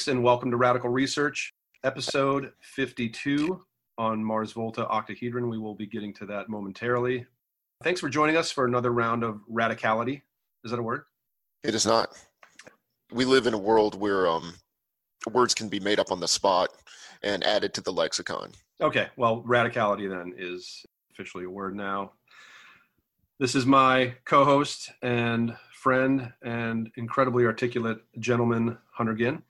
freaks, 0.00 0.08
and 0.08 0.22
welcome 0.22 0.50
to 0.50 0.56
Radical 0.56 0.88
Research, 0.88 1.52
episode 1.84 2.52
52 2.62 3.62
on 3.98 4.24
Mars 4.24 4.52
Volta 4.52 4.88
octahedron. 4.88 5.50
We 5.50 5.58
will 5.58 5.74
be 5.74 5.86
getting 5.86 6.14
to 6.14 6.26
that 6.26 6.48
momentarily. 6.48 7.26
Thanks 7.82 8.00
for 8.00 8.08
joining 8.08 8.38
us 8.38 8.50
for 8.50 8.64
another 8.64 8.92
round 8.92 9.22
of 9.22 9.40
radicality. 9.50 10.22
Is 10.64 10.70
that 10.70 10.80
a 10.80 10.82
word? 10.82 11.02
It 11.64 11.74
is 11.74 11.84
not. 11.84 12.16
We 13.12 13.26
live 13.26 13.46
in 13.46 13.52
a 13.52 13.58
world 13.58 14.00
where 14.00 14.26
um, 14.26 14.54
words 15.32 15.52
can 15.52 15.68
be 15.68 15.80
made 15.80 16.00
up 16.00 16.10
on 16.10 16.18
the 16.18 16.28
spot 16.28 16.70
and 17.22 17.44
added 17.44 17.74
to 17.74 17.82
the 17.82 17.92
lexicon. 17.92 18.52
Okay, 18.80 19.08
well, 19.18 19.42
radicality 19.42 20.08
then 20.08 20.32
is 20.38 20.82
officially 21.10 21.44
a 21.44 21.50
word 21.50 21.76
now. 21.76 22.12
This 23.38 23.54
is 23.54 23.66
my 23.66 24.14
co 24.24 24.46
host 24.46 24.92
and 25.02 25.54
friend 25.74 26.32
and 26.42 26.90
incredibly 26.96 27.44
articulate 27.44 27.98
gentleman, 28.18 28.78
Hunter 28.94 29.14
Ginn. 29.14 29.42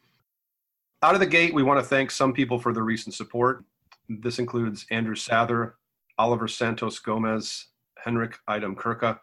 Out 1.02 1.14
of 1.14 1.20
the 1.20 1.26
gate, 1.26 1.54
we 1.54 1.62
want 1.62 1.80
to 1.80 1.86
thank 1.86 2.10
some 2.10 2.30
people 2.30 2.58
for 2.58 2.74
their 2.74 2.82
recent 2.82 3.14
support. 3.14 3.64
This 4.10 4.38
includes 4.38 4.84
Andrew 4.90 5.14
Sather, 5.14 5.72
Oliver 6.18 6.46
Santos 6.46 6.98
Gomez, 6.98 7.68
Henrik 7.96 8.36
Idem 8.48 8.76
Kirka, 8.76 9.18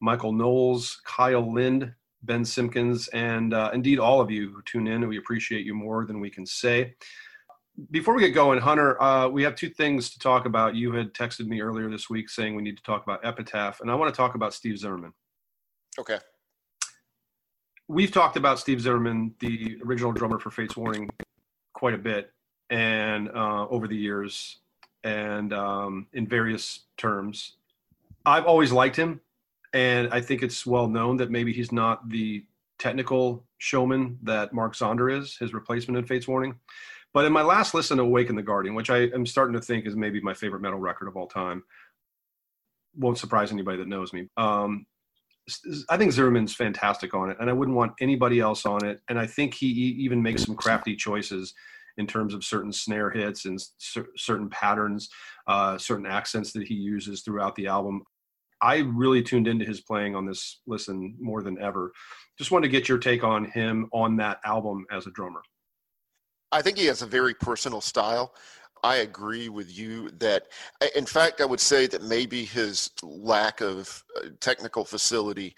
Michael 0.00 0.32
Knowles, 0.32 1.00
Kyle 1.06 1.50
Lind, 1.50 1.90
Ben 2.24 2.44
Simpkins, 2.44 3.08
and 3.08 3.54
uh, 3.54 3.70
indeed 3.72 3.98
all 3.98 4.20
of 4.20 4.30
you 4.30 4.50
who 4.50 4.60
tune 4.66 4.86
in. 4.86 5.08
We 5.08 5.16
appreciate 5.16 5.64
you 5.64 5.72
more 5.72 6.04
than 6.04 6.20
we 6.20 6.28
can 6.28 6.44
say. 6.44 6.94
Before 7.90 8.14
we 8.14 8.20
get 8.20 8.34
going, 8.34 8.60
Hunter, 8.60 9.00
uh, 9.02 9.28
we 9.28 9.42
have 9.44 9.54
two 9.54 9.70
things 9.70 10.10
to 10.10 10.18
talk 10.18 10.44
about. 10.44 10.74
You 10.74 10.92
had 10.92 11.14
texted 11.14 11.46
me 11.46 11.62
earlier 11.62 11.88
this 11.88 12.10
week 12.10 12.28
saying 12.28 12.54
we 12.54 12.62
need 12.62 12.76
to 12.76 12.82
talk 12.82 13.02
about 13.02 13.24
Epitaph, 13.24 13.80
and 13.80 13.90
I 13.90 13.94
want 13.94 14.12
to 14.12 14.16
talk 14.16 14.34
about 14.34 14.52
Steve 14.52 14.78
Zimmerman. 14.78 15.14
Okay 15.98 16.18
we've 17.88 18.10
talked 18.10 18.36
about 18.36 18.58
Steve 18.58 18.80
Zimmerman, 18.80 19.34
the 19.40 19.78
original 19.84 20.12
drummer 20.12 20.38
for 20.38 20.50
Fates 20.50 20.76
Warning, 20.76 21.10
quite 21.72 21.94
a 21.94 21.98
bit, 21.98 22.32
and 22.70 23.28
uh, 23.30 23.66
over 23.68 23.86
the 23.86 23.96
years, 23.96 24.58
and 25.02 25.52
um, 25.52 26.06
in 26.12 26.26
various 26.26 26.80
terms. 26.96 27.56
I've 28.24 28.46
always 28.46 28.72
liked 28.72 28.96
him, 28.96 29.20
and 29.72 30.08
I 30.12 30.20
think 30.20 30.42
it's 30.42 30.64
well 30.64 30.88
known 30.88 31.18
that 31.18 31.30
maybe 31.30 31.52
he's 31.52 31.72
not 31.72 32.08
the 32.08 32.44
technical 32.78 33.44
showman 33.58 34.18
that 34.22 34.52
Mark 34.52 34.74
Zonder 34.74 35.16
is, 35.16 35.36
his 35.36 35.52
replacement 35.52 35.98
in 35.98 36.04
Fates 36.04 36.26
Warning. 36.26 36.54
But 37.12 37.26
in 37.26 37.32
my 37.32 37.42
last 37.42 37.74
listen 37.74 37.98
to 37.98 38.02
Awaken 38.02 38.34
the 38.34 38.42
Guardian, 38.42 38.74
which 38.74 38.90
I 38.90 39.02
am 39.14 39.24
starting 39.24 39.54
to 39.54 39.60
think 39.60 39.86
is 39.86 39.94
maybe 39.94 40.20
my 40.20 40.34
favorite 40.34 40.62
metal 40.62 40.80
record 40.80 41.06
of 41.06 41.16
all 41.16 41.28
time, 41.28 41.62
won't 42.96 43.18
surprise 43.18 43.52
anybody 43.52 43.78
that 43.78 43.88
knows 43.88 44.12
me. 44.12 44.28
Um, 44.36 44.86
I 45.90 45.96
think 45.96 46.12
Zimmerman's 46.12 46.54
fantastic 46.54 47.14
on 47.14 47.30
it, 47.30 47.36
and 47.38 47.50
I 47.50 47.52
wouldn't 47.52 47.76
want 47.76 47.92
anybody 48.00 48.40
else 48.40 48.64
on 48.64 48.84
it. 48.84 49.00
And 49.08 49.18
I 49.18 49.26
think 49.26 49.54
he 49.54 49.66
even 49.66 50.22
makes 50.22 50.44
some 50.44 50.56
crafty 50.56 50.96
choices 50.96 51.52
in 51.96 52.06
terms 52.06 52.34
of 52.34 52.44
certain 52.44 52.72
snare 52.72 53.10
hits 53.10 53.44
and 53.44 53.62
cer- 53.78 54.08
certain 54.16 54.48
patterns, 54.48 55.08
uh, 55.46 55.78
certain 55.78 56.06
accents 56.06 56.52
that 56.52 56.66
he 56.66 56.74
uses 56.74 57.22
throughout 57.22 57.54
the 57.56 57.66
album. 57.66 58.02
I 58.62 58.78
really 58.78 59.22
tuned 59.22 59.46
into 59.46 59.64
his 59.64 59.82
playing 59.82 60.16
on 60.16 60.24
this 60.24 60.62
listen 60.66 61.16
more 61.20 61.42
than 61.42 61.60
ever. 61.60 61.92
Just 62.38 62.50
wanted 62.50 62.68
to 62.68 62.72
get 62.72 62.88
your 62.88 62.98
take 62.98 63.22
on 63.22 63.44
him 63.44 63.88
on 63.92 64.16
that 64.16 64.38
album 64.44 64.86
as 64.90 65.06
a 65.06 65.10
drummer. 65.10 65.42
I 66.50 66.62
think 66.62 66.78
he 66.78 66.86
has 66.86 67.02
a 67.02 67.06
very 67.06 67.34
personal 67.34 67.80
style. 67.80 68.34
I 68.84 68.96
agree 68.96 69.48
with 69.48 69.76
you 69.76 70.10
that, 70.18 70.48
in 70.94 71.06
fact, 71.06 71.40
I 71.40 71.46
would 71.46 71.58
say 71.58 71.86
that 71.86 72.02
maybe 72.02 72.44
his 72.44 72.90
lack 73.02 73.62
of 73.62 74.04
uh, 74.16 74.28
technical 74.40 74.84
facility 74.84 75.56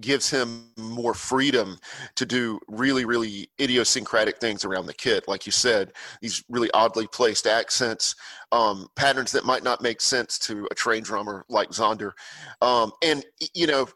gives 0.00 0.28
him 0.28 0.72
more 0.76 1.14
freedom 1.14 1.78
to 2.16 2.26
do 2.26 2.58
really, 2.66 3.04
really 3.04 3.48
idiosyncratic 3.60 4.38
things 4.38 4.64
around 4.64 4.86
the 4.86 4.92
kit. 4.92 5.28
Like 5.28 5.46
you 5.46 5.52
said, 5.52 5.92
these 6.20 6.42
really 6.48 6.68
oddly 6.74 7.06
placed 7.06 7.46
accents, 7.46 8.16
um, 8.50 8.88
patterns 8.96 9.30
that 9.32 9.44
might 9.44 9.62
not 9.62 9.80
make 9.80 10.00
sense 10.00 10.36
to 10.40 10.66
a 10.72 10.74
trained 10.74 11.04
drummer 11.04 11.44
like 11.48 11.70
Zonder. 11.70 12.10
Um, 12.60 12.90
and, 13.02 13.24
you 13.54 13.68
know, 13.68 13.86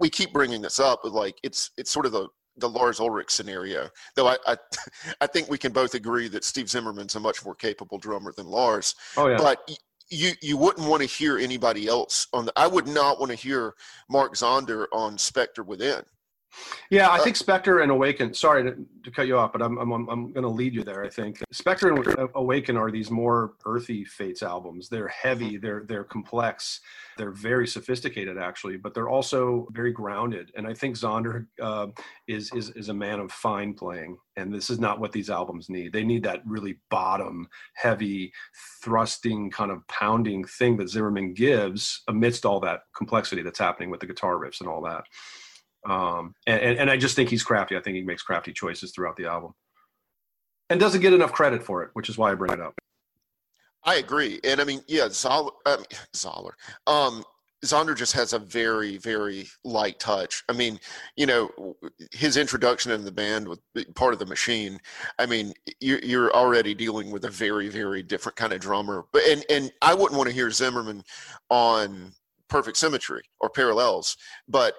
we 0.00 0.10
keep 0.10 0.32
bringing 0.32 0.60
this 0.60 0.80
up, 0.80 1.00
but 1.04 1.12
like 1.12 1.36
it's 1.42 1.70
it's 1.76 1.90
sort 1.90 2.06
of 2.06 2.12
the 2.12 2.28
the 2.56 2.68
Lars 2.68 3.00
Ulrich 3.00 3.30
scenario. 3.30 3.88
Though 4.14 4.28
I, 4.28 4.36
I, 4.46 4.56
I 5.20 5.26
think 5.26 5.48
we 5.48 5.58
can 5.58 5.72
both 5.72 5.94
agree 5.94 6.28
that 6.28 6.44
Steve 6.44 6.68
Zimmerman's 6.68 7.14
a 7.14 7.20
much 7.20 7.44
more 7.44 7.54
capable 7.54 7.98
drummer 7.98 8.32
than 8.36 8.46
Lars. 8.46 8.94
Oh 9.16 9.28
yeah. 9.28 9.36
But 9.38 9.70
you 10.10 10.32
you 10.42 10.56
wouldn't 10.56 10.88
want 10.88 11.00
to 11.02 11.08
hear 11.08 11.38
anybody 11.38 11.88
else 11.88 12.26
on 12.32 12.46
the. 12.46 12.52
I 12.56 12.66
would 12.66 12.86
not 12.86 13.18
want 13.18 13.30
to 13.30 13.36
hear 13.36 13.74
Mark 14.10 14.34
Zonder 14.34 14.86
on 14.92 15.16
Spectre 15.18 15.62
Within. 15.62 16.02
Yeah, 16.90 17.08
I 17.08 17.18
uh, 17.18 17.24
think 17.24 17.36
Spectre 17.36 17.80
and 17.80 17.90
Awaken. 17.90 18.34
Sorry 18.34 18.62
to, 18.64 18.76
to 19.04 19.10
cut 19.10 19.26
you 19.26 19.38
off, 19.38 19.52
but 19.52 19.62
I'm 19.62 19.78
I'm 19.78 19.92
I'm 19.92 20.32
going 20.32 20.42
to 20.42 20.48
lead 20.48 20.74
you 20.74 20.82
there. 20.82 21.02
I 21.02 21.08
think 21.08 21.42
Spectre 21.50 21.88
and 21.88 22.28
Awaken 22.34 22.76
are 22.76 22.90
these 22.90 23.10
more 23.10 23.54
earthy 23.64 24.04
Fates 24.04 24.42
albums. 24.42 24.88
They're 24.88 25.08
heavy. 25.08 25.52
Mm-hmm. 25.52 25.64
They're 25.64 25.84
they're 25.86 26.04
complex. 26.04 26.80
They're 27.16 27.30
very 27.30 27.66
sophisticated, 27.66 28.38
actually, 28.38 28.76
but 28.76 28.94
they're 28.94 29.08
also 29.08 29.68
very 29.72 29.92
grounded. 29.92 30.50
And 30.56 30.66
I 30.66 30.74
think 30.74 30.96
Zonder 30.96 31.46
uh, 31.60 31.88
is 32.28 32.52
is 32.52 32.70
is 32.70 32.88
a 32.88 32.94
man 32.94 33.20
of 33.20 33.32
fine 33.32 33.74
playing, 33.74 34.18
and 34.36 34.52
this 34.52 34.70
is 34.70 34.78
not 34.78 35.00
what 35.00 35.12
these 35.12 35.30
albums 35.30 35.70
need. 35.70 35.92
They 35.92 36.04
need 36.04 36.22
that 36.24 36.42
really 36.46 36.78
bottom, 36.90 37.48
heavy, 37.74 38.32
thrusting, 38.82 39.50
kind 39.50 39.70
of 39.70 39.86
pounding 39.88 40.44
thing 40.44 40.76
that 40.76 40.90
Zimmerman 40.90 41.34
gives 41.34 42.02
amidst 42.08 42.44
all 42.44 42.60
that 42.60 42.82
complexity 42.94 43.42
that's 43.42 43.58
happening 43.58 43.90
with 43.90 44.00
the 44.00 44.06
guitar 44.06 44.36
riffs 44.36 44.60
and 44.60 44.68
all 44.68 44.82
that. 44.82 45.04
Um, 45.88 46.34
and, 46.46 46.78
and 46.78 46.90
I 46.90 46.96
just 46.96 47.16
think 47.16 47.28
he's 47.28 47.42
crafty. 47.42 47.76
I 47.76 47.80
think 47.80 47.96
he 47.96 48.02
makes 48.02 48.22
crafty 48.22 48.52
choices 48.52 48.92
throughout 48.92 49.16
the 49.16 49.26
album 49.26 49.52
and 50.70 50.80
doesn't 50.80 51.00
get 51.00 51.12
enough 51.12 51.32
credit 51.32 51.62
for 51.62 51.82
it, 51.82 51.90
which 51.94 52.08
is 52.08 52.16
why 52.16 52.30
I 52.30 52.34
bring 52.34 52.52
it 52.52 52.60
up. 52.60 52.74
I 53.84 53.96
agree. 53.96 54.40
And 54.44 54.60
I 54.60 54.64
mean, 54.64 54.80
yeah, 54.86 55.08
Zoller, 55.10 55.50
I 55.66 55.76
mean, 55.76 55.86
Zoller, 56.16 56.54
um, 56.86 57.24
Zonder 57.64 57.96
just 57.96 58.12
has 58.14 58.32
a 58.32 58.38
very, 58.40 58.96
very 58.98 59.48
light 59.64 60.00
touch. 60.00 60.42
I 60.48 60.52
mean, 60.52 60.80
you 61.16 61.26
know, 61.26 61.76
his 62.10 62.36
introduction 62.36 62.90
in 62.90 63.04
the 63.04 63.12
band 63.12 63.46
with 63.46 63.60
part 63.94 64.12
of 64.12 64.18
the 64.18 64.26
machine. 64.26 64.80
I 65.18 65.26
mean, 65.26 65.52
you're, 65.80 66.00
you're 66.00 66.32
already 66.32 66.74
dealing 66.74 67.12
with 67.12 67.24
a 67.24 67.30
very, 67.30 67.68
very 67.68 68.02
different 68.02 68.34
kind 68.34 68.52
of 68.52 68.60
drummer. 68.60 69.04
But 69.12 69.22
and 69.28 69.44
and 69.48 69.72
I 69.80 69.94
wouldn't 69.94 70.18
want 70.18 70.28
to 70.28 70.34
hear 70.34 70.50
Zimmerman 70.50 71.04
on 71.50 72.12
perfect 72.52 72.76
symmetry 72.76 73.22
or 73.40 73.48
parallels 73.48 74.14
but 74.46 74.74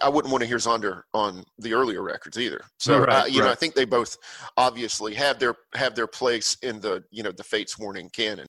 i 0.00 0.08
wouldn't 0.08 0.30
want 0.30 0.40
to 0.40 0.46
hear 0.46 0.58
zonder 0.58 1.02
on 1.12 1.42
the 1.58 1.72
earlier 1.72 2.02
records 2.02 2.38
either. 2.38 2.60
So 2.78 3.00
right, 3.00 3.08
uh, 3.08 3.26
you 3.26 3.40
right. 3.40 3.46
know 3.46 3.52
i 3.52 3.56
think 3.56 3.74
they 3.74 3.84
both 3.84 4.16
obviously 4.56 5.12
have 5.14 5.40
their 5.40 5.56
have 5.74 5.96
their 5.96 6.06
place 6.06 6.56
in 6.62 6.78
the 6.80 7.02
you 7.10 7.24
know 7.24 7.32
the 7.32 7.42
fates 7.42 7.76
warning 7.78 8.08
canon. 8.10 8.46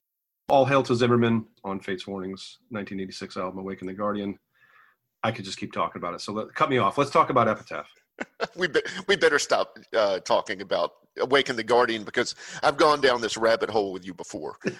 All 0.48 0.64
hail 0.64 0.84
to 0.84 0.94
zimmerman 0.94 1.44
on 1.64 1.80
fates 1.80 2.06
warnings 2.06 2.58
1986 2.68 3.36
album 3.36 3.58
awaken 3.58 3.88
the 3.88 3.94
guardian. 3.94 4.38
I 5.24 5.32
could 5.32 5.44
just 5.44 5.58
keep 5.58 5.72
talking 5.72 6.00
about 6.00 6.14
it 6.14 6.20
so 6.20 6.32
let, 6.32 6.54
cut 6.54 6.70
me 6.70 6.78
off. 6.78 6.98
Let's 6.98 7.10
talk 7.10 7.30
about 7.30 7.48
epitaph. 7.48 7.88
We 8.56 8.68
be, 8.68 8.80
we 9.08 9.16
better 9.16 9.38
stop 9.38 9.78
uh, 9.96 10.20
talking 10.20 10.60
about 10.60 10.90
awaken 11.20 11.56
the 11.56 11.62
guardian 11.62 12.04
because 12.04 12.34
I've 12.62 12.76
gone 12.76 13.00
down 13.00 13.20
this 13.20 13.36
rabbit 13.36 13.70
hole 13.70 13.92
with 13.92 14.04
you 14.04 14.14
before. 14.14 14.56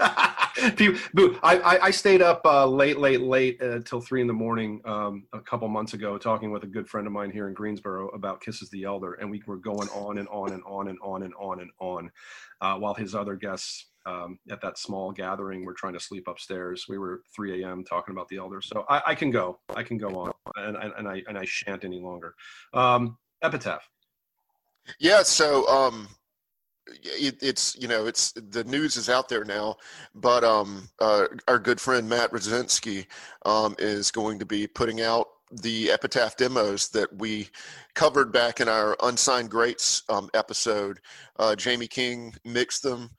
I, 1.42 1.60
I, 1.64 1.78
I 1.84 1.90
stayed 1.90 2.22
up 2.22 2.42
uh, 2.44 2.66
late, 2.66 2.98
late, 2.98 3.20
late 3.20 3.60
until 3.60 3.98
uh, 3.98 4.02
three 4.02 4.20
in 4.20 4.26
the 4.26 4.32
morning 4.32 4.80
um, 4.84 5.24
a 5.32 5.40
couple 5.40 5.68
months 5.68 5.94
ago 5.94 6.18
talking 6.18 6.50
with 6.50 6.64
a 6.64 6.66
good 6.66 6.88
friend 6.88 7.06
of 7.06 7.12
mine 7.12 7.30
here 7.30 7.48
in 7.48 7.54
Greensboro 7.54 8.08
about 8.08 8.40
Kiss's 8.40 8.70
the 8.70 8.84
Elder, 8.84 9.14
and 9.14 9.30
we 9.30 9.42
were 9.46 9.56
going 9.56 9.88
on 9.88 10.18
and 10.18 10.28
on 10.28 10.52
and 10.52 10.62
on 10.66 10.88
and 10.88 10.98
on 11.02 11.22
and 11.22 11.34
on 11.38 11.60
and 11.60 11.70
on, 11.80 12.10
uh, 12.60 12.76
while 12.78 12.94
his 12.94 13.14
other 13.14 13.36
guests 13.36 13.86
um, 14.06 14.38
at 14.50 14.60
that 14.60 14.78
small 14.78 15.12
gathering 15.12 15.64
were 15.64 15.74
trying 15.74 15.94
to 15.94 16.00
sleep 16.00 16.26
upstairs. 16.28 16.86
We 16.88 16.98
were 16.98 17.22
3 17.34 17.62
a.m. 17.62 17.84
talking 17.84 18.12
about 18.12 18.28
the 18.28 18.38
Elder, 18.38 18.60
so 18.60 18.84
I, 18.88 19.02
I 19.08 19.14
can 19.14 19.30
go, 19.30 19.60
I 19.74 19.82
can 19.82 19.98
go 19.98 20.08
on, 20.08 20.32
and, 20.56 20.76
and, 20.76 20.92
and 20.98 21.08
I 21.08 21.22
and 21.28 21.38
I 21.38 21.44
shan't 21.44 21.84
any 21.84 22.00
longer. 22.00 22.34
Um, 22.74 23.18
Epitaph. 23.42 23.88
Yeah, 24.98 25.22
so 25.22 25.66
um, 25.68 26.08
it, 26.86 27.38
it's 27.42 27.76
you 27.78 27.88
know 27.88 28.06
it's 28.06 28.32
the 28.32 28.64
news 28.64 28.96
is 28.96 29.08
out 29.08 29.28
there 29.28 29.44
now, 29.44 29.76
but 30.14 30.44
um, 30.44 30.88
uh, 30.98 31.26
our 31.48 31.58
good 31.58 31.80
friend 31.80 32.08
Matt 32.08 32.32
Rosinski 32.32 33.06
um, 33.44 33.74
is 33.78 34.10
going 34.10 34.38
to 34.38 34.46
be 34.46 34.66
putting 34.66 35.00
out 35.00 35.26
the 35.60 35.90
epitaph 35.90 36.36
demos 36.36 36.88
that 36.88 37.14
we 37.18 37.48
covered 37.94 38.32
back 38.32 38.60
in 38.60 38.68
our 38.68 38.96
unsigned 39.02 39.50
greats 39.50 40.02
um, 40.08 40.30
episode. 40.34 40.98
Uh, 41.38 41.54
Jamie 41.54 41.86
King 41.86 42.34
mixed 42.44 42.82
them, 42.82 43.10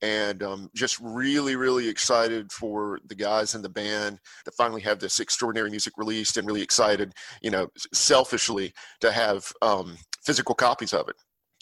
and 0.00 0.42
um, 0.42 0.70
just 0.74 0.98
really, 1.00 1.56
really 1.56 1.88
excited 1.88 2.50
for 2.52 3.00
the 3.06 3.14
guys 3.14 3.54
in 3.54 3.62
the 3.62 3.68
band 3.68 4.20
to 4.44 4.50
finally 4.52 4.80
have 4.80 4.98
this 4.98 5.20
extraordinary 5.20 5.70
music 5.70 5.94
released, 5.96 6.36
and 6.36 6.46
really 6.46 6.62
excited, 6.62 7.12
you 7.42 7.50
know, 7.50 7.68
selfishly 7.92 8.72
to 9.00 9.10
have 9.10 9.52
um, 9.62 9.96
physical 10.22 10.54
copies 10.54 10.92
of 10.92 11.08
it. 11.08 11.16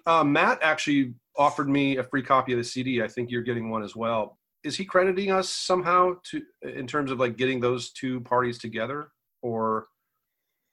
Uh, 0.07 0.25
Matt 0.25 0.59
actually 0.63 1.15
offered 1.39 1.69
me 1.69 1.97
a 1.97 2.05
free 2.05 2.23
copy 2.23 2.53
of 2.53 2.59
the 2.59 2.65
CD. 2.65 3.01
I 3.01 3.09
think 3.09 3.31
you're 3.31 3.43
getting 3.43 3.71
one 3.71 3.83
as 3.83 3.97
well. 3.97 4.39
Is 4.65 4.77
he 4.77 4.85
crediting 4.85 5.31
us 5.31 5.49
somehow 5.49 6.15
to 6.31 6.43
in 6.63 6.87
terms 6.87 7.11
of 7.11 7.21
like 7.21 7.37
getting 7.37 7.61
those 7.61 7.93
two 7.93 8.21
parties 8.23 8.59
together, 8.59 9.13
or 9.41 9.87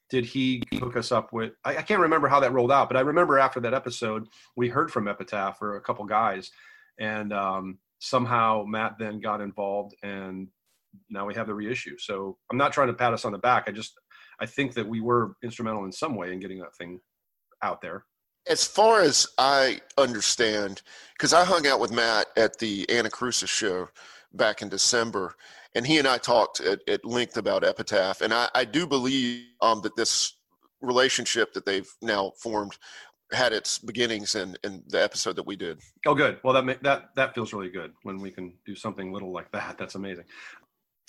did 0.09 0.25
he 0.25 0.63
hook 0.73 0.97
us 0.97 1.11
up 1.11 1.31
with? 1.31 1.53
I, 1.63 1.77
I, 1.77 1.81
can't 1.83 2.01
remember 2.01 2.27
how 2.27 2.39
that 2.39 2.51
rolled 2.51 2.71
out, 2.71 2.89
but 2.89 2.97
I 2.97 3.01
remember 3.01 3.37
after 3.37 3.59
that 3.61 3.75
episode, 3.75 4.27
we 4.55 4.69
heard 4.69 4.91
from 4.91 5.07
Epitaph 5.07 5.61
or 5.61 5.77
a 5.77 5.81
couple 5.81 6.03
guys, 6.05 6.49
and 6.99 7.31
um, 7.31 7.77
somehow 7.99 8.63
Matt 8.67 8.95
then 8.97 9.19
got 9.19 9.41
involved, 9.41 9.95
and 10.01 10.47
now 11.09 11.25
we 11.25 11.35
have 11.35 11.47
the 11.47 11.53
reissue. 11.53 11.97
So 11.99 12.37
I'm 12.51 12.57
not 12.57 12.73
trying 12.73 12.87
to 12.87 12.93
pat 12.93 13.13
us 13.13 13.25
on 13.25 13.31
the 13.31 13.37
back. 13.37 13.65
I 13.67 13.71
just 13.71 13.93
I 14.39 14.47
think 14.47 14.73
that 14.73 14.87
we 14.87 14.99
were 14.99 15.35
instrumental 15.43 15.85
in 15.85 15.91
some 15.91 16.15
way 16.15 16.33
in 16.33 16.39
getting 16.39 16.59
that 16.59 16.75
thing 16.75 16.99
out 17.61 17.81
there. 17.81 18.05
As 18.47 18.65
far 18.65 19.01
as 19.01 19.27
I 19.37 19.81
understand, 19.97 20.81
because 21.13 21.33
I 21.33 21.43
hung 21.43 21.65
out 21.65 21.79
with 21.79 21.91
Matt 21.91 22.27
at 22.37 22.59
the 22.59 22.85
Anacrusis 22.87 23.47
show 23.47 23.89
back 24.33 24.61
in 24.61 24.69
December, 24.69 25.35
and 25.73 25.85
he 25.85 25.97
and 25.97 26.07
I 26.07 26.17
talked 26.17 26.61
at, 26.61 26.79
at 26.87 27.05
length 27.05 27.37
about 27.37 27.63
Epitaph, 27.63 28.21
and 28.21 28.33
I, 28.33 28.49
I 28.53 28.65
do 28.65 28.85
believe 28.85 29.45
um, 29.61 29.81
that 29.81 29.95
this 29.95 30.37
relationship 30.81 31.53
that 31.53 31.65
they've 31.65 31.89
now 32.01 32.31
formed 32.37 32.77
had 33.31 33.53
its 33.53 33.79
beginnings 33.79 34.35
in, 34.35 34.55
in 34.63 34.83
the 34.87 35.01
episode 35.01 35.35
that 35.35 35.45
we 35.47 35.55
did. 35.55 35.79
Oh, 36.05 36.13
good. 36.13 36.39
Well, 36.43 36.53
that 36.53 36.83
that 36.83 37.09
that 37.15 37.33
feels 37.33 37.53
really 37.53 37.69
good 37.69 37.93
when 38.03 38.19
we 38.19 38.31
can 38.31 38.53
do 38.65 38.75
something 38.75 39.11
little 39.11 39.31
like 39.31 39.51
that. 39.51 39.77
That's 39.77 39.95
amazing. 39.95 40.25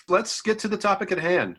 Let's 0.09 0.41
get 0.41 0.59
to 0.61 0.69
the 0.69 0.77
topic 0.79 1.13
at 1.13 1.19
hand. 1.19 1.59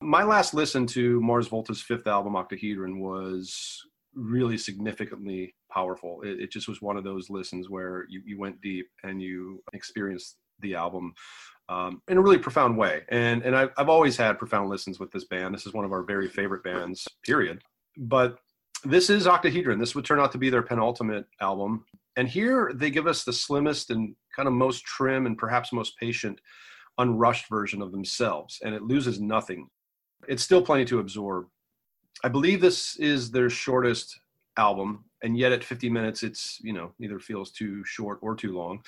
My 0.00 0.24
last 0.24 0.54
listen 0.54 0.86
to 0.88 1.20
Mars 1.20 1.48
Volta's 1.48 1.82
fifth 1.82 2.06
album, 2.06 2.34
Octahedron, 2.34 3.00
was 3.00 3.84
really 4.14 4.58
significantly 4.58 5.54
powerful. 5.72 6.22
It, 6.22 6.40
it, 6.40 6.50
just 6.50 6.68
was 6.68 6.82
one 6.82 6.96
of 6.96 7.04
those 7.04 7.30
listens 7.30 7.70
where 7.70 8.06
you, 8.08 8.22
you 8.24 8.38
went 8.38 8.60
deep 8.60 8.86
and 9.04 9.22
you 9.22 9.62
experienced 9.72 10.36
the 10.60 10.74
album 10.74 11.14
um, 11.68 12.02
in 12.08 12.18
a 12.18 12.20
really 12.20 12.38
profound 12.38 12.76
way. 12.76 13.02
And 13.08 13.42
and 13.42 13.56
I've, 13.56 13.70
I've 13.78 13.88
always 13.88 14.16
had 14.16 14.38
profound 14.38 14.68
listens 14.68 14.98
with 14.98 15.10
this 15.12 15.24
band. 15.26 15.54
This 15.54 15.66
is 15.66 15.72
one 15.72 15.84
of 15.84 15.92
our 15.92 16.02
very 16.02 16.28
favorite 16.28 16.64
bands, 16.64 17.06
period. 17.24 17.62
But 17.96 18.38
this 18.84 19.10
is 19.10 19.26
Octahedron. 19.26 19.78
This 19.78 19.94
would 19.94 20.04
turn 20.04 20.20
out 20.20 20.32
to 20.32 20.38
be 20.38 20.50
their 20.50 20.62
penultimate 20.62 21.26
album. 21.40 21.84
And 22.16 22.28
here 22.28 22.72
they 22.74 22.90
give 22.90 23.06
us 23.06 23.24
the 23.24 23.32
slimmest 23.32 23.90
and 23.90 24.14
kind 24.34 24.48
of 24.48 24.54
most 24.54 24.84
trim 24.84 25.26
and 25.26 25.38
perhaps 25.38 25.72
most 25.72 25.96
patient, 25.98 26.40
unrushed 26.98 27.48
version 27.48 27.82
of 27.82 27.92
themselves. 27.92 28.58
And 28.64 28.74
it 28.74 28.82
loses 28.82 29.20
nothing. 29.20 29.68
It's 30.28 30.42
still 30.42 30.62
plenty 30.62 30.84
to 30.86 30.98
absorb. 30.98 31.46
I 32.22 32.28
believe 32.28 32.60
this 32.60 32.96
is 32.96 33.30
their 33.30 33.50
shortest 33.50 34.20
album, 34.56 35.04
and 35.22 35.36
yet 35.36 35.52
at 35.52 35.64
50 35.64 35.88
minutes, 35.88 36.22
it's, 36.22 36.58
you 36.62 36.72
know, 36.72 36.92
neither 36.98 37.18
feels 37.18 37.50
too 37.50 37.84
short 37.84 38.18
or 38.22 38.34
too 38.34 38.52
long. 38.52 38.82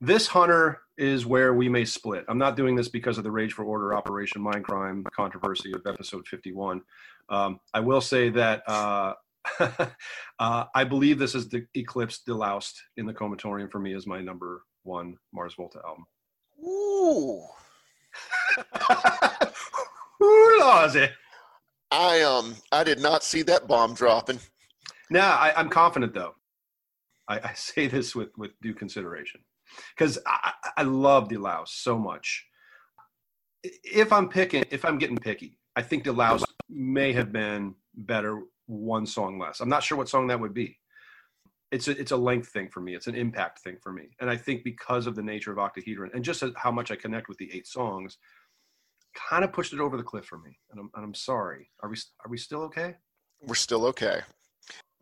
This 0.00 0.26
Hunter 0.26 0.80
is 0.98 1.26
where 1.26 1.54
we 1.54 1.68
may 1.68 1.84
split. 1.84 2.24
I'm 2.28 2.38
not 2.38 2.56
doing 2.56 2.74
this 2.74 2.88
because 2.88 3.18
of 3.18 3.24
the 3.24 3.30
Rage 3.30 3.52
for 3.52 3.64
Order 3.64 3.94
Operation 3.94 4.42
Mindcrime 4.42 5.04
controversy 5.12 5.72
of 5.72 5.86
episode 5.86 6.26
51. 6.26 6.82
Um, 7.28 7.60
I 7.72 7.80
will 7.80 8.00
say 8.00 8.28
that 8.30 8.68
uh, 8.68 9.14
uh, 10.38 10.64
I 10.74 10.84
believe 10.84 11.18
this 11.18 11.34
is 11.34 11.48
the 11.48 11.66
Eclipse 11.74 12.22
Deloused 12.26 12.74
in 12.96 13.06
the 13.06 13.14
Comatorium 13.14 13.70
for 13.70 13.78
me 13.78 13.94
as 13.94 14.06
my 14.06 14.20
number 14.20 14.62
one 14.82 15.16
Mars 15.32 15.54
Volta 15.54 15.80
album. 15.86 16.04
Ooh. 16.64 17.44
Ooh, 20.22 20.58
Lawsy. 20.60 21.10
I 21.92 22.22
um 22.22 22.56
I 22.72 22.82
did 22.82 23.00
not 23.00 23.22
see 23.22 23.42
that 23.42 23.68
bomb 23.68 23.94
dropping. 23.94 24.40
No, 25.10 25.20
I, 25.20 25.52
am 25.60 25.68
confident 25.68 26.14
though. 26.14 26.34
I, 27.28 27.38
I, 27.40 27.52
say 27.54 27.86
this 27.86 28.16
with 28.16 28.30
with 28.38 28.52
due 28.62 28.74
consideration 28.74 29.42
because 29.96 30.18
I, 30.26 30.52
I 30.78 30.82
love 30.82 31.28
Delouse 31.28 31.68
so 31.68 31.98
much. 31.98 32.46
If 33.62 34.12
I'm 34.12 34.28
picking, 34.28 34.64
if 34.70 34.84
I'm 34.84 34.98
getting 34.98 35.18
picky, 35.18 35.58
I 35.76 35.82
think 35.82 36.04
Delouse 36.04 36.42
may 36.68 37.12
have 37.12 37.30
been 37.30 37.74
better 37.94 38.40
one 38.66 39.06
song 39.06 39.38
less. 39.38 39.60
I'm 39.60 39.68
not 39.68 39.84
sure 39.84 39.98
what 39.98 40.08
song 40.08 40.26
that 40.28 40.40
would 40.40 40.54
be. 40.54 40.78
It's 41.70 41.88
a, 41.88 41.92
it's 41.92 42.10
a 42.10 42.16
length 42.16 42.48
thing 42.48 42.68
for 42.68 42.80
me. 42.80 42.94
It's 42.94 43.06
an 43.06 43.14
impact 43.14 43.60
thing 43.60 43.76
for 43.82 43.92
me. 43.92 44.10
And 44.20 44.28
I 44.28 44.36
think 44.36 44.64
because 44.64 45.06
of 45.06 45.14
the 45.14 45.22
nature 45.22 45.52
of 45.52 45.58
Octahedron 45.58 46.10
and 46.12 46.24
just 46.24 46.42
how 46.56 46.70
much 46.70 46.90
I 46.90 46.96
connect 46.96 47.28
with 47.28 47.38
the 47.38 47.50
eight 47.54 47.66
songs, 47.66 48.18
kind 49.14 49.44
of 49.44 49.52
pushed 49.52 49.72
it 49.72 49.80
over 49.80 49.96
the 49.96 50.02
cliff 50.02 50.24
for 50.24 50.38
me, 50.38 50.58
and 50.70 50.80
I'm, 50.80 50.90
and 50.94 51.04
I'm 51.04 51.14
sorry. 51.14 51.70
Are 51.82 51.88
we 51.88 51.96
are 52.24 52.30
we 52.30 52.38
still 52.38 52.62
okay? 52.62 52.96
We're 53.40 53.54
still 53.54 53.86
okay, 53.86 54.20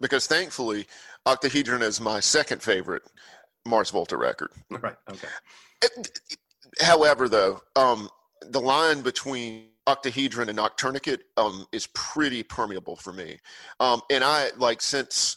because 0.01 0.27
thankfully, 0.27 0.87
Octahedron 1.27 1.83
is 1.83 2.01
my 2.01 2.21
second 2.21 2.63
favorite 2.63 3.03
Mars 3.67 3.91
Volta 3.91 4.17
record. 4.17 4.51
Right. 4.71 4.97
Okay. 5.11 5.29
however, 6.81 7.29
though, 7.29 7.61
um, 7.77 8.09
the 8.43 8.61
line 8.61 9.03
between 9.03 9.67
Octahedron 9.87 10.49
and 10.49 10.59
Noctourniquet 10.59 11.21
um, 11.37 11.67
is 11.73 11.89
pretty 11.95 12.43
permeable 12.43 12.97
for 12.97 13.13
me, 13.13 13.39
um, 13.81 14.01
and 14.11 14.25
I 14.25 14.51
like 14.57 14.81
since 14.81 15.37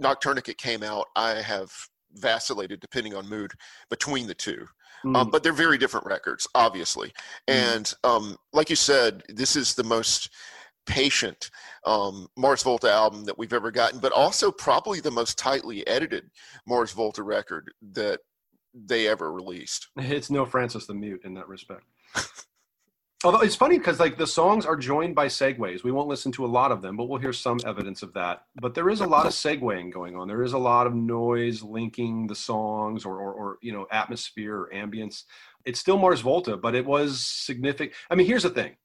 Noctourniquet 0.00 0.58
came 0.58 0.82
out, 0.82 1.06
I 1.16 1.40
have 1.40 1.72
vacillated 2.12 2.80
depending 2.80 3.14
on 3.14 3.28
mood 3.28 3.52
between 3.90 4.26
the 4.26 4.34
two. 4.34 4.66
Mm. 5.06 5.16
Um, 5.16 5.30
but 5.30 5.42
they're 5.42 5.52
very 5.52 5.78
different 5.78 6.06
records, 6.06 6.46
obviously. 6.54 7.08
Mm. 7.48 7.76
And 7.76 7.94
um, 8.04 8.36
like 8.52 8.70
you 8.70 8.76
said, 8.76 9.22
this 9.28 9.54
is 9.56 9.74
the 9.74 9.84
most 9.84 10.30
patient 10.86 11.50
um, 11.84 12.28
Mars 12.36 12.62
Volta 12.62 12.90
album 12.90 13.24
that 13.24 13.38
we've 13.38 13.52
ever 13.52 13.70
gotten, 13.70 14.00
but 14.00 14.12
also 14.12 14.50
probably 14.50 15.00
the 15.00 15.10
most 15.10 15.38
tightly 15.38 15.86
edited 15.86 16.30
Mars 16.66 16.92
Volta 16.92 17.22
record 17.22 17.70
that 17.92 18.20
they 18.74 19.08
ever 19.08 19.32
released. 19.32 19.88
It's 19.96 20.30
no 20.30 20.44
Francis 20.44 20.86
the 20.86 20.94
Mute 20.94 21.22
in 21.24 21.34
that 21.34 21.48
respect. 21.48 21.84
Although 23.26 23.40
it's 23.40 23.56
funny 23.56 23.76
because 23.76 23.98
like 23.98 24.16
the 24.16 24.26
songs 24.26 24.64
are 24.64 24.76
joined 24.76 25.16
by 25.16 25.26
segues. 25.26 25.82
We 25.82 25.90
won't 25.90 26.06
listen 26.06 26.30
to 26.30 26.44
a 26.44 26.46
lot 26.46 26.70
of 26.70 26.80
them, 26.80 26.96
but 26.96 27.08
we'll 27.08 27.18
hear 27.18 27.32
some 27.32 27.58
evidence 27.66 28.04
of 28.04 28.12
that. 28.12 28.44
But 28.60 28.72
there 28.72 28.88
is 28.88 29.00
a 29.00 29.06
lot 29.06 29.26
of 29.26 29.32
segueing 29.32 29.92
going 29.92 30.14
on. 30.14 30.28
There 30.28 30.44
is 30.44 30.52
a 30.52 30.58
lot 30.58 30.86
of 30.86 30.94
noise 30.94 31.60
linking 31.60 32.28
the 32.28 32.36
songs 32.36 33.04
or 33.04 33.18
or, 33.18 33.32
or 33.32 33.58
you 33.62 33.72
know 33.72 33.88
atmosphere 33.90 34.56
or 34.56 34.70
ambience. 34.72 35.24
It's 35.64 35.80
still 35.80 35.98
Mars 35.98 36.20
Volta, 36.20 36.56
but 36.56 36.76
it 36.76 36.86
was 36.86 37.20
significant. 37.20 37.96
I 38.08 38.14
mean, 38.14 38.28
here's 38.28 38.44
the 38.44 38.50
thing. 38.50 38.76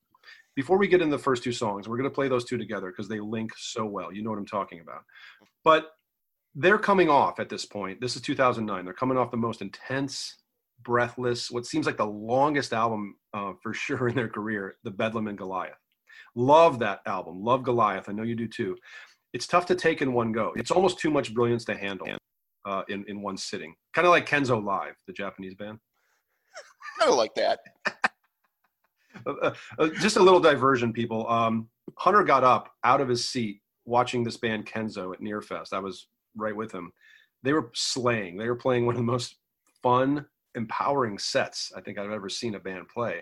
Before 0.56 0.80
we 0.80 0.88
get 0.88 1.04
in 1.04 1.12
the 1.12 1.20
first 1.20 1.44
two 1.44 1.54
songs, 1.54 1.88
we're 1.88 1.98
going 1.98 2.10
to 2.10 2.14
play 2.14 2.28
those 2.28 2.44
two 2.44 2.58
together 2.58 2.88
because 2.88 3.08
they 3.08 3.20
link 3.20 3.52
so 3.56 3.86
well. 3.86 4.12
You 4.12 4.24
know 4.24 4.32
what 4.32 4.40
I'm 4.40 4.48
talking 4.48 4.80
about. 4.80 5.04
But 5.64 5.92
they're 6.56 6.80
coming 6.80 7.10
off 7.10 7.40
at 7.40 7.48
this 7.48 7.64
point. 7.64 8.02
This 8.02 8.16
is 8.16 8.24
2009. 8.24 8.86
They're 8.86 8.94
coming 8.96 9.20
off 9.20 9.30
the 9.30 9.38
most 9.38 9.62
intense 9.62 10.41
breathless, 10.84 11.52
what 11.52 11.66
seems 11.66 11.86
like 11.86 11.98
the 11.98 12.06
longest 12.06 12.74
album 12.74 13.16
uh, 13.34 13.54
for 13.62 13.74
sure 13.74 14.08
in 14.08 14.16
their 14.16 14.30
career, 14.30 14.76
the 14.84 14.92
Bedlam 14.92 15.28
and 15.28 15.38
Goliath. 15.38 15.78
Love 16.36 16.80
that 16.80 17.02
album. 17.06 17.44
Love 17.44 17.64
Goliath. 17.64 18.08
I 18.08 18.14
know 18.14 18.24
you 18.24 18.36
do 18.36 18.48
too. 18.48 18.78
It's 19.34 19.48
tough 19.48 19.66
to 19.68 19.76
take 19.76 20.02
in 20.02 20.14
one 20.14 20.32
go. 20.32 20.54
It's 20.56 20.72
almost 20.72 21.00
too 21.00 21.10
much 21.10 21.34
brilliance 21.34 21.66
to 21.66 21.76
handle 21.76 22.08
uh, 22.66 22.84
in 22.90 23.06
in 23.08 23.22
one 23.22 23.38
sitting. 23.38 23.76
Kind 23.94 24.06
of 24.06 24.12
like 24.12 24.28
Kenso 24.28 24.64
Live, 24.64 24.96
the 25.08 25.14
Japanese 25.14 25.56
band. 25.56 25.80
kind 27.00 27.12
of 27.12 27.18
like 27.18 27.34
that. 27.36 27.60
Uh, 29.26 29.54
uh, 29.78 29.90
just 30.00 30.16
a 30.16 30.24
little 30.24 30.40
diversion, 30.40 30.94
people. 30.94 31.30
Um, 31.30 31.68
Hunter 31.98 32.24
got 32.24 32.46
up 32.46 32.72
out 32.86 33.02
of 33.02 33.10
his 33.10 33.28
seat 33.28 33.62
watching 33.86 34.24
this 34.24 34.38
band 34.38 34.66
Kenso 34.66 35.14
at 35.14 35.20
Nearfest. 35.20 35.74
I 35.74 35.80
was 35.80 36.08
right 36.36 36.56
with 36.56 36.72
him. 36.72 36.92
They 37.44 37.54
were 37.54 37.72
slaying. 37.74 38.38
They 38.38 38.48
were 38.48 38.56
playing 38.56 38.86
one 38.86 38.96
of 38.96 39.00
the 39.00 39.04
most 39.04 39.36
fun 39.84 40.26
empowering 40.56 41.18
sets 41.18 41.72
I 41.76 41.82
think 41.82 41.98
I've 41.98 42.12
ever 42.12 42.30
seen 42.30 42.56
a 42.56 42.60
band 42.60 42.88
play. 42.90 43.22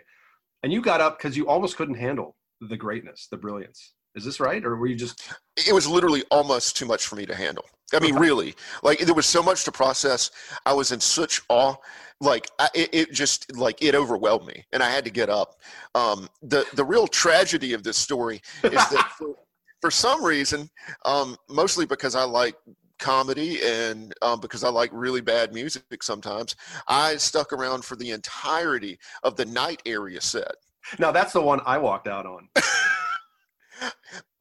And 0.64 0.74
you 0.74 0.82
got 0.82 1.02
up 1.02 1.18
because 1.18 1.38
you 1.38 1.48
almost 1.48 1.78
couldn't 1.78 1.96
handle 1.96 2.36
the 2.62 2.78
greatness, 2.78 3.28
the 3.32 3.38
brilliance. 3.38 3.94
Is 4.16 4.26
this 4.26 4.40
right, 4.40 4.66
or 4.66 4.76
were 4.76 4.88
you 4.88 4.96
just? 4.96 5.32
It 5.56 5.74
was 5.74 5.88
literally 5.88 6.24
almost 6.32 6.76
too 6.76 6.86
much 6.86 7.06
for 7.06 7.16
me 7.16 7.26
to 7.28 7.36
handle. 7.36 7.66
I 7.94 8.00
mean, 8.00 8.16
really, 8.16 8.56
like 8.84 9.00
there 9.00 9.14
was 9.14 9.26
so 9.26 9.42
much 9.42 9.64
to 9.66 9.72
process. 9.72 10.32
I 10.66 10.74
was 10.74 10.92
in 10.92 11.00
such 11.00 11.42
awe, 11.48 11.76
like 12.20 12.50
I, 12.60 12.70
it, 12.74 12.90
it, 12.92 13.12
just 13.14 13.56
like 13.56 13.82
it 13.84 13.96
overwhelmed 13.96 14.48
me, 14.48 14.66
and 14.74 14.82
I 14.82 14.90
had 14.90 15.06
to 15.06 15.12
get 15.12 15.30
up. 15.30 15.56
Um, 15.96 16.28
the 16.42 16.66
the 16.74 16.84
real 16.84 17.08
tragedy 17.08 17.74
of 17.74 17.84
this 17.84 17.98
story 17.98 18.42
is 18.64 18.72
that 18.72 19.12
for, 19.18 19.36
for 19.80 19.92
some 19.92 20.24
reason, 20.24 20.70
um, 21.06 21.38
mostly 21.48 21.86
because 21.86 22.16
I 22.16 22.24
like 22.24 22.56
comedy 23.00 23.60
and 23.64 24.14
um, 24.22 24.40
because 24.40 24.64
I 24.64 24.70
like 24.70 24.92
really 24.94 25.22
bad 25.22 25.54
music 25.54 26.04
sometimes, 26.04 26.56
I 26.88 27.16
stuck 27.18 27.54
around 27.54 27.86
for 27.86 27.96
the 27.96 28.12
entirety 28.12 29.00
of 29.24 29.36
the 29.36 29.46
night 29.46 29.82
area 29.86 30.22
set. 30.22 30.56
Now 30.98 31.12
that's 31.12 31.34
the 31.34 31.42
one 31.42 31.62
I 31.66 31.78
walked 31.78 32.08
out 32.08 32.26
on. 32.26 32.50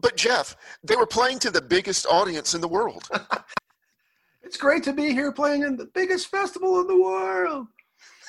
but 0.00 0.17
Jeff, 0.17 0.57
they 0.83 0.97
were 0.97 1.07
playing 1.07 1.38
to 1.41 1.50
the 1.50 1.62
biggest 1.62 2.07
audience 2.07 2.55
in 2.55 2.61
the 2.61 2.69
world. 2.69 3.09
it's 4.43 4.57
great 4.57 4.83
to 4.85 4.93
be 4.93 5.12
here 5.12 5.33
playing 5.33 5.62
in 5.62 5.77
the 5.77 5.87
biggest 5.95 6.29
festival 6.29 6.81
in 6.81 6.87
the 6.87 7.00
world. 7.00 7.67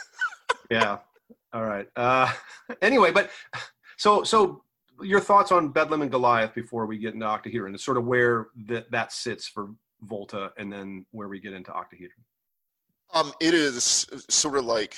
yeah. 0.71 0.97
All 1.53 1.65
right. 1.65 1.87
Uh, 1.95 2.31
anyway, 2.81 3.11
but 3.11 3.29
so 3.97 4.23
so 4.23 4.63
your 5.01 5.19
thoughts 5.19 5.51
on 5.51 5.69
Bedlam 5.69 6.01
and 6.01 6.11
Goliath 6.11 6.53
before 6.53 6.85
we 6.85 6.97
get 6.97 7.13
into 7.13 7.25
Octahedron 7.25 7.73
and 7.73 7.79
sort 7.79 7.97
of 7.97 8.05
where 8.05 8.47
that 8.67 8.91
that 8.91 9.11
sits 9.11 9.47
for 9.47 9.69
Volta, 10.01 10.51
and 10.57 10.71
then 10.71 11.05
where 11.11 11.27
we 11.27 11.39
get 11.39 11.53
into 11.53 11.71
octahedron? 11.71 12.23
Um, 13.13 13.33
it 13.41 13.53
is 13.53 14.05
sort 14.29 14.57
of 14.57 14.65
like 14.65 14.97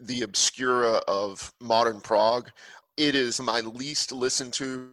the 0.00 0.22
obscura 0.22 1.00
of 1.06 1.52
modern 1.60 2.00
prog. 2.00 2.50
It 2.96 3.14
is 3.14 3.40
my 3.40 3.60
least 3.60 4.12
listened 4.12 4.52
to 4.54 4.90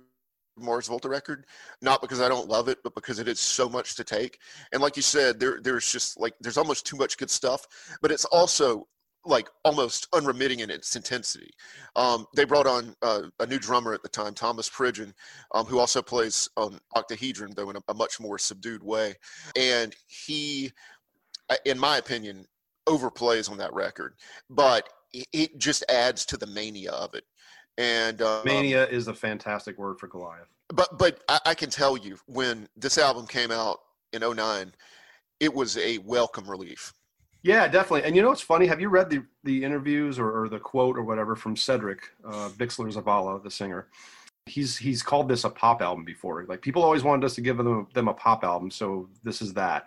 Mars 0.58 0.88
Volta 0.88 1.10
record, 1.10 1.46
not 1.82 2.02
because 2.02 2.22
I 2.22 2.30
don't 2.30 2.48
love 2.48 2.68
it, 2.68 2.80
but 2.84 2.94
because 2.94 3.20
it 3.20 3.28
is 3.28 3.40
so 3.40 3.68
much 3.68 3.96
to 3.96 4.04
take. 4.04 4.40
And 4.72 4.82
like 4.82 4.96
you 4.96 5.02
said, 5.02 5.40
there 5.40 5.60
there's 5.62 5.92
just 5.92 6.20
like 6.20 6.34
there's 6.40 6.58
almost 6.58 6.86
too 6.86 6.98
much 6.98 7.18
good 7.18 7.30
stuff, 7.30 7.66
but 8.02 8.12
it's 8.12 8.26
also 8.26 8.88
like 9.26 9.50
almost 9.64 10.08
unremitting 10.14 10.60
in 10.62 10.70
its 10.70 10.96
intensity. 10.96 11.52
Um, 11.96 12.26
they 12.36 12.46
brought 12.46 12.68
on 12.68 12.96
uh, 13.02 13.24
a 13.40 13.46
new 13.46 13.60
drummer 13.60 13.94
at 13.94 14.02
the 14.02 14.10
time, 14.10 14.34
Thomas 14.34 14.70
Pridgen, 14.70 15.14
um, 15.54 15.66
who 15.66 15.80
also 15.80 16.02
plays 16.02 16.50
on 16.58 16.80
Octahedron, 16.96 17.54
though 17.56 17.70
in 17.70 17.76
a, 17.76 17.82
a 17.90 17.94
much 17.94 18.20
more 18.20 18.38
subdued 18.38 18.82
way. 18.84 19.16
And 19.56 19.96
he, 20.08 20.72
in 21.66 21.78
my 21.78 21.98
opinion, 21.98 22.46
overplays 22.88 23.50
on 23.50 23.58
that 23.58 23.74
record, 23.74 24.16
but 24.50 24.90
it 25.14 25.58
just 25.58 25.84
adds 25.90 26.26
to 26.26 26.38
the 26.38 26.48
mania 26.48 26.92
of 26.92 27.14
it. 27.16 27.24
And 27.78 28.22
uh, 28.22 28.42
mania 28.46 28.88
is 28.88 29.08
a 29.08 29.14
fantastic 29.14 29.78
word 29.78 30.00
for 30.00 30.08
Goliath. 30.08 30.48
But 30.70 30.98
but 30.98 31.22
I, 31.28 31.40
I, 31.48 31.54
can 31.54 31.70
tell 31.70 31.98
you 31.98 32.18
when 32.28 32.68
this 32.76 32.98
album 32.98 33.28
came 33.28 33.52
out 33.52 33.80
in 34.14 34.22
09, 34.22 34.74
it 35.40 35.54
was 35.54 35.78
a 35.78 35.98
welcome 36.00 36.50
relief. 36.50 36.94
Yeah, 37.44 37.68
definitely. 37.68 38.04
And 38.04 38.16
you 38.16 38.22
know 38.22 38.30
what's 38.30 38.42
funny? 38.42 38.68
Have 38.68 38.82
you 38.82 38.90
read 38.90 39.10
the 39.10 39.24
the 39.44 39.64
interviews 39.64 40.20
or, 40.20 40.44
or 40.44 40.50
the 40.50 40.60
quote 40.60 40.98
or 40.98 41.04
whatever 41.04 41.36
from 41.36 41.56
Cedric 41.56 42.10
uh, 42.26 42.50
Bixler 42.50 42.94
Zavala, 42.94 43.42
the 43.42 43.50
singer? 43.50 43.88
He's 44.46 44.78
he's 44.78 45.02
called 45.02 45.28
this 45.28 45.44
a 45.44 45.50
pop 45.50 45.82
album 45.82 46.06
before. 46.06 46.46
Like 46.48 46.62
people 46.62 46.84
always 46.84 47.04
wanted 47.04 47.26
us 47.26 47.36
to 47.36 47.42
give 47.42 47.58
them 47.58 47.88
them 47.94 48.08
a 48.08 48.14
pop 48.14 48.44
album, 48.44 48.70
so 48.70 49.10
this 49.24 49.42
is 49.42 49.54
that. 49.54 49.86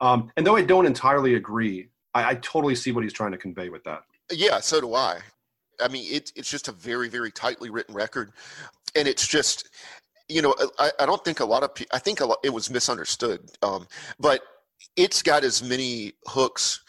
Um, 0.00 0.30
and 0.36 0.46
though 0.46 0.56
I 0.56 0.62
don't 0.62 0.86
entirely 0.86 1.34
agree, 1.34 1.88
I, 2.14 2.30
I 2.30 2.34
totally 2.36 2.74
see 2.74 2.92
what 2.92 3.04
he's 3.04 3.12
trying 3.12 3.32
to 3.32 3.38
convey 3.38 3.68
with 3.68 3.84
that. 3.84 4.02
Yeah, 4.32 4.60
so 4.60 4.80
do 4.80 4.94
I. 4.94 5.18
I 5.80 5.88
mean, 5.88 6.06
it, 6.10 6.32
it's 6.36 6.50
just 6.50 6.68
a 6.68 6.72
very, 6.72 7.08
very 7.08 7.30
tightly 7.30 7.70
written 7.70 7.94
record, 7.94 8.32
and 8.94 9.08
it's 9.08 9.26
just, 9.26 9.68
you 10.28 10.40
know, 10.40 10.54
I, 10.78 10.90
I 11.00 11.06
don't 11.06 11.24
think 11.24 11.40
a 11.40 11.44
lot 11.44 11.62
of 11.62 11.74
people. 11.74 11.94
I 11.94 11.98
think 11.98 12.20
a 12.20 12.26
lot, 12.26 12.38
it 12.44 12.50
was 12.50 12.70
misunderstood, 12.70 13.50
um, 13.62 13.86
but 14.20 14.42
it's 14.96 15.22
got 15.22 15.44
as 15.44 15.62
many 15.62 16.12
hooks 16.26 16.83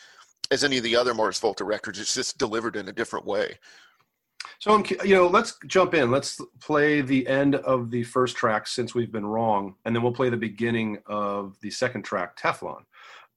as 0.51 0.63
any 0.63 0.77
of 0.77 0.83
the 0.83 0.95
other 0.95 1.13
Mars 1.13 1.39
Volta 1.39 1.63
records. 1.63 1.99
It's 1.99 2.13
just 2.13 2.37
delivered 2.37 2.75
in 2.75 2.87
a 2.87 2.93
different 2.93 3.25
way. 3.25 3.57
So, 4.59 4.83
you 5.03 5.15
know, 5.15 5.27
let's 5.27 5.57
jump 5.67 5.93
in. 5.93 6.11
Let's 6.11 6.39
play 6.61 7.01
the 7.01 7.27
end 7.27 7.55
of 7.55 7.89
the 7.91 8.03
first 8.03 8.37
track, 8.37 8.67
Since 8.67 8.93
We've 8.93 9.11
Been 9.11 9.25
Wrong, 9.25 9.75
and 9.85 9.95
then 9.95 10.03
we'll 10.03 10.13
play 10.13 10.29
the 10.29 10.37
beginning 10.37 10.99
of 11.07 11.59
the 11.61 11.71
second 11.71 12.03
track, 12.03 12.37
Teflon 12.37 12.83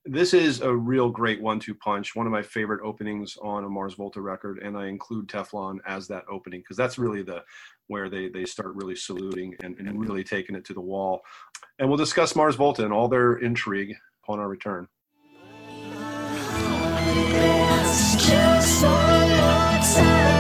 this 0.09 0.33
is 0.33 0.62
a 0.62 0.75
real 0.75 1.11
great 1.11 1.41
one-two 1.41 1.75
punch. 1.75 2.17
One 2.17 2.27
of 2.27 2.33
my 2.33 2.43
favorite 2.43 2.81
openings 2.83 3.37
on 3.43 3.65
a 3.65 3.69
Mars 3.69 3.95
Volta 3.95 4.21
record, 4.21 4.59
and 4.59 4.77
I 4.77 4.87
include 4.87 5.29
Teflon 5.29 5.79
as 5.87 6.09
that 6.09 6.25
opening 6.31 6.61
because 6.61 6.77
that's 6.77 6.99
really 6.99 7.23
the 7.23 7.43
where 7.88 8.09
they 8.09 8.29
they 8.29 8.45
start 8.45 8.75
really 8.75 8.97
saluting 8.97 9.55
and, 9.62 9.77
and 9.79 10.00
really 10.00 10.25
taking 10.25 10.57
it 10.57 10.65
to 10.67 10.75
the 10.75 10.81
wall. 10.81 11.21
And 11.79 11.88
we'll 11.88 11.99
discuss 11.99 12.35
Mars 12.35 12.57
Volta 12.57 12.85
and 12.85 12.93
all 12.93 13.09
their 13.09 13.35
intrigue 13.35 13.95
upon 14.25 14.41
our 14.41 14.49
return. 14.49 14.88
There's 17.27 18.17
just 18.17 18.83
one 18.83 19.29
more 19.29 19.81
time. 19.95 20.38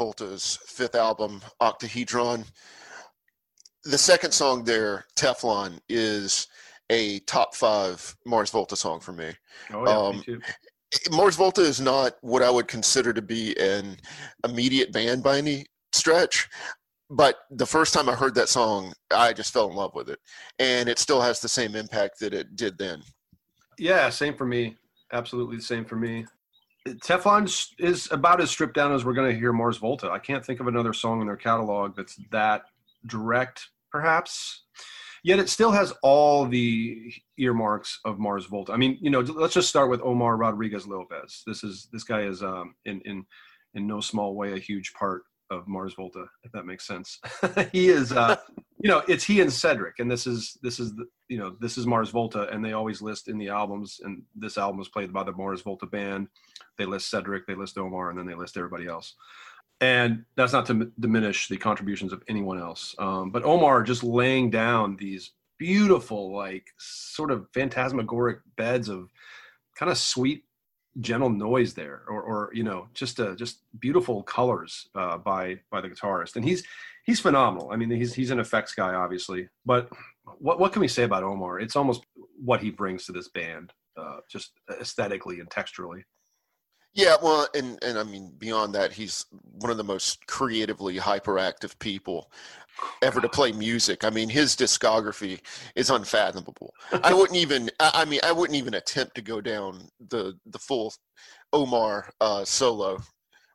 Volta's 0.00 0.58
fifth 0.64 0.94
album, 0.94 1.42
Octahedron. 1.60 2.42
The 3.84 3.98
second 3.98 4.32
song 4.32 4.64
there, 4.64 5.04
Teflon, 5.14 5.78
is 5.90 6.48
a 6.88 7.18
top 7.20 7.54
five 7.54 8.16
Mars 8.24 8.48
Volta 8.48 8.76
song 8.76 9.00
for 9.00 9.12
me. 9.12 9.30
Oh 9.70 9.84
yeah, 9.84 9.98
um, 9.98 10.16
me 10.16 10.22
too. 10.22 10.40
Mars 11.10 11.36
Volta 11.36 11.60
is 11.60 11.82
not 11.82 12.14
what 12.22 12.42
I 12.42 12.48
would 12.48 12.66
consider 12.66 13.12
to 13.12 13.20
be 13.20 13.54
an 13.60 13.98
immediate 14.42 14.90
band 14.90 15.22
by 15.22 15.36
any 15.36 15.66
stretch. 15.92 16.48
But 17.10 17.36
the 17.50 17.66
first 17.66 17.92
time 17.92 18.08
I 18.08 18.14
heard 18.14 18.34
that 18.36 18.48
song, 18.48 18.94
I 19.10 19.34
just 19.34 19.52
fell 19.52 19.68
in 19.68 19.76
love 19.76 19.94
with 19.94 20.08
it. 20.08 20.18
And 20.58 20.88
it 20.88 20.98
still 20.98 21.20
has 21.20 21.40
the 21.40 21.48
same 21.48 21.76
impact 21.76 22.20
that 22.20 22.32
it 22.32 22.56
did 22.56 22.78
then. 22.78 23.02
Yeah, 23.78 24.08
same 24.08 24.34
for 24.34 24.46
me. 24.46 24.76
Absolutely 25.12 25.56
the 25.56 25.62
same 25.62 25.84
for 25.84 25.96
me. 25.96 26.24
Teflon 26.86 27.72
is 27.78 28.08
about 28.10 28.40
as 28.40 28.50
stripped 28.50 28.74
down 28.74 28.92
as 28.92 29.04
we're 29.04 29.14
going 29.14 29.30
to 29.30 29.38
hear 29.38 29.52
Mars 29.52 29.76
Volta. 29.76 30.10
I 30.10 30.18
can't 30.18 30.44
think 30.44 30.60
of 30.60 30.66
another 30.66 30.92
song 30.92 31.20
in 31.20 31.26
their 31.26 31.36
catalog 31.36 31.94
that's 31.96 32.18
that 32.30 32.62
direct, 33.06 33.68
perhaps. 33.90 34.64
Yet 35.22 35.38
it 35.38 35.50
still 35.50 35.70
has 35.72 35.92
all 36.02 36.46
the 36.46 37.12
earmarks 37.36 38.00
of 38.06 38.18
Mars 38.18 38.46
Volta. 38.46 38.72
I 38.72 38.78
mean, 38.78 38.96
you 39.02 39.10
know, 39.10 39.20
let's 39.20 39.52
just 39.52 39.68
start 39.68 39.90
with 39.90 40.00
Omar 40.00 40.38
Rodriguez 40.38 40.86
Lopez. 40.86 41.42
This 41.46 41.62
is 41.62 41.88
this 41.92 42.04
guy 42.04 42.22
is 42.22 42.42
um, 42.42 42.74
in 42.86 43.02
in 43.04 43.26
in 43.74 43.86
no 43.86 44.00
small 44.00 44.34
way 44.34 44.54
a 44.54 44.58
huge 44.58 44.94
part 44.94 45.24
of 45.50 45.66
Mars 45.66 45.94
Volta, 45.94 46.26
if 46.44 46.52
that 46.52 46.66
makes 46.66 46.86
sense. 46.86 47.18
he 47.72 47.88
is, 47.88 48.12
uh, 48.12 48.36
you 48.78 48.88
know, 48.88 49.02
it's 49.08 49.24
he 49.24 49.40
and 49.40 49.52
Cedric, 49.52 49.98
and 49.98 50.10
this 50.10 50.26
is 50.26 50.58
this 50.62 50.78
is 50.78 50.94
the, 50.94 51.06
you 51.28 51.38
know 51.38 51.56
this 51.60 51.76
is 51.76 51.86
Mars 51.86 52.10
Volta, 52.10 52.48
and 52.50 52.64
they 52.64 52.72
always 52.72 53.02
list 53.02 53.28
in 53.28 53.38
the 53.38 53.48
albums, 53.48 54.00
and 54.04 54.22
this 54.34 54.58
album 54.58 54.78
was 54.78 54.88
played 54.88 55.12
by 55.12 55.24
the 55.24 55.32
Mars 55.32 55.62
Volta 55.62 55.86
band. 55.86 56.28
They 56.78 56.86
list 56.86 57.10
Cedric, 57.10 57.46
they 57.46 57.54
list 57.54 57.78
Omar, 57.78 58.10
and 58.10 58.18
then 58.18 58.26
they 58.26 58.34
list 58.34 58.56
everybody 58.56 58.86
else. 58.86 59.14
And 59.82 60.24
that's 60.36 60.52
not 60.52 60.66
to 60.66 60.72
m- 60.72 60.92
diminish 61.00 61.48
the 61.48 61.56
contributions 61.56 62.12
of 62.12 62.22
anyone 62.28 62.58
else, 62.58 62.94
um, 62.98 63.30
but 63.30 63.44
Omar 63.44 63.82
just 63.82 64.04
laying 64.04 64.50
down 64.50 64.96
these 64.96 65.32
beautiful, 65.58 66.34
like 66.34 66.66
sort 66.78 67.30
of 67.30 67.46
phantasmagoric 67.54 68.40
beds 68.56 68.88
of 68.88 69.10
kind 69.76 69.90
of 69.90 69.98
sweet 69.98 70.44
gentle 70.98 71.30
noise 71.30 71.74
there 71.74 72.02
or, 72.08 72.20
or 72.22 72.50
you 72.52 72.64
know 72.64 72.88
just 72.94 73.20
uh, 73.20 73.34
just 73.34 73.60
beautiful 73.78 74.22
colors 74.22 74.88
uh, 74.94 75.16
by 75.18 75.58
by 75.70 75.80
the 75.80 75.88
guitarist. 75.88 76.36
And 76.36 76.44
he's 76.44 76.64
he's 77.04 77.20
phenomenal. 77.20 77.70
I 77.72 77.76
mean 77.76 77.90
he's 77.90 78.14
he's 78.14 78.30
an 78.30 78.40
effects 78.40 78.74
guy 78.74 78.94
obviously. 78.94 79.48
But 79.64 79.88
what 80.38 80.58
what 80.58 80.72
can 80.72 80.80
we 80.80 80.88
say 80.88 81.04
about 81.04 81.22
omar? 81.22 81.60
It's 81.60 81.76
almost 81.76 82.04
what 82.42 82.60
he 82.60 82.70
brings 82.70 83.06
to 83.06 83.12
this 83.12 83.28
band 83.28 83.72
uh, 83.96 84.18
just 84.30 84.52
aesthetically 84.80 85.40
and 85.40 85.48
texturally 85.48 86.02
yeah, 86.94 87.16
well, 87.22 87.46
and 87.54 87.78
and 87.82 87.98
I 87.98 88.02
mean 88.02 88.32
beyond 88.38 88.74
that, 88.74 88.92
he's 88.92 89.26
one 89.60 89.70
of 89.70 89.76
the 89.76 89.84
most 89.84 90.26
creatively 90.26 90.96
hyperactive 90.96 91.78
people 91.78 92.30
ever 93.02 93.20
to 93.20 93.28
play 93.28 93.52
music. 93.52 94.04
I 94.04 94.10
mean, 94.10 94.28
his 94.28 94.56
discography 94.56 95.40
is 95.76 95.90
unfathomable. 95.90 96.74
I 97.04 97.14
wouldn't 97.14 97.38
even. 97.38 97.70
I 97.78 98.04
mean, 98.04 98.20
I 98.24 98.32
wouldn't 98.32 98.56
even 98.56 98.74
attempt 98.74 99.14
to 99.16 99.22
go 99.22 99.40
down 99.40 99.88
the 100.08 100.36
the 100.46 100.58
full 100.58 100.92
Omar 101.52 102.10
uh, 102.20 102.44
solo 102.44 102.98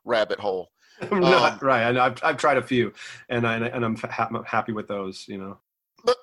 rabbit 0.04 0.40
hole. 0.40 0.70
Not, 1.10 1.52
um, 1.52 1.58
right, 1.60 1.82
and 1.82 1.98
I've 1.98 2.18
I've 2.22 2.38
tried 2.38 2.56
a 2.56 2.62
few, 2.62 2.92
and 3.28 3.46
I 3.46 3.56
and 3.56 3.84
I'm 3.84 3.96
ha- 3.96 4.42
happy 4.46 4.72
with 4.72 4.88
those. 4.88 5.26
You 5.28 5.36
know, 5.38 5.58
but 6.04 6.16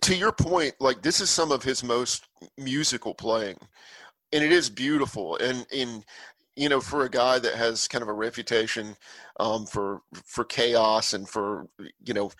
to 0.00 0.16
your 0.16 0.32
point, 0.32 0.74
like 0.80 1.00
this 1.00 1.20
is 1.20 1.30
some 1.30 1.52
of 1.52 1.62
his 1.62 1.84
most 1.84 2.26
musical 2.56 3.14
playing 3.14 3.56
and 4.32 4.44
it 4.44 4.52
is 4.52 4.68
beautiful 4.70 5.36
and 5.38 5.66
in 5.72 6.04
you 6.56 6.68
know 6.68 6.80
for 6.80 7.04
a 7.04 7.10
guy 7.10 7.38
that 7.38 7.54
has 7.54 7.88
kind 7.88 8.02
of 8.02 8.08
a 8.08 8.12
reputation 8.12 8.96
um, 9.40 9.66
for 9.66 10.02
for 10.24 10.44
chaos 10.44 11.14
and 11.14 11.28
for 11.28 11.68
you 12.04 12.14
know 12.14 12.30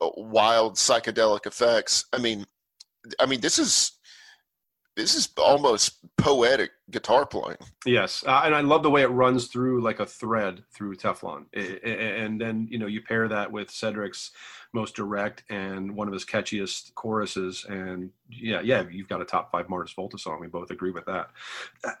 uh, 0.00 0.10
wild 0.16 0.74
psychedelic 0.74 1.46
effects 1.46 2.04
i 2.12 2.18
mean 2.18 2.44
i 3.20 3.26
mean 3.26 3.40
this 3.40 3.58
is 3.58 3.92
this 4.96 5.14
is 5.14 5.28
almost 5.38 5.98
poetic 6.16 6.72
guitar 6.90 7.24
playing. 7.24 7.56
Yes, 7.86 8.24
uh, 8.26 8.42
and 8.44 8.54
I 8.54 8.60
love 8.60 8.82
the 8.82 8.90
way 8.90 9.02
it 9.02 9.08
runs 9.08 9.46
through 9.46 9.82
like 9.82 10.00
a 10.00 10.06
thread 10.06 10.62
through 10.74 10.96
Teflon, 10.96 11.46
and 11.54 12.40
then 12.40 12.66
you 12.70 12.78
know 12.78 12.86
you 12.86 13.00
pair 13.02 13.28
that 13.28 13.50
with 13.50 13.70
Cedric's 13.70 14.32
most 14.72 14.94
direct 14.94 15.42
and 15.50 15.94
one 15.94 16.06
of 16.06 16.12
his 16.12 16.24
catchiest 16.24 16.94
choruses, 16.94 17.64
and 17.68 18.10
yeah, 18.28 18.60
yeah, 18.60 18.84
you've 18.90 19.08
got 19.08 19.22
a 19.22 19.24
top 19.24 19.50
five 19.50 19.68
Mars 19.68 19.92
Volta 19.92 20.18
song. 20.18 20.40
We 20.40 20.48
both 20.48 20.70
agree 20.70 20.92
with 20.92 21.06
that. 21.06 21.30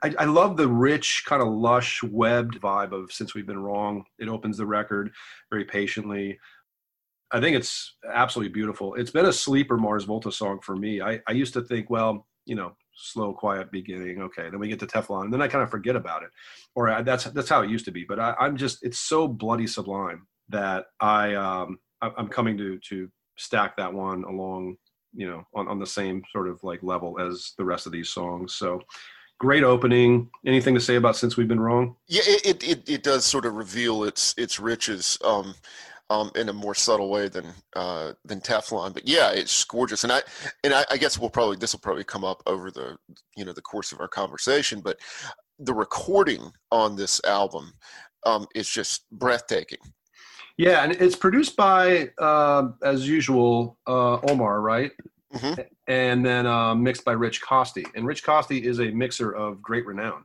I, 0.02 0.14
I 0.18 0.24
love 0.24 0.56
the 0.56 0.68
rich, 0.68 1.24
kind 1.26 1.42
of 1.42 1.48
lush, 1.48 2.02
webbed 2.02 2.60
vibe 2.60 2.92
of 2.92 3.12
"Since 3.12 3.34
We've 3.34 3.46
Been 3.46 3.62
Wrong." 3.62 4.04
It 4.18 4.28
opens 4.28 4.56
the 4.56 4.66
record 4.66 5.12
very 5.50 5.64
patiently. 5.64 6.38
I 7.32 7.40
think 7.40 7.56
it's 7.56 7.94
absolutely 8.12 8.52
beautiful. 8.52 8.96
It's 8.96 9.12
been 9.12 9.26
a 9.26 9.32
sleeper 9.32 9.76
Mars 9.76 10.02
Volta 10.02 10.32
song 10.32 10.58
for 10.60 10.74
me. 10.74 11.00
I, 11.00 11.20
I 11.28 11.32
used 11.32 11.52
to 11.54 11.62
think, 11.62 11.88
well, 11.88 12.26
you 12.50 12.56
know, 12.56 12.72
slow, 12.96 13.32
quiet 13.32 13.70
beginning. 13.70 14.20
Okay, 14.22 14.50
then 14.50 14.58
we 14.58 14.66
get 14.66 14.80
to 14.80 14.86
Teflon, 14.86 15.22
and 15.22 15.32
then 15.32 15.40
I 15.40 15.46
kind 15.46 15.62
of 15.62 15.70
forget 15.70 15.94
about 15.94 16.24
it, 16.24 16.30
or 16.74 16.88
I, 16.88 17.00
that's 17.00 17.24
that's 17.24 17.48
how 17.48 17.62
it 17.62 17.70
used 17.70 17.84
to 17.84 17.92
be. 17.92 18.04
But 18.04 18.18
I, 18.18 18.34
am 18.40 18.56
just 18.56 18.82
it's 18.82 18.98
so 18.98 19.28
bloody 19.28 19.68
sublime 19.68 20.26
that 20.48 20.86
I 20.98 21.34
um, 21.34 21.78
I, 22.02 22.10
am 22.18 22.26
coming 22.26 22.58
to 22.58 22.80
to 22.88 23.08
stack 23.38 23.76
that 23.76 23.94
one 23.94 24.24
along, 24.24 24.76
you 25.14 25.28
know, 25.28 25.44
on 25.54 25.68
on 25.68 25.78
the 25.78 25.86
same 25.86 26.24
sort 26.32 26.48
of 26.48 26.58
like 26.64 26.82
level 26.82 27.20
as 27.20 27.52
the 27.56 27.64
rest 27.64 27.86
of 27.86 27.92
these 27.92 28.10
songs. 28.10 28.54
So. 28.54 28.82
Great 29.38 29.64
opening. 29.64 30.28
Anything 30.44 30.74
to 30.74 30.80
say 30.82 30.96
about 30.96 31.16
since 31.16 31.38
we've 31.38 31.48
been 31.48 31.60
wrong? 31.60 31.96
Yeah, 32.06 32.20
it, 32.26 32.62
it, 32.62 32.86
it 32.86 33.02
does 33.02 33.24
sort 33.24 33.46
of 33.46 33.54
reveal 33.54 34.04
its 34.04 34.34
its 34.36 34.60
riches. 34.60 35.16
Um, 35.24 35.54
um, 36.10 36.30
in 36.34 36.48
a 36.48 36.52
more 36.52 36.74
subtle 36.74 37.08
way 37.08 37.28
than 37.28 37.46
uh, 37.74 38.12
than 38.24 38.40
Teflon. 38.40 38.92
But 38.92 39.08
yeah, 39.08 39.30
it's 39.30 39.64
gorgeous, 39.64 40.04
and 40.04 40.12
I 40.12 40.22
and 40.64 40.74
I, 40.74 40.84
I 40.90 40.96
guess 40.96 41.18
we'll 41.18 41.30
probably 41.30 41.56
this 41.56 41.72
will 41.72 41.80
probably 41.80 42.04
come 42.04 42.24
up 42.24 42.42
over 42.46 42.70
the 42.70 42.98
you 43.36 43.44
know 43.44 43.52
the 43.52 43.62
course 43.62 43.92
of 43.92 44.00
our 44.00 44.08
conversation. 44.08 44.80
But 44.80 44.98
the 45.58 45.72
recording 45.72 46.50
on 46.72 46.96
this 46.96 47.20
album 47.24 47.72
um, 48.26 48.46
is 48.54 48.68
just 48.68 49.08
breathtaking. 49.12 49.78
Yeah, 50.56 50.82
and 50.82 50.92
it's 50.92 51.16
produced 51.16 51.56
by, 51.56 52.10
uh, 52.18 52.68
as 52.82 53.08
usual, 53.08 53.78
uh, 53.86 54.20
Omar, 54.28 54.60
right? 54.60 54.90
Mm-hmm. 55.32 55.62
And 55.86 56.26
then 56.26 56.46
uh, 56.46 56.74
mixed 56.74 57.02
by 57.02 57.12
Rich 57.12 57.40
Costey. 57.40 57.86
And 57.94 58.06
Rich 58.06 58.24
Costey 58.24 58.62
is 58.64 58.78
a 58.78 58.90
mixer 58.90 59.30
of 59.30 59.62
great 59.62 59.86
renown. 59.86 60.24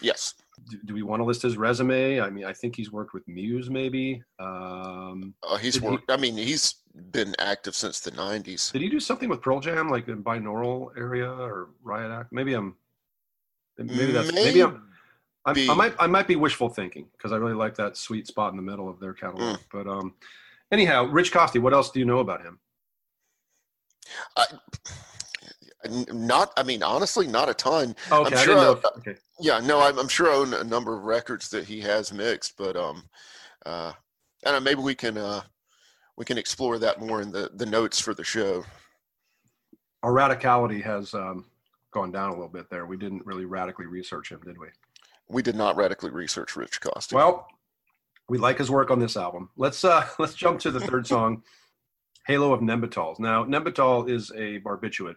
Yes 0.00 0.34
do, 0.68 0.78
do, 0.84 0.94
we 0.94 1.02
want 1.02 1.20
to 1.20 1.24
list 1.24 1.42
his 1.42 1.56
resume? 1.56 2.20
I 2.20 2.30
mean, 2.30 2.44
I 2.44 2.52
think 2.52 2.76
he's 2.76 2.92
worked 2.92 3.14
with 3.14 3.26
Muse, 3.26 3.70
maybe. 3.70 4.22
Um, 4.38 5.34
uh, 5.42 5.56
he's 5.56 5.80
worked. 5.80 6.04
He, 6.08 6.14
I 6.14 6.16
mean, 6.16 6.36
he's 6.36 6.76
been 7.10 7.34
active 7.38 7.74
since 7.74 8.00
the 8.00 8.10
'90s. 8.10 8.72
Did 8.72 8.82
he 8.82 8.88
do 8.88 9.00
something 9.00 9.28
with 9.28 9.40
Pearl 9.40 9.60
Jam, 9.60 9.88
like 9.88 10.08
in 10.08 10.22
binaural 10.22 10.96
area 10.96 11.30
or 11.30 11.70
Riot 11.82 12.10
Act? 12.10 12.32
Maybe 12.32 12.54
I'm. 12.54 12.76
Maybe 13.78 14.12
that's 14.12 14.32
maybe, 14.32 14.44
maybe 14.44 14.62
I'm. 14.62 14.88
I'm 15.44 15.70
i 15.70 15.74
might 15.74 15.94
I 15.98 16.06
might 16.06 16.28
be 16.28 16.36
wishful 16.36 16.68
thinking 16.68 17.08
because 17.16 17.32
I 17.32 17.36
really 17.36 17.54
like 17.54 17.74
that 17.76 17.96
sweet 17.96 18.28
spot 18.28 18.52
in 18.52 18.56
the 18.56 18.62
middle 18.62 18.88
of 18.88 19.00
their 19.00 19.12
catalog. 19.12 19.58
Mm. 19.58 19.62
But 19.72 19.86
um, 19.88 20.14
anyhow, 20.70 21.04
Rich 21.04 21.32
Costey. 21.32 21.60
What 21.60 21.72
else 21.72 21.90
do 21.90 21.98
you 21.98 22.04
know 22.04 22.18
about 22.18 22.42
him? 22.42 22.60
I, 24.36 24.44
not, 26.12 26.52
I 26.56 26.62
mean, 26.62 26.82
honestly, 26.82 27.26
not 27.26 27.48
a 27.48 27.54
ton. 27.54 27.96
Okay, 28.10 28.36
I'm 28.36 28.44
sure 28.44 28.58
I, 28.58 28.72
if, 28.72 28.84
okay. 28.98 29.16
Yeah, 29.40 29.60
no, 29.60 29.80
I'm, 29.80 29.98
I'm, 29.98 30.08
sure 30.08 30.30
I 30.30 30.34
own 30.34 30.54
a 30.54 30.64
number 30.64 30.96
of 30.96 31.04
records 31.04 31.48
that 31.50 31.64
he 31.64 31.80
has 31.80 32.12
mixed, 32.12 32.56
but 32.56 32.76
um, 32.76 33.02
uh, 33.66 33.92
and 34.44 34.64
maybe 34.64 34.80
we 34.80 34.94
can 34.94 35.18
uh, 35.18 35.42
we 36.16 36.24
can 36.24 36.38
explore 36.38 36.78
that 36.78 37.00
more 37.00 37.22
in 37.22 37.32
the 37.32 37.50
the 37.54 37.66
notes 37.66 38.00
for 38.00 38.14
the 38.14 38.24
show. 38.24 38.64
Our 40.02 40.12
radicality 40.12 40.82
has 40.82 41.14
um, 41.14 41.46
gone 41.92 42.10
down 42.10 42.30
a 42.30 42.32
little 42.32 42.48
bit 42.48 42.68
there. 42.70 42.86
We 42.86 42.96
didn't 42.96 43.24
really 43.24 43.44
radically 43.44 43.86
research 43.86 44.30
him, 44.30 44.40
did 44.44 44.58
we? 44.58 44.68
We 45.28 45.42
did 45.42 45.54
not 45.54 45.76
radically 45.76 46.10
research 46.10 46.56
Rich 46.56 46.80
Costey. 46.80 47.14
Well, 47.14 47.46
we 48.28 48.38
like 48.38 48.58
his 48.58 48.70
work 48.70 48.90
on 48.90 48.98
this 48.98 49.16
album. 49.16 49.50
Let's 49.56 49.84
uh, 49.84 50.06
let's 50.18 50.34
jump 50.34 50.60
to 50.60 50.70
the 50.70 50.80
third 50.80 51.06
song, 51.06 51.42
"Halo 52.26 52.52
of 52.52 52.60
Nembutals." 52.60 53.18
Now, 53.18 53.44
Nembutal 53.44 54.10
is 54.10 54.30
a 54.30 54.60
barbiturate 54.60 55.16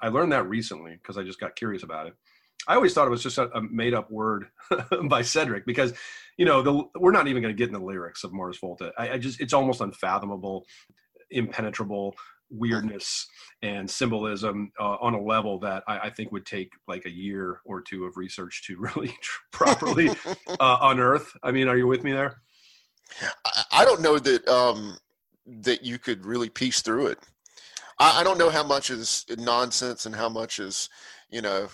I 0.00 0.08
learned 0.08 0.32
that 0.32 0.48
recently 0.48 0.92
because 0.92 1.18
I 1.18 1.22
just 1.22 1.40
got 1.40 1.56
curious 1.56 1.82
about 1.82 2.06
it. 2.06 2.14
I 2.68 2.74
always 2.74 2.92
thought 2.92 3.06
it 3.06 3.10
was 3.10 3.22
just 3.22 3.38
a, 3.38 3.48
a 3.56 3.62
made 3.62 3.94
up 3.94 4.10
word 4.10 4.46
by 5.08 5.22
Cedric 5.22 5.64
because, 5.64 5.94
you 6.36 6.44
know, 6.44 6.62
the, 6.62 6.82
we're 6.98 7.12
not 7.12 7.26
even 7.26 7.42
going 7.42 7.54
to 7.54 7.58
get 7.58 7.68
in 7.68 7.74
the 7.74 7.84
lyrics 7.84 8.22
of 8.22 8.32
Mars 8.32 8.58
Volta. 8.58 8.92
I, 8.98 9.12
I, 9.12 9.18
just, 9.18 9.40
it's 9.40 9.54
almost 9.54 9.80
unfathomable, 9.80 10.66
impenetrable 11.30 12.14
weirdness 12.50 13.26
and 13.62 13.88
symbolism 13.88 14.72
uh, 14.78 14.96
on 15.00 15.14
a 15.14 15.22
level 15.22 15.58
that 15.60 15.84
I, 15.86 15.98
I, 15.98 16.10
think 16.10 16.32
would 16.32 16.44
take 16.44 16.72
like 16.88 17.06
a 17.06 17.10
year 17.10 17.60
or 17.64 17.80
two 17.80 18.04
of 18.04 18.16
research 18.16 18.64
to 18.66 18.76
really 18.96 19.14
properly 19.52 20.10
uh, 20.60 20.78
unearth. 20.82 21.32
I 21.42 21.52
mean, 21.52 21.68
are 21.68 21.76
you 21.76 21.86
with 21.86 22.04
me 22.04 22.12
there? 22.12 22.42
I 23.72 23.84
don't 23.84 24.00
know 24.00 24.18
that 24.18 24.46
um, 24.48 24.96
that 25.46 25.84
you 25.84 25.98
could 25.98 26.24
really 26.24 26.48
piece 26.48 26.80
through 26.80 27.08
it. 27.08 27.18
I, 28.00 28.20
I 28.20 28.24
don't 28.24 28.38
know 28.38 28.50
how 28.50 28.64
much 28.64 28.90
is 28.90 29.24
nonsense 29.38 30.06
and 30.06 30.16
how 30.16 30.28
much 30.28 30.58
is, 30.58 30.88
you 31.30 31.42
know, 31.42 31.68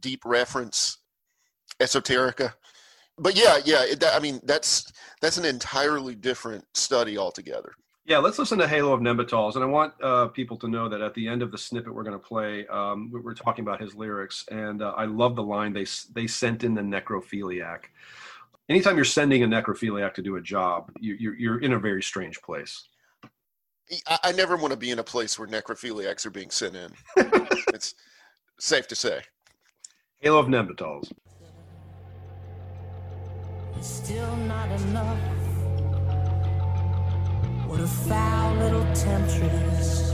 deep 0.00 0.22
reference. 0.24 0.96
esoterica. 1.80 2.54
But 3.18 3.36
yeah, 3.36 3.58
yeah. 3.64 3.84
It, 3.84 4.00
that, 4.00 4.14
I 4.14 4.20
mean, 4.20 4.40
that's 4.44 4.92
that's 5.20 5.38
an 5.38 5.44
entirely 5.44 6.14
different 6.14 6.64
study 6.74 7.18
altogether. 7.18 7.72
Yeah, 8.06 8.18
let's 8.18 8.38
listen 8.38 8.58
to 8.58 8.66
Halo 8.66 8.92
of 8.92 9.00
Nembutals. 9.00 9.54
And 9.56 9.64
I 9.64 9.68
want 9.68 9.92
uh, 10.02 10.28
people 10.28 10.56
to 10.58 10.68
know 10.68 10.88
that 10.88 11.00
at 11.00 11.14
the 11.14 11.28
end 11.28 11.42
of 11.42 11.52
the 11.52 11.58
snippet 11.58 11.94
we're 11.94 12.02
going 12.02 12.18
to 12.18 12.26
play, 12.26 12.66
um, 12.66 13.10
we're 13.12 13.34
talking 13.34 13.62
about 13.62 13.80
his 13.80 13.94
lyrics. 13.94 14.44
And 14.50 14.82
uh, 14.82 14.94
I 14.96 15.04
love 15.04 15.36
the 15.36 15.42
line 15.42 15.72
they, 15.72 15.86
they 16.12 16.26
sent 16.26 16.64
in 16.64 16.74
the 16.74 16.80
necrophiliac. 16.82 17.84
Anytime 18.68 18.96
you're 18.96 19.04
sending 19.04 19.42
a 19.42 19.46
necrophiliac 19.46 20.14
to 20.14 20.22
do 20.22 20.36
a 20.36 20.40
job, 20.40 20.90
you, 20.98 21.14
you're, 21.20 21.34
you're 21.34 21.60
in 21.60 21.72
a 21.74 21.78
very 21.78 22.02
strange 22.02 22.40
place. 22.42 22.88
I, 24.06 24.18
I 24.24 24.32
never 24.32 24.56
want 24.56 24.72
to 24.72 24.76
be 24.76 24.90
in 24.90 24.98
a 24.98 25.04
place 25.04 25.38
where 25.38 25.48
necrophiliacs 25.48 26.24
are 26.26 26.30
being 26.30 26.50
sent 26.50 26.76
in. 26.76 26.92
it's 27.74 27.94
safe 28.58 28.86
to 28.88 28.94
say. 28.94 29.22
Halo 30.20 30.38
of 30.38 30.48
Nembutals. 30.48 31.12
Still 33.80 34.36
not 34.36 34.70
enough. 34.82 35.18
What 37.66 37.80
a 37.80 37.86
foul 37.86 38.56
little 38.56 38.84
temptress 38.94 40.12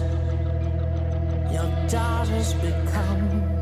your 1.53 1.89
daughter's 1.89 2.53
become. 2.55 3.56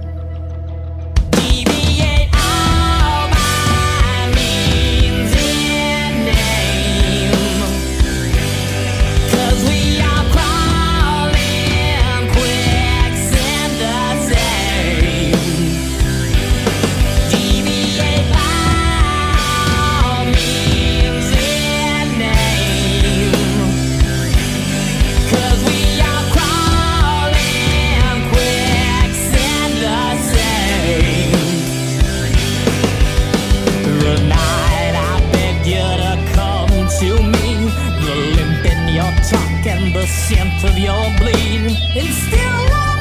Of 40.65 40.79
your 40.79 41.05
bleed. 41.19 41.77
And 41.99 42.11
still 42.25 42.61
not 42.75 42.99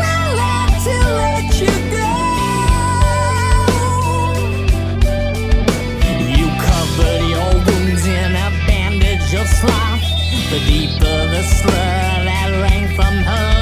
willing 0.00 0.72
to 0.86 0.96
let 1.20 1.48
you 1.62 1.74
go. 1.94 2.12
You 6.38 6.46
covered 6.68 7.22
your 7.34 7.52
wounds 7.66 8.04
in 8.06 8.30
a 8.34 8.50
bandage 8.66 9.34
of 9.34 9.46
sloth. 9.46 10.06
The 10.50 10.60
deeper 10.66 11.18
the 11.34 11.42
slur 11.42 12.24
that 12.28 12.50
rang 12.62 12.86
from 12.96 13.14
her 13.30 13.57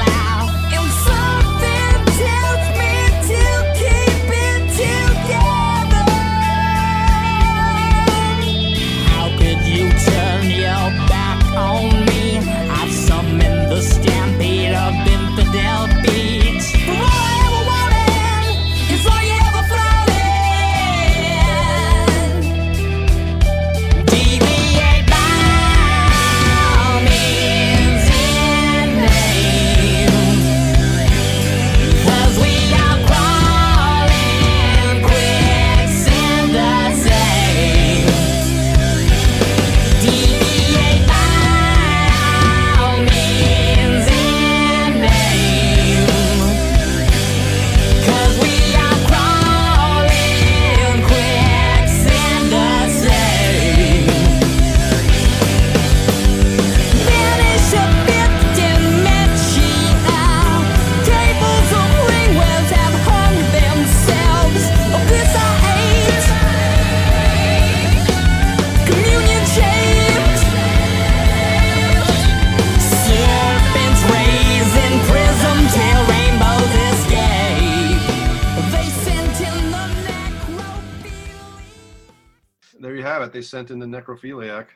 sent 83.49 83.71
in 83.71 83.79
the 83.79 83.85
necrophiliac. 83.85 84.67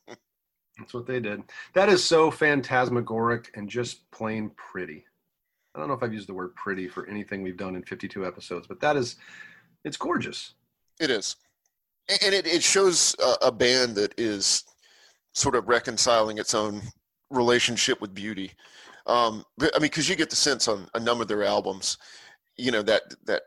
That's 0.78 0.92
what 0.92 1.06
they 1.06 1.20
did. 1.20 1.42
That 1.74 1.88
is 1.88 2.04
so 2.04 2.30
phantasmagoric 2.30 3.50
and 3.54 3.68
just 3.68 4.10
plain 4.10 4.50
pretty. 4.56 5.04
I 5.74 5.78
don't 5.78 5.88
know 5.88 5.94
if 5.94 6.02
I've 6.02 6.12
used 6.12 6.28
the 6.28 6.34
word 6.34 6.54
pretty 6.54 6.88
for 6.88 7.06
anything 7.08 7.42
we've 7.42 7.56
done 7.56 7.76
in 7.76 7.82
52 7.82 8.26
episodes, 8.26 8.66
but 8.66 8.80
that 8.80 8.96
is, 8.96 9.16
it's 9.84 9.96
gorgeous. 9.96 10.54
It 11.00 11.10
is, 11.10 11.36
and 12.22 12.34
it, 12.34 12.46
it 12.46 12.62
shows 12.62 13.16
a, 13.22 13.46
a 13.46 13.52
band 13.52 13.96
that 13.96 14.14
is 14.16 14.64
sort 15.32 15.56
of 15.56 15.68
reconciling 15.68 16.38
its 16.38 16.54
own 16.54 16.80
relationship 17.30 18.00
with 18.00 18.14
beauty. 18.14 18.52
Um, 19.06 19.44
I 19.60 19.64
mean, 19.74 19.82
because 19.82 20.08
you 20.08 20.16
get 20.16 20.30
the 20.30 20.36
sense 20.36 20.68
on 20.68 20.88
a 20.94 21.00
number 21.00 21.22
of 21.22 21.28
their 21.28 21.44
albums, 21.44 21.98
you 22.56 22.70
know 22.70 22.82
that 22.82 23.02
that 23.26 23.42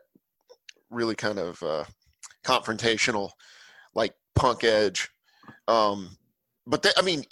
really 0.90 1.14
kind 1.14 1.38
of 1.38 1.62
uh, 1.62 1.84
confrontational, 2.44 3.30
punk 4.38 4.64
edge. 4.64 5.10
Um, 5.66 6.16
but 6.66 6.82
they, 6.82 6.90
I 6.96 7.02
mean, 7.02 7.24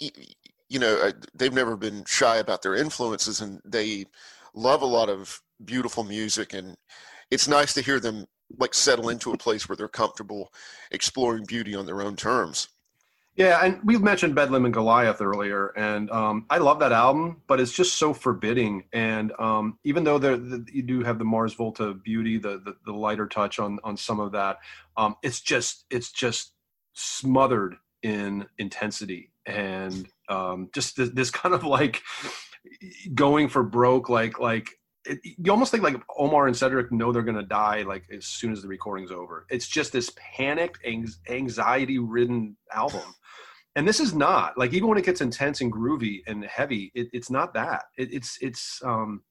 you 0.69 0.79
know, 0.79 0.99
uh, 1.01 1.11
they've 1.33 1.53
never 1.53 1.77
been 1.77 2.03
shy 2.05 2.37
about 2.37 2.61
their 2.61 2.75
influences, 2.75 3.41
and 3.41 3.61
they 3.65 4.05
love 4.53 4.81
a 4.81 4.85
lot 4.85 5.09
of 5.09 5.41
beautiful 5.63 6.03
music, 6.03 6.53
and 6.53 6.75
it's 7.31 7.47
nice 7.47 7.73
to 7.73 7.81
hear 7.81 7.99
them 7.99 8.25
like 8.59 8.73
settle 8.73 9.09
into 9.09 9.33
a 9.33 9.37
place 9.37 9.67
where 9.67 9.75
they're 9.75 9.89
comfortable 9.89 10.53
exploring 10.91 11.43
beauty 11.45 11.75
on 11.75 11.85
their 11.85 12.01
own 12.01 12.15
terms. 12.15 12.69
Yeah, 13.35 13.63
and 13.63 13.79
we've 13.83 14.01
mentioned 14.01 14.33
Bedlam 14.33 14.65
and 14.65 14.73
Goliath 14.73 15.21
earlier, 15.21 15.67
and 15.77 16.09
um, 16.09 16.47
I 16.49 16.57
love 16.57 16.79
that 16.79 16.91
album, 16.91 17.43
but 17.45 17.59
it's 17.59 17.71
just 17.71 17.97
so 17.97 18.11
forbidding. 18.11 18.85
And 18.93 19.31
um, 19.37 19.77
even 19.83 20.03
though 20.03 20.17
the, 20.17 20.65
you 20.73 20.81
do 20.81 21.03
have 21.03 21.19
the 21.19 21.25
Mars 21.25 21.53
Volta 21.53 21.93
beauty, 21.93 22.39
the, 22.39 22.57
the 22.65 22.75
the 22.85 22.91
lighter 22.91 23.27
touch 23.27 23.59
on 23.59 23.77
on 23.83 23.95
some 23.95 24.19
of 24.19 24.31
that, 24.31 24.57
um, 24.97 25.17
it's 25.21 25.39
just 25.39 25.85
it's 25.91 26.11
just 26.11 26.53
smothered 26.97 27.75
in 28.03 28.45
intensity 28.57 29.31
and 29.45 30.07
um, 30.29 30.69
just 30.73 30.97
this, 30.97 31.09
this 31.11 31.31
kind 31.31 31.55
of 31.55 31.63
like 31.63 32.01
going 33.13 33.47
for 33.47 33.63
broke, 33.63 34.09
like 34.09 34.39
like 34.39 34.69
it, 35.05 35.19
you 35.23 35.51
almost 35.51 35.71
think 35.71 35.83
like 35.83 35.95
Omar 36.17 36.47
and 36.47 36.55
Cedric 36.55 36.91
know 36.91 37.11
they're 37.11 37.21
gonna 37.21 37.43
die 37.43 37.83
like 37.83 38.03
as 38.11 38.25
soon 38.25 38.51
as 38.51 38.61
the 38.61 38.67
recording's 38.67 39.11
over. 39.11 39.45
It's 39.49 39.67
just 39.67 39.93
this 39.93 40.11
panicked, 40.35 40.79
anxiety 41.29 41.99
ridden 41.99 42.57
album. 42.73 43.15
And 43.75 43.87
this 43.87 43.99
is 43.99 44.13
not 44.13 44.57
like 44.57 44.73
even 44.73 44.89
when 44.89 44.97
it 44.97 45.05
gets 45.05 45.21
intense 45.21 45.61
and 45.61 45.71
groovy 45.71 46.21
and 46.25 46.43
heavy, 46.43 46.91
it, 46.95 47.07
it's 47.13 47.29
not 47.29 47.53
that. 47.53 47.83
It, 47.95 48.11
it's 48.11 48.37
it's 48.41 48.81
um, 48.83 49.21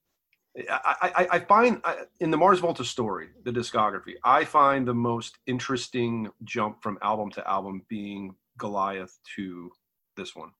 I, 0.70 1.12
I, 1.14 1.28
I 1.32 1.38
find 1.40 1.80
I, 1.84 1.96
in 2.20 2.30
the 2.30 2.36
Mars 2.36 2.60
Volta 2.60 2.84
story, 2.84 3.28
the 3.44 3.50
discography, 3.50 4.14
I 4.24 4.44
find 4.44 4.86
the 4.86 4.94
most 4.94 5.38
interesting 5.46 6.28
jump 6.44 6.82
from 6.82 6.98
album 7.02 7.30
to 7.32 7.48
album 7.48 7.82
being 7.88 8.34
Goliath 8.58 9.18
to 9.36 9.70
this 10.16 10.34
one. 10.34 10.50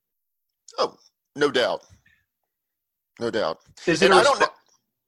Oh, 0.79 0.97
no 1.35 1.51
doubt, 1.51 1.85
no 3.21 3.31
doubt. 3.31 3.61
Is 3.87 4.03
it? 4.03 4.07
And 4.07 4.15
a 4.15 4.19
I 4.19 4.23
don't 4.23 4.41
know. 4.41 4.49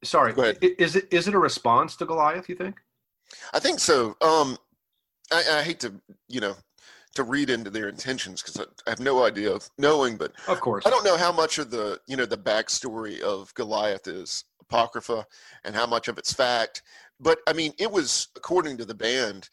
Sorry, 0.04 0.32
Go 0.32 0.42
ahead. 0.42 0.58
is 0.62 0.96
it 0.96 1.12
is 1.12 1.28
it 1.28 1.34
a 1.34 1.38
response 1.38 1.96
to 1.96 2.06
Goliath? 2.06 2.48
You 2.48 2.54
think? 2.54 2.76
I 3.52 3.58
think 3.58 3.80
so. 3.80 4.16
Um, 4.20 4.56
I, 5.30 5.58
I 5.58 5.62
hate 5.62 5.80
to, 5.80 5.92
you 6.28 6.40
know, 6.40 6.54
to 7.14 7.24
read 7.24 7.50
into 7.50 7.68
their 7.68 7.88
intentions 7.88 8.40
because 8.40 8.58
I, 8.58 8.64
I 8.86 8.90
have 8.90 9.00
no 9.00 9.24
idea 9.24 9.52
of 9.52 9.68
knowing, 9.76 10.16
but 10.16 10.32
Of 10.46 10.60
course. 10.60 10.86
I 10.86 10.90
don't 10.90 11.04
know 11.04 11.16
how 11.18 11.32
much 11.32 11.58
of 11.58 11.70
the, 11.70 12.00
you 12.06 12.16
know, 12.16 12.24
the 12.26 12.38
backstory 12.38 13.20
of 13.20 13.52
Goliath 13.54 14.06
is 14.06 14.44
apocrypha 14.70 15.26
and 15.64 15.74
how 15.74 15.86
much 15.86 16.08
of 16.08 16.18
it's 16.18 16.32
fact. 16.32 16.82
but 17.20 17.38
I 17.46 17.52
mean, 17.52 17.72
it 17.78 17.90
was 17.90 18.28
according 18.36 18.76
to 18.78 18.84
the 18.84 18.94
band 18.94 19.48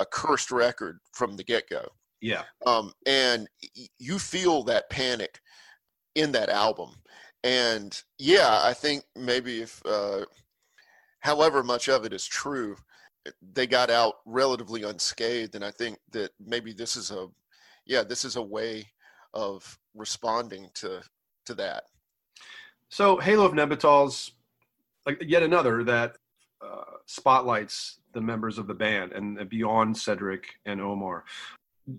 a 0.00 0.06
cursed 0.06 0.50
record 0.50 0.98
from 1.12 1.36
the 1.36 1.44
get 1.44 1.68
go. 1.68 1.86
Yeah. 2.20 2.42
Um, 2.66 2.92
and 3.06 3.48
you 3.98 4.18
feel 4.18 4.62
that 4.64 4.90
panic 4.90 5.40
in 6.14 6.32
that 6.32 6.48
album. 6.48 6.90
And 7.44 7.98
yeah, 8.18 8.60
I 8.62 8.74
think 8.74 9.04
maybe 9.14 9.62
if, 9.62 9.80
uh, 9.86 10.22
however 11.20 11.62
much 11.62 11.88
of 11.88 12.04
it 12.04 12.12
is 12.12 12.26
true, 12.26 12.76
they 13.52 13.66
got 13.66 13.90
out 13.90 14.14
relatively 14.24 14.82
unscathed. 14.82 15.54
And 15.54 15.64
I 15.64 15.70
think 15.70 15.98
that 16.12 16.30
maybe 16.44 16.72
this 16.72 16.96
is 16.96 17.10
a, 17.10 17.28
yeah, 17.86 18.02
this 18.02 18.24
is 18.24 18.36
a 18.36 18.42
way 18.42 18.86
of 19.34 19.78
responding 19.94 20.68
to 20.74 21.02
to 21.44 21.54
that. 21.54 21.84
So 22.88 23.18
Halo 23.18 23.44
of 23.44 23.52
Neanderthals, 23.52 24.32
like 25.06 25.22
yet 25.26 25.42
another 25.42 25.84
that 25.84 26.16
uh, 26.60 26.84
spotlights 27.06 28.00
the 28.12 28.20
members 28.20 28.58
of 28.58 28.66
the 28.66 28.74
band 28.74 29.12
and 29.12 29.48
beyond 29.48 29.96
Cedric 29.96 30.46
and 30.64 30.80
Omar. 30.80 31.24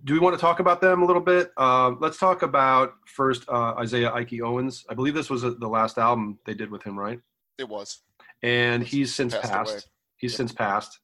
Do 0.04 0.13
we 0.13 0.20
want 0.20 0.36
to 0.36 0.41
talk 0.41 0.60
about 0.60 0.82
them 0.82 1.02
a 1.02 1.06
little 1.06 1.22
bit? 1.22 1.52
Uh, 1.56 1.91
let's 2.02 2.17
talk 2.17 2.41
about 2.41 2.93
first 3.06 3.48
uh, 3.48 3.74
Isaiah 3.76 4.12
Ike 4.13 4.41
Owens. 4.43 4.86
I 4.89 4.93
believe 4.93 5.13
this 5.13 5.30
was 5.30 5.46
uh, 5.46 5.54
the 5.58 5.67
last 5.67 5.98
album 5.98 6.38
they 6.46 6.54
did 6.54 6.70
with 6.70 6.84
him, 6.84 7.00
right? 7.00 7.22
It 7.58 7.70
was. 7.70 8.02
And 8.43 8.84
he's 8.84 9.15
since 9.15 9.34
Passed 9.34 9.52
passed. 9.52 9.89
He's 10.17 10.32
Yep. 10.34 10.38
since 10.38 10.52
passed. 10.52 11.00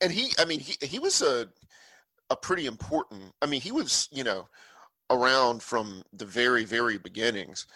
and 0.00 0.12
he 0.12 0.30
i 0.38 0.44
mean 0.44 0.60
he, 0.60 0.76
he 0.86 0.98
was 0.98 1.22
a 1.22 1.48
a 2.30 2.36
pretty 2.36 2.66
important 2.66 3.32
i 3.42 3.46
mean 3.46 3.60
he 3.60 3.72
was 3.72 4.08
you 4.12 4.22
know 4.22 4.46
around 5.10 5.62
from 5.62 6.02
the 6.12 6.24
very 6.26 6.64
very 6.64 6.98
beginnings 6.98 7.66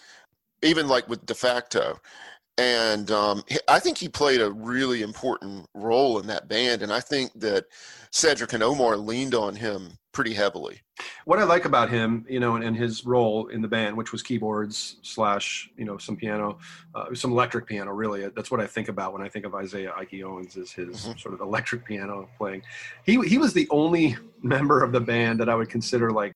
even 0.62 0.86
like 0.88 1.08
with 1.08 1.24
de 1.26 1.34
facto 1.34 1.98
and 2.58 3.10
um, 3.10 3.42
i 3.68 3.78
think 3.78 3.96
he 3.98 4.08
played 4.08 4.40
a 4.40 4.50
really 4.52 5.02
important 5.02 5.66
role 5.74 6.18
in 6.18 6.26
that 6.26 6.48
band 6.48 6.82
and 6.82 6.92
i 6.92 7.00
think 7.00 7.32
that 7.34 7.64
cedric 8.10 8.52
and 8.52 8.62
omar 8.62 8.96
leaned 8.96 9.34
on 9.34 9.54
him 9.56 9.92
pretty 10.12 10.34
heavily 10.34 10.80
What 11.24 11.38
I 11.38 11.44
like 11.44 11.64
about 11.64 11.88
him, 11.88 12.26
you 12.28 12.38
know, 12.38 12.54
and, 12.56 12.62
and 12.62 12.76
his 12.76 13.06
role 13.06 13.48
in 13.48 13.62
the 13.62 13.66
band, 13.66 13.96
which 13.96 14.12
was 14.12 14.22
keyboards 14.22 14.98
slash, 15.02 15.70
you 15.76 15.86
know, 15.86 15.96
some 15.96 16.16
piano, 16.16 16.58
uh, 16.94 17.06
some 17.14 17.32
electric 17.32 17.66
piano. 17.66 17.92
Really, 17.92 18.28
that's 18.36 18.50
what 18.50 18.60
I 18.60 18.66
think 18.66 18.88
about 18.88 19.12
when 19.14 19.22
I 19.22 19.28
think 19.28 19.46
of 19.46 19.54
Isaiah 19.54 19.92
Ike 19.96 20.20
Owens 20.22 20.56
is 20.56 20.70
his 20.70 21.06
Mhm. 21.06 21.18
sort 21.18 21.32
of 21.34 21.40
electric 21.40 21.84
piano 21.86 22.28
playing. 22.38 22.62
He 23.06 23.14
he 23.26 23.38
was 23.38 23.52
the 23.54 23.66
only 23.70 24.16
member 24.42 24.82
of 24.84 24.92
the 24.92 25.00
band 25.00 25.40
that 25.40 25.48
I 25.48 25.54
would 25.54 25.70
consider 25.70 26.12
like 26.12 26.32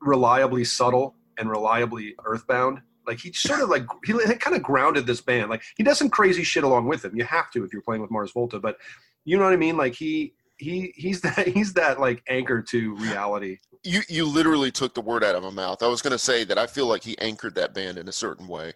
reliably 0.00 0.64
subtle 0.64 1.14
and 1.38 1.50
reliably 1.50 2.14
earthbound. 2.24 2.80
Like 3.06 3.18
he 3.18 3.32
sort 3.32 3.60
of 3.60 3.68
like 3.68 3.86
he 4.04 4.12
kind 4.12 4.56
of 4.56 4.62
grounded 4.62 5.06
this 5.06 5.20
band. 5.20 5.50
Like 5.50 5.62
he 5.76 5.82
does 5.82 5.98
some 5.98 6.10
crazy 6.10 6.42
shit 6.42 6.64
along 6.64 6.86
with 6.86 7.04
him. 7.04 7.16
You 7.16 7.24
have 7.24 7.50
to 7.52 7.64
if 7.64 7.72
you're 7.72 7.82
playing 7.82 8.02
with 8.02 8.10
Mars 8.10 8.32
Volta, 8.32 8.58
but 8.58 8.78
you 9.24 9.36
know 9.36 9.44
what 9.44 9.52
I 9.52 9.56
mean. 9.56 9.76
Like 9.76 9.94
he 9.94 10.34
he 10.58 10.92
he's 10.96 11.20
that 11.22 11.46
he's 11.46 11.72
that 11.74 12.00
like 12.00 12.22
anchor 12.28 12.62
to 12.62 12.94
reality. 12.96 13.58
you 13.84 14.00
you 14.08 14.26
literally 14.26 14.70
took 14.70 14.94
the 14.94 15.00
word 15.00 15.24
out 15.24 15.34
of 15.34 15.42
my 15.42 15.50
mouth. 15.50 15.82
I 15.82 15.88
was 15.88 16.02
going 16.02 16.12
to 16.12 16.18
say 16.18 16.44
that 16.44 16.58
I 16.58 16.66
feel 16.66 16.86
like 16.86 17.02
he 17.02 17.18
anchored 17.18 17.54
that 17.56 17.74
band 17.74 17.98
in 17.98 18.08
a 18.08 18.12
certain 18.12 18.48
way, 18.48 18.72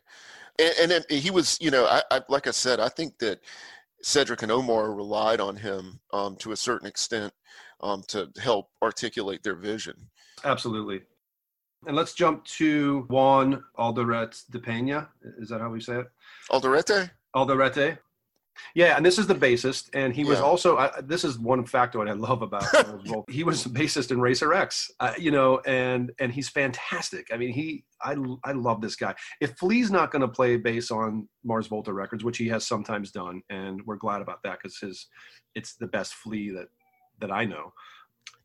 and, 0.58 0.74
and 0.80 0.90
then 0.90 1.02
he 1.08 1.30
was, 1.30 1.58
you 1.60 1.70
know, 1.70 1.86
I, 1.86 2.02
I 2.10 2.20
like 2.28 2.46
I 2.46 2.52
said, 2.52 2.80
I 2.80 2.88
think 2.88 3.18
that 3.18 3.40
Cedric 4.02 4.42
and 4.42 4.52
Omar 4.52 4.92
relied 4.92 5.40
on 5.40 5.56
him 5.56 6.00
um, 6.12 6.36
to 6.36 6.52
a 6.52 6.56
certain 6.56 6.86
extent 6.86 7.32
um, 7.80 8.02
to 8.08 8.30
help 8.40 8.68
articulate 8.82 9.42
their 9.42 9.54
vision. 9.54 9.94
Absolutely. 10.44 11.02
And 11.86 11.96
let's 11.96 12.12
jump 12.12 12.44
to 12.44 13.06
Juan 13.08 13.64
Alderete 13.78 14.42
de 14.50 14.58
Pena. 14.58 15.08
Is 15.38 15.48
that 15.48 15.60
how 15.60 15.70
we 15.70 15.80
say 15.80 16.00
it? 16.00 16.06
Alderete, 16.50 17.10
Alderete. 17.34 17.98
Yeah, 18.74 18.96
and 18.98 19.06
this 19.06 19.18
is 19.18 19.26
the 19.26 19.34
bassist, 19.34 19.88
and 19.94 20.14
he 20.14 20.22
was 20.24 20.38
Yeah. 20.38 20.44
also. 20.44 20.76
I, 20.76 21.00
this 21.00 21.24
is 21.24 21.38
one 21.38 21.64
factoid 21.66 22.10
I 22.10 22.12
love 22.12 22.42
about 22.42 22.62
Volpe. 23.06 23.30
He 23.30 23.42
was 23.42 23.64
the 23.64 23.70
bassist 23.70 24.10
in 24.10 24.20
Racer 24.20 24.52
X, 24.52 24.90
uh, 25.00 25.14
you 25.18 25.30
know, 25.30 25.60
and 25.60 26.12
and 26.20 26.30
he's 26.30 26.50
fantastic. 26.50 27.28
I 27.32 27.38
mean, 27.38 27.52
he 27.54 27.84
I 28.02 28.16
I 28.44 28.52
love 28.52 28.82
this 28.82 28.96
guy. 28.96 29.14
If 29.40 29.56
Flea's 29.56 29.90
not 29.90 30.10
going 30.10 30.20
to 30.20 30.28
play 30.28 30.58
bass 30.58 30.90
on 30.90 31.26
Mars 31.42 31.68
Volta 31.68 31.94
records, 31.94 32.22
which 32.22 32.36
he 32.36 32.48
has 32.48 32.66
sometimes 32.66 33.10
done, 33.10 33.40
and 33.48 33.80
we're 33.86 33.96
glad 33.96 34.20
about 34.20 34.42
that 34.42 34.58
because 34.60 34.76
his 34.78 35.06
it's 35.54 35.76
the 35.76 35.86
best 35.86 36.12
Flea 36.14 36.50
that 36.50 36.68
that 37.20 37.30
I 37.32 37.46
know. 37.46 37.72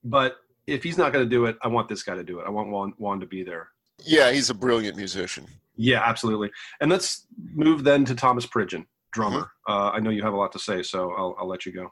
But 0.05 0.37
if 0.67 0.83
he's 0.83 0.97
not 0.97 1.13
going 1.13 1.25
to 1.25 1.29
do 1.29 1.45
it, 1.45 1.57
I 1.61 1.67
want 1.67 1.89
this 1.89 2.03
guy 2.03 2.15
to 2.15 2.23
do 2.23 2.39
it. 2.39 2.45
I 2.47 2.49
want 2.49 2.69
Juan 2.69 2.93
Juan 2.97 3.19
to 3.19 3.25
be 3.25 3.43
there. 3.43 3.69
yeah, 4.03 4.31
he's 4.31 4.49
a 4.49 4.53
brilliant 4.53 4.97
musician. 4.97 5.45
Yeah, 5.77 6.01
absolutely. 6.05 6.51
And 6.81 6.89
let's 6.89 7.27
move 7.53 7.83
then 7.83 8.05
to 8.05 8.15
Thomas 8.15 8.45
Pridgen, 8.45 8.85
drummer. 9.11 9.51
Uh, 9.67 9.89
I 9.93 9.99
know 9.99 10.09
you 10.09 10.23
have 10.23 10.33
a 10.33 10.37
lot 10.37 10.51
to 10.53 10.59
say, 10.59 10.83
so 10.83 11.11
I'll, 11.17 11.35
I'll 11.39 11.47
let 11.47 11.65
you 11.65 11.73
go. 11.73 11.91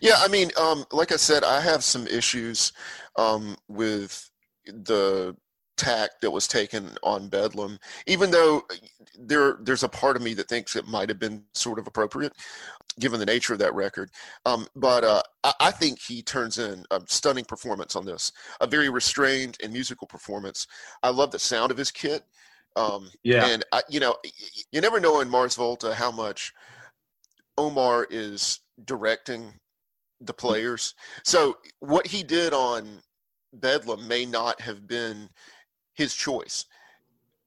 Yeah, 0.00 0.14
I 0.18 0.28
mean, 0.28 0.50
um, 0.56 0.84
like 0.92 1.12
I 1.12 1.16
said, 1.16 1.44
I 1.44 1.60
have 1.60 1.82
some 1.84 2.06
issues 2.06 2.72
um, 3.16 3.56
with 3.68 4.30
the 4.66 5.36
tack 5.76 6.10
that 6.20 6.30
was 6.30 6.46
taken 6.46 6.96
on 7.02 7.28
Bedlam, 7.28 7.78
even 8.06 8.30
though 8.30 8.62
there 9.18 9.58
there's 9.62 9.82
a 9.82 9.88
part 9.88 10.16
of 10.16 10.22
me 10.22 10.34
that 10.34 10.48
thinks 10.48 10.76
it 10.76 10.86
might 10.86 11.08
have 11.08 11.18
been 11.18 11.44
sort 11.54 11.78
of 11.78 11.86
appropriate 11.86 12.32
given 13.00 13.18
the 13.18 13.26
nature 13.26 13.52
of 13.52 13.58
that 13.58 13.74
record. 13.74 14.10
Um, 14.46 14.66
but 14.76 15.02
uh, 15.02 15.22
I, 15.42 15.52
I 15.60 15.70
think 15.72 16.00
he 16.00 16.22
turns 16.22 16.58
in 16.58 16.84
a 16.90 17.00
stunning 17.06 17.44
performance 17.44 17.96
on 17.96 18.04
this, 18.04 18.30
a 18.60 18.66
very 18.66 18.88
restrained 18.88 19.56
and 19.62 19.72
musical 19.72 20.06
performance. 20.06 20.66
I 21.02 21.10
love 21.10 21.32
the 21.32 21.38
sound 21.38 21.72
of 21.72 21.76
his 21.76 21.90
kit. 21.90 22.22
Um, 22.76 23.10
Yeah. 23.22 23.46
and 23.46 23.64
I, 23.72 23.82
you 23.88 24.00
know, 24.00 24.16
you 24.70 24.80
never 24.80 25.00
know 25.00 25.20
in 25.20 25.28
Mars 25.28 25.56
Volta 25.56 25.94
how 25.94 26.10
much 26.10 26.52
Omar 27.56 28.06
is 28.10 28.60
directing 28.84 29.52
the 30.20 30.34
players. 30.34 30.94
So 31.24 31.56
what 31.80 32.06
he 32.06 32.22
did 32.22 32.52
on 32.52 33.00
Bedlam 33.52 34.06
may 34.08 34.24
not 34.24 34.60
have 34.60 34.86
been 34.86 35.28
his 35.94 36.14
choice. 36.14 36.66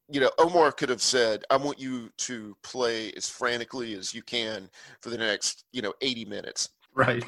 You 0.10 0.22
know, 0.22 0.32
Omar 0.38 0.72
could 0.72 0.90
have 0.90 1.02
said, 1.02 1.44
"I 1.50 1.58
want 1.58 1.80
you 1.80 2.10
to 2.18 2.56
play 2.64 3.12
as 3.14 3.30
frantically 3.30 3.94
as 3.94 4.14
you 4.14 4.24
can 4.24 4.70
for 5.02 5.10
the 5.10 5.18
next, 5.18 5.66
you 5.72 5.82
know, 5.82 5.94
80 6.02 6.26
minutes." 6.26 6.70
Right. 6.94 7.24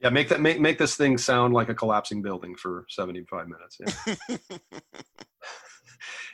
Yeah, 0.00 0.08
make 0.10 0.28
that 0.28 0.40
make 0.40 0.60
make 0.60 0.78
this 0.78 0.96
thing 0.96 1.18
sound 1.18 1.52
like 1.52 1.68
a 1.68 1.74
collapsing 1.74 2.22
building 2.22 2.54
for 2.56 2.86
75 2.88 3.48
minutes. 3.48 3.78
Yeah, 3.80 4.38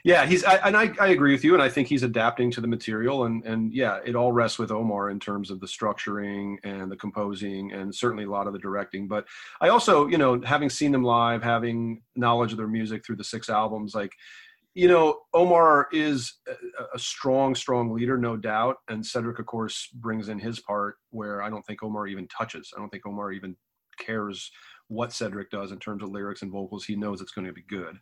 yeah 0.05 0.27
he's 0.27 0.45
I, 0.45 0.57
and 0.57 0.77
I, 0.77 0.93
I 1.01 1.09
agree 1.09 1.33
with 1.33 1.45
you, 1.45 1.55
and 1.55 1.63
I 1.63 1.69
think 1.69 1.89
he's 1.89 2.03
adapting 2.03 2.51
to 2.53 2.61
the 2.61 2.69
material, 2.69 3.25
and 3.25 3.45
and 3.45 3.73
yeah, 3.73 4.01
it 4.05 4.15
all 4.15 4.33
rests 4.33 4.59
with 4.59 4.71
Omar 4.71 5.11
in 5.11 5.21
terms 5.21 5.51
of 5.51 5.61
the 5.61 5.67
structuring 5.67 6.57
and 6.65 6.91
the 6.91 6.97
composing, 6.97 7.73
and 7.73 7.95
certainly 7.95 8.25
a 8.25 8.31
lot 8.31 8.47
of 8.47 8.53
the 8.53 8.59
directing. 8.59 9.09
But 9.09 9.27
I 9.61 9.69
also, 9.69 10.07
you 10.07 10.19
know, 10.19 10.41
having 10.43 10.71
seen 10.71 10.93
them 10.93 11.03
live, 11.03 11.43
having 11.43 12.03
knowledge 12.15 12.53
of 12.53 12.59
their 12.59 12.69
music 12.69 13.05
through 13.05 13.17
the 13.17 13.25
six 13.25 13.49
albums, 13.49 13.95
like 13.95 14.13
you 14.77 14.89
know, 14.89 15.21
Omar 15.33 15.89
is 15.91 16.35
a, 16.95 16.99
strong, 16.99 17.55
strong 17.55 17.95
leader, 17.95 18.19
no 18.19 18.37
doubt. 18.37 18.77
And 18.89 19.05
Cedric, 19.05 19.39
of 19.39 19.47
course, 19.47 19.89
brings 19.95 20.29
in 20.29 20.39
his 20.39 20.61
part 20.61 20.97
where 21.09 21.41
I 21.41 21.49
don't 21.49 21.65
think 21.65 21.83
Omar 21.83 22.07
even 22.07 22.29
touches. 22.29 22.75
I 22.77 22.81
don't 22.81 22.91
think 22.91 23.07
Omar 23.07 23.33
even 23.33 23.57
cares 23.99 24.51
what 24.89 25.15
Cedric 25.15 25.51
does 25.51 25.73
in 25.73 25.79
terms 25.79 26.03
of 26.03 26.11
lyrics 26.11 26.43
and 26.43 26.53
vocals. 26.53 26.85
He 26.85 26.95
knows 26.95 27.23
it's 27.23 27.33
going 27.33 27.47
to 27.47 27.55
be 27.55 27.65
good. 27.67 27.97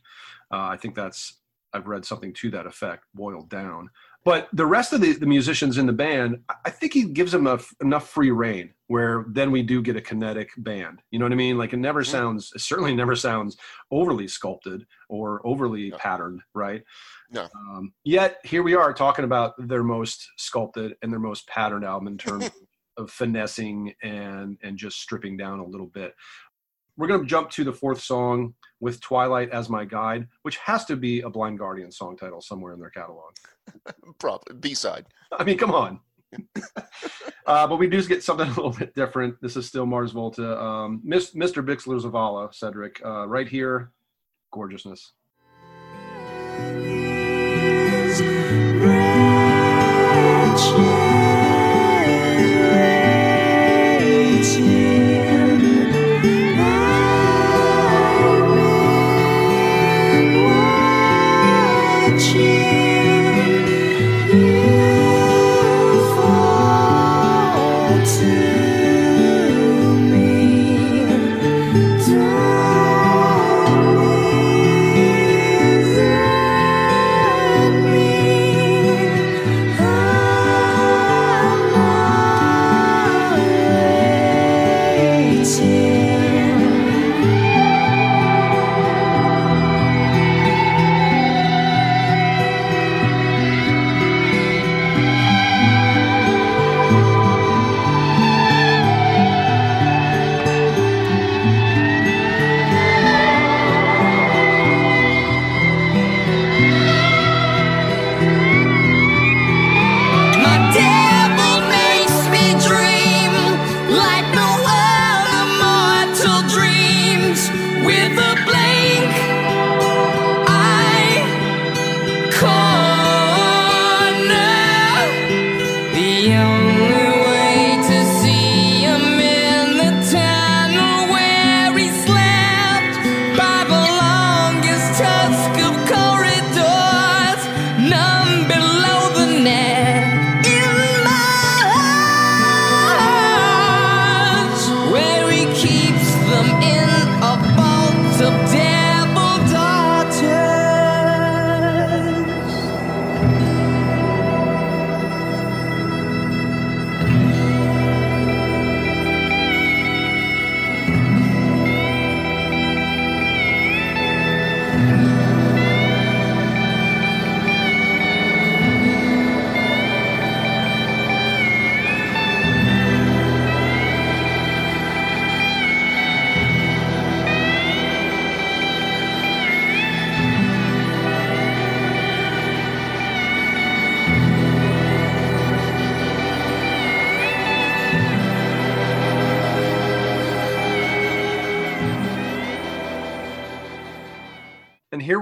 Uh, 0.52 0.66
I 0.66 0.76
think 0.76 0.96
that's, 0.96 1.42
I've 1.74 1.88
read 1.88 2.04
something 2.04 2.32
to 2.34 2.50
that 2.52 2.66
effect, 2.66 3.04
boiled 3.14 3.50
down. 3.50 3.90
But 4.24 4.48
the 4.54 4.64
rest 4.64 4.92
of 4.94 5.00
the, 5.02 5.12
the 5.12 5.26
musicians 5.26 5.76
in 5.76 5.87
the 5.87 5.92
band, 5.92 6.38
I- 6.64 6.70
think 6.70 6.94
he 6.94 7.04
gives 7.04 7.32
them 7.32 7.46
a, 7.46 7.58
enough 7.82 8.08
free 8.08 8.30
reign 8.30 8.72
where 8.87 9.26
then 9.28 9.50
we 9.50 9.62
do 9.62 9.82
get 9.82 9.96
a 9.96 10.00
kinetic 10.00 10.50
band. 10.58 11.02
You 11.10 11.18
know 11.18 11.24
what 11.26 11.32
I 11.32 11.37
mean? 11.37 11.58
Like 11.58 11.72
it 11.72 11.78
never 11.78 12.02
Mhm. 12.02 12.06
sounds, 12.10 12.52
it 12.54 12.60
certainly 12.60 12.94
never 12.94 13.16
sounds 13.16 13.56
overly 13.90 14.28
sculpted 14.28 14.87
or 15.08 15.46
overly 15.46 15.90
No. 15.90 15.96
patterned, 15.98 16.40
right? 16.54 16.82
Yeah. 17.30 17.48
Um, 17.68 17.92
yet 18.04 18.38
here 18.44 18.62
we 18.62 18.74
are 18.74 18.94
talking 18.94 19.24
about 19.24 19.54
their 19.68 19.82
most 19.82 20.30
sculpted 20.38 20.96
and 21.02 21.12
their 21.12 21.20
most 21.20 21.46
patterned 21.48 21.84
album 21.84 22.08
in 22.08 22.16
terms 22.18 22.48
of 22.96 23.10
finessing 23.10 23.92
and 24.04 24.56
and 24.62 24.78
just 24.78 25.00
stripping 25.00 25.37
down 25.37 25.58
a 25.58 25.66
little 25.66 25.88
bit. 25.88 26.14
We're 26.96 27.09
going 27.09 27.20
to 27.22 27.26
jump 27.26 27.50
to 27.50 27.64
the 27.64 27.72
fourth 27.72 28.00
song 28.00 28.54
with 28.80 29.00
Twilight 29.00 29.50
as 29.50 29.68
my 29.68 29.85
guide, 29.85 30.28
which 30.42 30.57
has 30.59 30.85
to 30.87 30.96
be 30.96 31.22
a 31.22 31.30
Blind 31.30 31.59
Guardian 31.59 31.90
song 31.90 32.16
title 32.16 32.40
somewhere 32.40 32.72
in 32.72 32.78
their 32.78 32.90
catalog. 32.90 33.33
Probably 34.18 34.54
B-side. 34.61 35.07
I 35.33 35.42
mean, 35.42 35.59
come 35.59 35.72
on. 35.72 36.00
uh, 37.46 37.66
but 37.66 37.76
we 37.76 37.88
do 37.88 38.02
get 38.07 38.22
something 38.22 38.46
a 38.50 38.54
little 38.54 38.70
bit 38.70 38.94
different. 38.94 39.40
This 39.40 39.57
is 39.57 39.66
still 39.66 39.87
Mars 39.87 40.12
Volta. 40.12 40.61
Um, 40.61 41.00
Miss, 41.02 41.33
Mr. 41.33 41.64
Bixler 41.64 42.00
Zavala, 42.00 42.54
Cedric, 42.54 43.04
uh, 43.04 43.26
right 43.26 43.48
here, 43.48 43.90
gorgeousness. 44.52 45.12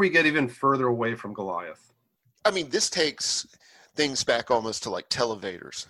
We 0.03 0.11
get 0.11 0.27
even 0.27 0.49
further 0.49 0.89
away 0.89 1.15
from 1.15 1.33
Goliath. 1.33 1.93
I 2.45 2.51
mean, 2.51 2.69
this 2.71 2.91
takes 2.91 3.47
things 3.95 4.25
back 4.25 4.51
almost 4.51 4.83
to 4.83 4.91
like 4.91 5.09
televators. 5.09 5.87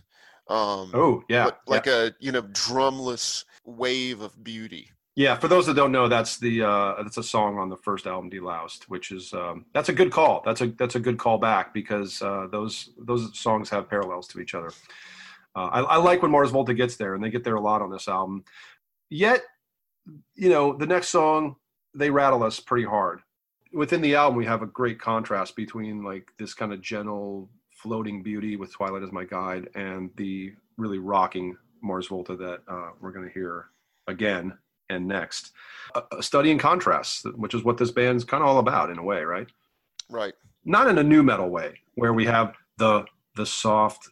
Um, 0.48 0.90
Oh 0.92 1.24
yeah, 1.30 1.46
like, 1.46 1.56
like 1.66 1.86
a 1.86 2.14
you 2.20 2.30
know 2.30 2.42
drumless 2.42 3.46
wave 3.64 4.20
of 4.20 4.44
beauty. 4.44 4.90
Yeah, 5.14 5.36
for 5.36 5.48
those 5.48 5.66
that 5.66 5.76
don't 5.76 5.92
know, 5.92 6.08
that's 6.08 6.36
the 6.36 6.62
uh, 6.62 7.02
that's 7.02 7.16
a 7.16 7.22
song 7.22 7.58
on 7.58 7.70
the 7.70 7.76
first 7.76 8.06
album, 8.06 8.30
Deloused, 8.30 8.84
which 8.84 9.12
is 9.12 9.32
um, 9.32 9.64
that's 9.72 9.88
a 9.88 9.94
good 9.94 10.12
call. 10.12 10.42
That's 10.44 10.60
a 10.60 10.66
that's 10.66 10.94
a 10.94 11.00
good 11.00 11.18
call 11.18 11.38
back 11.38 11.72
because 11.72 12.20
uh, 12.20 12.48
those 12.52 12.90
those 12.98 13.38
songs 13.38 13.70
have 13.70 13.88
parallels 13.88 14.28
to 14.28 14.40
each 14.40 14.54
other. 14.54 14.72
Uh, 15.56 15.68
I, 15.72 15.80
I 15.80 15.96
like 15.96 16.20
when 16.20 16.30
Mars 16.30 16.50
Volta 16.50 16.74
gets 16.74 16.96
there, 16.96 17.14
and 17.14 17.24
they 17.24 17.30
get 17.30 17.44
there 17.44 17.56
a 17.56 17.60
lot 17.60 17.80
on 17.80 17.90
this 17.90 18.08
album. 18.08 18.44
Yet, 19.08 19.42
you 20.34 20.50
know, 20.50 20.76
the 20.76 20.86
next 20.86 21.08
song 21.08 21.56
they 21.94 22.10
rattle 22.10 22.42
us 22.42 22.60
pretty 22.60 22.84
hard. 22.86 23.20
Within 23.72 24.00
the 24.00 24.14
album, 24.14 24.36
we 24.36 24.44
have 24.46 24.62
a 24.62 24.66
great 24.66 25.00
contrast 25.00 25.56
between 25.56 26.02
like 26.02 26.30
this 26.38 26.54
kind 26.54 26.72
of 26.72 26.80
gentle, 26.80 27.48
floating 27.70 28.22
beauty 28.22 28.56
with 28.56 28.72
Twilight 28.72 29.02
as 29.02 29.12
my 29.12 29.24
guide, 29.24 29.68
and 29.74 30.10
the 30.16 30.52
really 30.76 30.98
rocking 30.98 31.56
Mars 31.82 32.06
Volta 32.06 32.36
that 32.36 32.60
uh, 32.68 32.90
we're 33.00 33.12
going 33.12 33.26
to 33.26 33.32
hear 33.32 33.66
again 34.06 34.56
and 34.88 35.06
next. 35.06 35.52
A, 35.94 36.02
a 36.18 36.22
study 36.22 36.50
in 36.50 36.58
contrasts, 36.58 37.24
which 37.36 37.54
is 37.54 37.64
what 37.64 37.78
this 37.78 37.90
band's 37.90 38.24
kind 38.24 38.42
of 38.42 38.48
all 38.48 38.58
about 38.58 38.90
in 38.90 38.98
a 38.98 39.02
way, 39.02 39.22
right? 39.22 39.48
Right. 40.08 40.34
Not 40.64 40.88
in 40.88 40.98
a 40.98 41.02
new 41.02 41.22
metal 41.22 41.48
way, 41.48 41.80
where 41.94 42.12
we 42.12 42.26
have 42.26 42.54
the 42.78 43.04
the 43.34 43.46
soft 43.46 44.08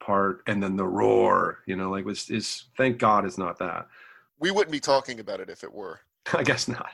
part 0.00 0.42
and 0.46 0.62
then 0.62 0.76
the 0.76 0.86
roar. 0.86 1.60
You 1.66 1.76
know, 1.76 1.90
like 1.90 2.06
it's, 2.06 2.30
it's 2.30 2.66
thank 2.76 2.98
God 2.98 3.24
it's 3.24 3.38
not 3.38 3.58
that. 3.58 3.88
We 4.38 4.50
wouldn't 4.50 4.72
be 4.72 4.80
talking 4.80 5.20
about 5.20 5.40
it 5.40 5.48
if 5.48 5.64
it 5.64 5.72
were. 5.72 6.00
I 6.32 6.42
guess 6.42 6.68
not. 6.68 6.90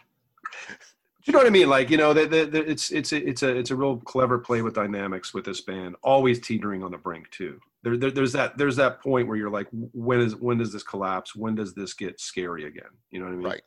You 1.31 1.33
know 1.33 1.39
what 1.39 1.47
I 1.47 1.51
mean? 1.51 1.69
Like 1.69 1.91
you 1.91 1.97
know, 1.97 2.13
the, 2.13 2.27
the, 2.27 2.45
the, 2.45 2.69
it's 2.69 2.91
it's 2.91 3.13
it's 3.13 3.45
a 3.45 3.57
it's 3.57 3.71
a 3.71 3.77
real 3.77 3.99
clever 3.99 4.37
play 4.37 4.63
with 4.63 4.75
dynamics 4.75 5.33
with 5.33 5.45
this 5.45 5.61
band, 5.61 5.95
always 6.03 6.41
teetering 6.41 6.83
on 6.83 6.91
the 6.91 6.99
brink 6.99 7.31
too. 7.31 7.61
There, 7.85 7.97
there, 7.97 8.11
there's 8.11 8.33
that 8.33 8.59
there's 8.59 8.75
that 8.77 9.01
point 9.01 9.29
where 9.29 9.37
you're 9.37 9.49
like, 9.49 9.69
when 9.71 10.21
is 10.21 10.35
when 10.35 10.59
does 10.59 10.73
this 10.73 10.83
collapse? 10.83 11.37
When 11.37 11.55
does 11.55 11.73
this 11.73 11.95
get 11.95 12.21
scary 12.21 12.65
again? 12.65 12.91
You 13.13 13.21
know 13.21 13.27
what 13.27 13.33
I 13.33 13.37
mean? 13.37 13.47
Right. 13.47 13.63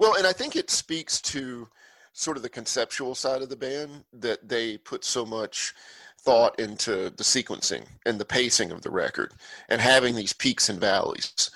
Well, 0.00 0.16
and 0.16 0.26
I 0.26 0.32
think 0.32 0.56
it 0.56 0.70
speaks 0.70 1.20
to 1.20 1.68
sort 2.14 2.38
of 2.38 2.42
the 2.42 2.48
conceptual 2.48 3.14
side 3.14 3.42
of 3.42 3.50
the 3.50 3.56
band 3.56 4.04
that 4.14 4.48
they 4.48 4.78
put 4.78 5.04
so 5.04 5.26
much 5.26 5.74
thought 6.20 6.58
into 6.58 7.10
the 7.10 7.22
sequencing 7.22 7.84
and 8.06 8.18
the 8.18 8.24
pacing 8.24 8.72
of 8.72 8.80
the 8.80 8.90
record 8.90 9.34
and 9.68 9.82
having 9.82 10.14
these 10.14 10.32
peaks 10.32 10.70
and 10.70 10.80
valleys. 10.80 11.50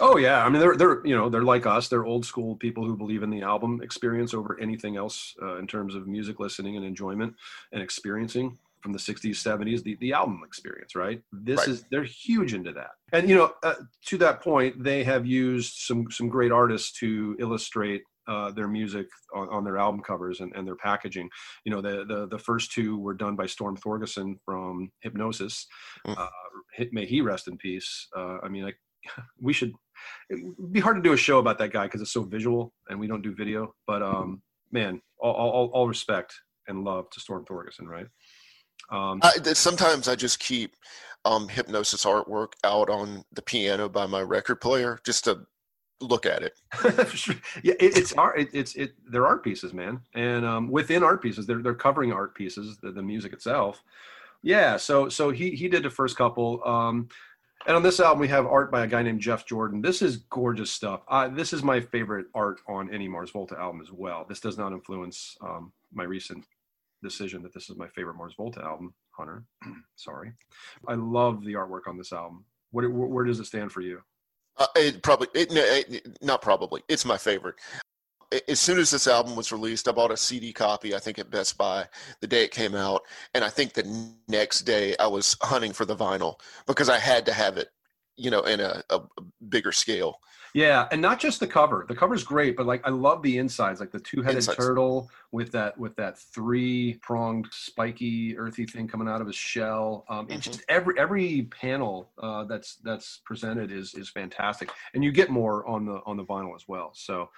Oh 0.00 0.16
yeah, 0.16 0.44
I 0.44 0.48
mean 0.48 0.60
they're 0.60 0.76
they're 0.76 1.04
you 1.06 1.16
know 1.16 1.28
they're 1.28 1.42
like 1.42 1.66
us. 1.66 1.88
They're 1.88 2.04
old 2.04 2.24
school 2.24 2.56
people 2.56 2.84
who 2.84 2.96
believe 2.96 3.22
in 3.22 3.30
the 3.30 3.42
album 3.42 3.80
experience 3.82 4.32
over 4.34 4.58
anything 4.60 4.96
else 4.96 5.34
uh, 5.42 5.56
in 5.56 5.66
terms 5.66 5.94
of 5.94 6.06
music 6.06 6.38
listening 6.40 6.76
and 6.76 6.84
enjoyment 6.84 7.34
and 7.72 7.82
experiencing 7.82 8.58
from 8.80 8.92
the 8.92 8.98
60s 8.98 9.30
70s 9.30 9.82
the, 9.82 9.96
the 10.00 10.12
album 10.12 10.40
experience 10.46 10.94
right 10.94 11.20
this 11.32 11.58
Right. 11.58 11.68
is 11.68 11.84
they're 11.90 12.04
huge 12.04 12.54
into 12.54 12.72
that 12.74 12.90
and 13.12 13.28
you 13.28 13.34
know 13.34 13.52
uh, 13.64 13.74
to 14.06 14.16
that 14.18 14.40
point 14.40 14.80
they 14.84 15.02
have 15.02 15.26
used 15.26 15.74
some 15.78 16.08
some 16.12 16.28
great 16.28 16.52
artists 16.52 16.92
to 17.00 17.36
illustrate 17.40 18.02
uh, 18.28 18.52
their 18.52 18.68
music 18.68 19.08
on, 19.34 19.48
on 19.48 19.64
their 19.64 19.78
album 19.78 20.00
covers 20.00 20.38
and, 20.38 20.54
and 20.54 20.64
their 20.64 20.76
packaging 20.76 21.28
you 21.64 21.72
know 21.72 21.80
the, 21.80 22.04
the 22.04 22.28
the 22.28 22.38
first 22.38 22.70
two 22.70 22.96
were 23.00 23.14
done 23.14 23.34
by 23.34 23.46
storm 23.46 23.76
thorgerson 23.76 24.38
from 24.44 24.92
Hipgnosis 25.04 25.64
Mm. 26.06 26.16
uh, 26.16 26.28
may 26.92 27.04
he 27.04 27.20
rest 27.20 27.48
in 27.48 27.56
peace 27.58 28.06
uh, 28.16 28.38
i 28.44 28.48
mean 28.48 28.64
I, 28.64 28.72
we 29.40 29.52
should 29.52 29.72
it'd 30.30 30.72
be 30.72 30.80
hard 30.80 30.96
to 30.96 31.02
do 31.02 31.12
a 31.12 31.16
show 31.16 31.38
about 31.38 31.58
that 31.58 31.72
guy 31.72 31.84
because 31.84 32.00
it's 32.00 32.12
so 32.12 32.22
visual 32.22 32.72
and 32.88 32.98
we 32.98 33.06
don't 33.06 33.22
do 33.22 33.34
video 33.34 33.74
but 33.86 34.02
um 34.02 34.42
man 34.70 35.00
all, 35.18 35.32
all, 35.32 35.70
all 35.72 35.88
respect 35.88 36.34
and 36.68 36.84
love 36.84 37.08
to 37.10 37.20
storm 37.20 37.44
thorgerson 37.44 37.86
right? 37.86 38.06
Um 38.90 39.20
I, 39.22 39.32
sometimes 39.54 40.08
I 40.08 40.14
just 40.14 40.38
keep 40.38 40.76
um, 41.24 41.48
Hipgnosis 41.48 42.06
artwork 42.06 42.52
out 42.64 42.88
on 42.88 43.24
the 43.32 43.42
piano 43.42 43.88
by 43.88 44.06
my 44.06 44.22
record 44.22 44.60
player 44.60 44.98
just 45.04 45.24
to 45.24 45.40
look 46.00 46.26
at 46.26 46.42
it. 46.42 46.52
yeah 47.64 47.74
it, 47.80 47.96
it's 47.96 48.12
art 48.12 48.38
it, 48.38 48.48
it's 48.52 48.76
it 48.76 48.92
they're 49.10 49.26
art 49.26 49.42
pieces 49.42 49.74
man. 49.74 50.00
And 50.14 50.44
um 50.44 50.70
within 50.70 51.02
art 51.02 51.22
pieces 51.22 51.46
they're, 51.46 51.62
they're 51.62 51.74
covering 51.74 52.12
art 52.12 52.34
pieces 52.34 52.78
the, 52.78 52.92
the 52.92 53.02
music 53.02 53.32
itself. 53.32 53.82
Yeah 54.42 54.76
so 54.76 55.08
so 55.08 55.30
he 55.30 55.50
he 55.50 55.68
did 55.68 55.82
the 55.82 55.90
first 55.90 56.16
couple. 56.16 56.62
Um 56.64 57.08
and 57.66 57.76
on 57.76 57.82
this 57.82 58.00
album 58.00 58.20
we 58.20 58.28
have 58.28 58.46
art 58.46 58.70
by 58.70 58.84
a 58.84 58.86
guy 58.86 59.02
named 59.02 59.20
jeff 59.20 59.46
jordan. 59.46 59.80
This 59.80 60.02
is 60.02 60.18
gorgeous 60.30 60.70
stuff. 60.70 61.02
Uh, 61.08 61.28
this 61.28 61.52
is 61.52 61.62
my 61.62 61.80
favorite 61.80 62.26
art 62.34 62.60
on 62.68 62.92
any 62.92 63.08
mars 63.08 63.30
volta 63.30 63.58
album 63.58 63.80
as 63.80 63.92
well. 63.92 64.24
This 64.28 64.40
does 64.40 64.58
not 64.58 64.72
influence 64.72 65.36
um 65.40 65.72
my 65.92 66.04
recent 66.04 66.44
decision 67.02 67.42
that 67.42 67.54
this 67.54 67.70
is 67.70 67.76
my 67.76 67.88
favorite 67.88 68.16
mars 68.16 68.34
volta 68.36 68.60
album 68.62 68.94
hunter. 69.10 69.44
Sorry. 69.96 70.32
I 70.86 70.94
love 70.94 71.44
the 71.44 71.54
artwork 71.54 71.86
on 71.88 71.98
this 71.98 72.12
album. 72.12 72.44
What 72.70 72.90
where, 72.90 73.24
does 73.24 73.40
it 73.40 73.46
stand 73.46 73.72
for 73.72 73.80
you? 73.80 74.00
Uh, 74.56 74.66
it 74.76 75.02
probably, 75.02 75.28
it, 75.34 75.48
it, 75.52 76.18
not 76.20 76.42
probably. 76.42 76.82
It's 76.88 77.04
my 77.04 77.16
favorite. 77.16 77.54
As 78.46 78.60
soon 78.60 78.78
as 78.78 78.90
this 78.90 79.06
album 79.06 79.36
was 79.36 79.52
released, 79.52 79.88
I 79.88 79.92
bought 79.92 80.10
a 80.10 80.16
CD 80.16 80.52
copy. 80.52 80.94
I 80.94 80.98
think 80.98 81.18
at 81.18 81.30
Best 81.30 81.56
Buy 81.56 81.86
the 82.20 82.26
day 82.26 82.44
it 82.44 82.50
came 82.50 82.74
out, 82.74 83.02
and 83.34 83.42
I 83.42 83.48
think 83.48 83.72
the 83.72 84.12
next 84.28 84.62
day 84.62 84.94
I 84.98 85.06
was 85.06 85.34
hunting 85.40 85.72
for 85.72 85.86
the 85.86 85.96
vinyl 85.96 86.38
because 86.66 86.90
I 86.90 86.98
had 86.98 87.24
to 87.26 87.32
have 87.32 87.56
it, 87.56 87.68
you 88.16 88.30
know, 88.30 88.42
in 88.42 88.60
a, 88.60 88.82
a 88.90 89.00
bigger 89.48 89.72
scale. 89.72 90.20
Yeah, 90.54 90.88
and 90.90 91.00
not 91.00 91.20
just 91.20 91.40
the 91.40 91.46
cover. 91.46 91.84
The 91.88 91.94
cover's 91.94 92.24
great, 92.24 92.56
but 92.56 92.64
like 92.66 92.80
I 92.86 92.90
love 92.90 93.22
the 93.22 93.36
insides, 93.36 93.80
like 93.80 93.92
the 93.92 94.00
two-headed 94.00 94.36
Insides. 94.36 94.56
turtle 94.56 95.10
with 95.30 95.52
that 95.52 95.76
with 95.78 95.94
that 95.96 96.18
three-pronged, 96.18 97.46
spiky, 97.52 98.36
earthy 98.38 98.64
thing 98.64 98.88
coming 98.88 99.08
out 99.08 99.20
of 99.20 99.26
his 99.26 99.36
shell. 99.36 100.06
Um, 100.08 100.26
it's 100.30 100.46
Mhm. 100.46 100.52
just 100.52 100.62
every 100.68 100.98
every 100.98 101.42
panel 101.50 102.10
uh, 102.18 102.44
that's 102.44 102.76
that's 102.76 103.20
presented 103.26 103.70
is 103.70 103.94
is 103.94 104.08
fantastic, 104.08 104.70
and 104.94 105.04
you 105.04 105.12
get 105.12 105.28
more 105.30 105.66
on 105.66 105.84
the 105.84 106.00
on 106.06 106.16
the 106.16 106.24
vinyl 106.24 106.54
as 106.56 106.66
well. 106.66 106.92
So 106.94 107.30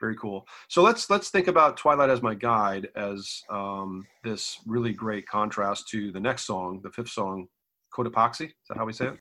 very 0.00 0.16
cool. 0.16 0.46
So 0.68 0.82
let's 0.82 1.10
let's 1.10 1.30
think 1.30 1.46
about 1.46 1.76
Twilight 1.76 2.10
as 2.10 2.22
my 2.22 2.34
guide 2.34 2.88
as 2.96 3.42
um, 3.50 4.06
this 4.24 4.58
really 4.66 4.92
great 4.92 5.26
contrast 5.26 5.88
to 5.88 6.10
the 6.10 6.20
next 6.20 6.46
song, 6.46 6.80
the 6.82 6.90
fifth 6.90 7.10
song, 7.10 7.46
Cotopaxi. 7.94 8.46
Is 8.46 8.54
that 8.68 8.78
how 8.78 8.86
we 8.86 8.92
say 8.92 9.06
it? 9.08 9.18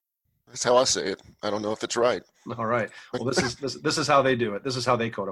That's 0.47 0.63
how 0.63 0.77
I 0.77 0.83
say 0.85 1.07
it. 1.07 1.21
I 1.43 1.49
don't 1.49 1.61
know 1.61 1.73
if 1.73 1.83
it's 1.83 1.95
right. 1.95 2.23
All 2.57 2.65
right. 2.65 2.89
Well, 3.13 3.25
this 3.25 3.37
is 3.37 3.55
this, 3.55 3.75
this 3.81 3.97
is 3.97 4.07
how 4.07 4.21
they 4.21 4.35
do 4.35 4.55
it. 4.55 4.63
This 4.63 4.75
is 4.75 4.85
how 4.85 4.95
they 4.95 5.09
code 5.09 5.29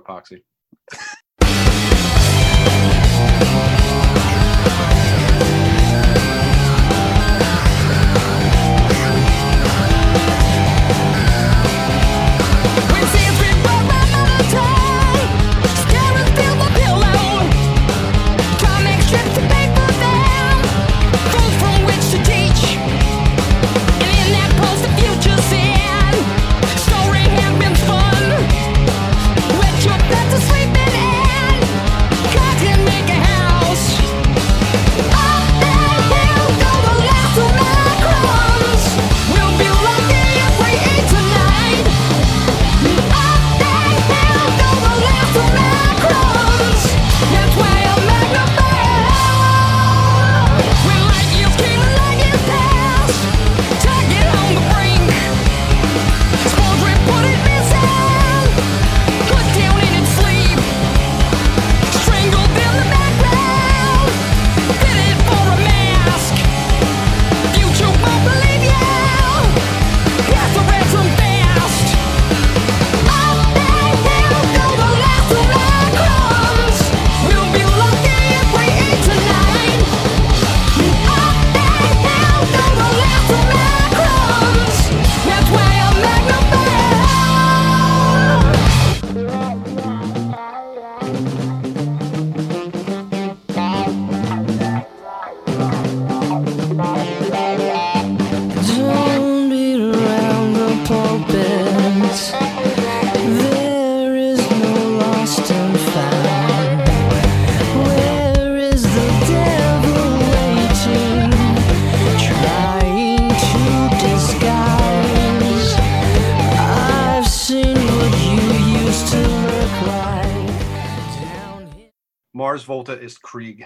Volta 122.67 122.99
is 122.99 123.17
Krieg. 123.17 123.65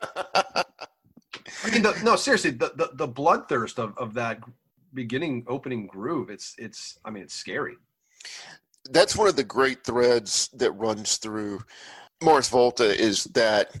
I 1.64 1.70
mean, 1.70 1.82
the, 1.82 1.98
no, 2.02 2.16
seriously, 2.16 2.50
the, 2.52 2.72
the 2.76 2.90
the 2.94 3.08
bloodthirst 3.08 3.78
of 3.78 3.96
of 3.98 4.14
that 4.14 4.40
beginning 4.94 5.44
opening 5.48 5.86
groove. 5.86 6.30
It's 6.30 6.54
it's. 6.58 6.98
I 7.04 7.10
mean, 7.10 7.24
it's 7.24 7.34
scary. 7.34 7.76
That's 8.90 9.16
one 9.16 9.28
of 9.28 9.36
the 9.36 9.44
great 9.44 9.84
threads 9.84 10.48
that 10.54 10.72
runs 10.72 11.16
through 11.16 11.60
Mars 12.22 12.48
Volta 12.48 12.84
is 12.84 13.24
that 13.34 13.74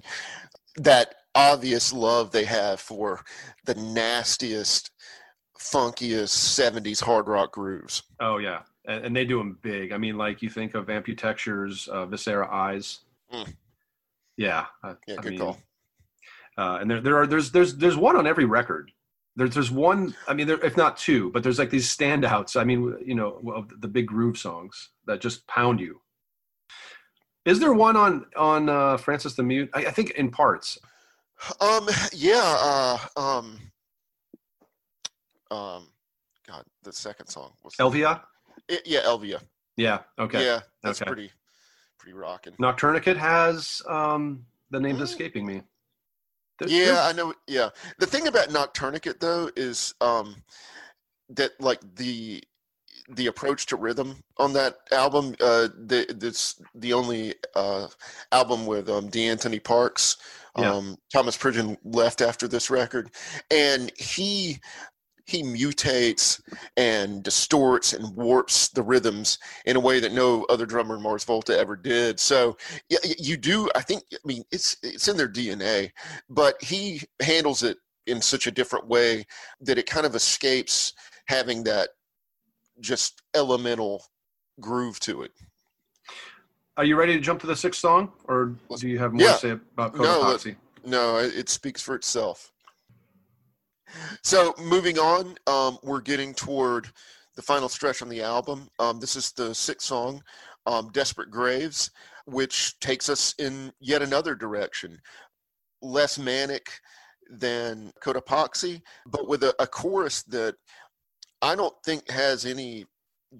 that 0.76 1.14
obvious 1.34 1.92
love 1.92 2.32
they 2.32 2.44
have 2.44 2.80
for 2.80 3.24
the 3.64 3.74
nastiest, 3.74 4.90
funkiest 5.58 6.34
'70s 6.34 7.02
hard 7.02 7.28
rock 7.28 7.52
grooves. 7.52 8.02
Oh 8.20 8.38
yeah, 8.38 8.62
and, 8.86 9.06
and 9.06 9.16
they 9.16 9.24
do 9.24 9.38
them 9.38 9.58
big. 9.62 9.92
I 9.92 9.98
mean, 9.98 10.16
like 10.16 10.42
you 10.42 10.50
think 10.50 10.74
of 10.74 10.86
Amputechture's 10.86 11.88
uh, 11.88 12.06
Viscera 12.06 12.48
Eyes. 12.52 13.00
Mm. 13.32 13.54
Yeah, 14.36 14.66
uh, 14.82 14.94
Yeah, 15.06 15.16
I 15.18 15.22
good 15.22 15.30
mean, 15.30 15.38
call. 15.40 15.58
Uh, 16.58 16.78
and 16.80 16.90
there, 16.90 17.00
there 17.00 17.16
are 17.16 17.26
there's 17.26 17.50
there's 17.50 17.76
there's 17.76 17.96
one 17.96 18.16
on 18.16 18.26
every 18.26 18.44
record. 18.44 18.90
There's 19.36 19.54
there's 19.54 19.70
one. 19.70 20.14
I 20.26 20.34
mean, 20.34 20.46
there, 20.46 20.64
if 20.64 20.76
not 20.76 20.96
two, 20.96 21.30
but 21.32 21.42
there's 21.42 21.58
like 21.58 21.70
these 21.70 21.94
standouts. 21.94 22.58
I 22.58 22.64
mean, 22.64 22.96
you 23.04 23.14
know, 23.14 23.40
of 23.54 23.68
the 23.80 23.88
big 23.88 24.06
groove 24.06 24.38
songs 24.38 24.90
that 25.06 25.20
just 25.20 25.46
pound 25.46 25.80
you. 25.80 26.00
Is 27.44 27.60
there 27.60 27.72
one 27.74 27.96
on 27.96 28.26
on 28.36 28.68
uh, 28.68 28.96
Francis 28.96 29.34
the 29.34 29.42
Mute? 29.42 29.70
I, 29.74 29.86
I 29.86 29.90
think 29.90 30.10
in 30.12 30.30
parts. 30.30 30.78
Um, 31.60 31.86
yeah, 32.14 32.40
uh, 32.42 32.98
um, 33.18 33.58
um, 35.50 35.88
God, 36.46 36.64
the 36.82 36.92
second 36.92 37.26
song 37.28 37.52
was 37.62 37.74
L'Via. 37.78 38.22
It- 38.68 38.86
yeah, 38.86 39.06
L'Via. 39.08 39.40
Yeah. 39.76 39.98
Okay. 40.18 40.42
Yeah, 40.44 40.60
that's 40.82 41.02
Okay. 41.02 41.08
pretty, 41.10 41.30
pretty 42.06 42.16
rocking. 42.18 42.52
Noctourniquet 42.60 43.16
has 43.16 43.82
um, 43.88 44.44
the 44.70 44.78
name's 44.80 45.00
Mm. 45.00 45.04
escaping 45.04 45.44
me. 45.46 45.62
There- 46.58 46.68
Yeah, 46.68 46.84
there's- 46.86 46.98
I 46.98 47.12
know. 47.12 47.34
Yeah, 47.48 47.70
the 47.98 48.06
thing 48.06 48.28
about 48.28 48.48
Noctourniquet 48.50 49.18
though 49.20 49.50
is 49.56 49.92
um, 50.00 50.36
that 51.30 51.60
like 51.60 51.80
the 51.96 52.42
the 53.08 53.26
approach 53.26 53.66
to 53.66 53.76
rhythm 53.76 54.22
on 54.36 54.52
that 54.52 54.78
album. 54.92 55.34
Uh, 55.40 55.68
the, 55.76 56.06
that's 56.16 56.60
the 56.74 56.92
only 56.92 57.34
uh, 57.54 57.86
album 58.32 58.66
with 58.66 58.88
um, 58.88 59.08
Deantoni 59.10 59.62
Parks. 59.62 60.16
Yeah. 60.58 60.72
Um, 60.72 60.96
Thomas 61.12 61.36
Pridgen 61.36 61.76
left 61.84 62.20
after 62.22 62.48
this 62.48 62.70
record, 62.70 63.10
and 63.50 63.92
he 63.98 64.58
he 65.26 65.42
mutates 65.42 66.40
and 66.76 67.22
distorts 67.22 67.92
and 67.92 68.14
warps 68.16 68.68
the 68.68 68.82
rhythms 68.82 69.38
in 69.64 69.76
a 69.76 69.80
way 69.80 69.98
that 70.00 70.12
no 70.12 70.44
other 70.44 70.64
drummer 70.64 70.96
in 70.96 71.02
Mars 71.02 71.24
Volta 71.24 71.58
ever 71.58 71.74
did. 71.76 72.18
So 72.20 72.56
yeah, 72.88 72.98
you 73.18 73.36
do. 73.36 73.68
I 73.74 73.82
think. 73.82 74.04
I 74.12 74.18
mean, 74.24 74.44
it's 74.52 74.76
it's 74.82 75.08
in 75.08 75.16
their 75.16 75.28
DNA, 75.28 75.90
but 76.30 76.62
he 76.62 77.02
handles 77.20 77.62
it 77.64 77.76
in 78.06 78.22
such 78.22 78.46
a 78.46 78.52
different 78.52 78.86
way 78.86 79.26
that 79.60 79.78
it 79.78 79.86
kind 79.86 80.06
of 80.06 80.14
escapes 80.14 80.92
having 81.26 81.64
that 81.64 81.90
just 82.80 83.22
elemental 83.34 84.04
groove 84.60 85.00
to 85.00 85.22
it. 85.22 85.32
Are 86.76 86.84
you 86.84 86.94
ready 86.94 87.14
to 87.14 87.20
jump 87.20 87.40
to 87.40 87.46
the 87.48 87.56
sixth 87.56 87.80
song, 87.80 88.12
or 88.28 88.54
do 88.78 88.88
you 88.88 88.98
have 88.98 89.12
more 89.12 89.26
Yeah. 89.26 89.32
to 89.32 89.38
say 89.38 89.50
about 89.50 89.96
No, 89.96 90.02
Cotopaxi? 90.22 90.56
No, 90.84 91.16
it 91.16 91.34
it 91.34 91.48
speaks 91.48 91.82
for 91.82 91.96
itself. 91.96 92.52
So 94.22 94.54
moving 94.58 94.98
on, 94.98 95.36
um, 95.46 95.78
we're 95.82 96.00
getting 96.00 96.34
toward 96.34 96.88
the 97.36 97.42
final 97.42 97.68
stretch 97.68 98.02
on 98.02 98.08
the 98.08 98.22
album. 98.22 98.68
Um, 98.78 98.98
this 99.00 99.16
is 99.16 99.32
the 99.32 99.54
sixth 99.54 99.86
song, 99.86 100.22
um, 100.66 100.90
"Desperate 100.92 101.30
Graves," 101.30 101.90
which 102.24 102.78
takes 102.80 103.08
us 103.08 103.34
in 103.38 103.72
yet 103.80 104.02
another 104.02 104.34
direction, 104.34 105.00
less 105.82 106.18
manic 106.18 106.80
than 107.30 107.92
Cotopaxi, 108.02 108.82
but 109.06 109.28
with 109.28 109.42
a, 109.42 109.54
a 109.60 109.66
chorus 109.66 110.22
that 110.24 110.56
I 111.42 111.54
don't 111.54 111.74
think 111.84 112.10
has 112.10 112.46
any 112.46 112.86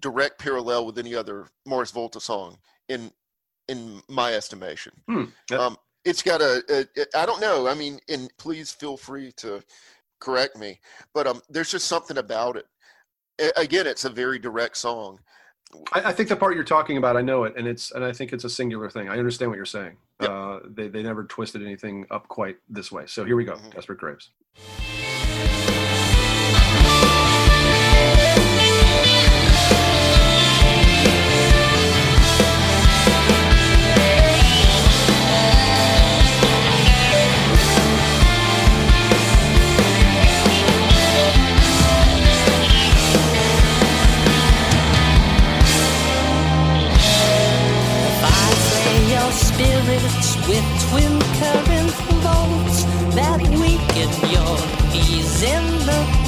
direct 0.01 0.39
parallel 0.39 0.87
with 0.87 0.99
any 0.99 1.15
other 1.15 1.49
Mars 1.65 1.91
Volta 1.91 2.21
song 2.21 2.59
in 2.89 3.11
in 3.69 4.03
my 4.09 4.35
estimation. 4.35 4.93
Hmm. 5.09 5.25
Yeah. 5.51 5.59
Um, 5.59 5.77
it's 6.05 6.23
got 6.23 6.41
a, 6.41 6.63
a, 6.71 7.01
a 7.01 7.19
I 7.19 7.27
don't 7.27 7.41
know. 7.41 7.67
I 7.67 7.75
mean, 7.75 7.99
and 8.09 8.31
please 8.39 8.71
feel 8.73 8.97
free 8.97 9.33
to 9.39 9.63
correct 10.21 10.57
me, 10.57 10.81
but 11.15 11.27
um, 11.27 11.43
there's 11.49 11.71
just 11.71 11.87
something 11.87 12.19
about 12.19 12.57
it. 12.57 12.67
A- 13.41 13.61
again, 13.61 13.87
it's 13.87 14.05
a 14.05 14.11
very 14.11 14.39
direct 14.39 14.77
song. 14.77 15.19
I, 15.93 16.05
I 16.11 16.13
think 16.13 16.29
the 16.29 16.37
part 16.37 16.55
you're 16.55 16.65
talking 16.65 16.97
about, 16.97 17.17
I 17.17 17.23
know 17.23 17.45
it, 17.45 17.55
and 17.57 17.67
it's 17.67 17.91
and 17.91 18.05
I 18.05 18.13
think 18.13 18.33
it's 18.33 18.45
a 18.45 18.51
singular 18.51 18.89
thing. 18.89 19.09
I 19.09 19.19
understand 19.19 19.51
what 19.51 19.57
you're 19.57 19.65
saying. 19.67 19.97
Yep. 20.21 20.31
Uh, 20.31 20.59
they 20.69 20.89
they 20.89 21.03
never 21.03 21.25
twisted 21.25 21.63
anything 21.63 22.07
up 22.11 22.29
quite 22.29 22.57
this 22.69 22.91
way. 22.93 23.05
So 23.07 23.25
here 23.25 23.37
we 23.37 23.45
go, 23.45 23.55
Mhm. 23.57 23.75
Desperate 23.75 23.99
Graves. 23.99 24.31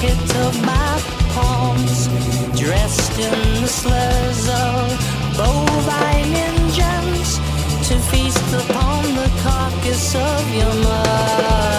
Pit 0.00 0.36
of 0.46 0.54
my 0.64 1.00
palms, 1.34 2.06
dressed 2.56 3.18
in 3.18 3.62
the 3.62 3.68
slurs 3.68 4.48
of 4.48 4.86
bovine 5.36 6.34
engines 6.34 7.38
to 7.88 7.98
feast 8.10 8.48
upon 8.62 9.02
the 9.16 9.28
carcass 9.42 10.14
of 10.14 10.54
your 10.54 10.74
mother. 10.84 11.77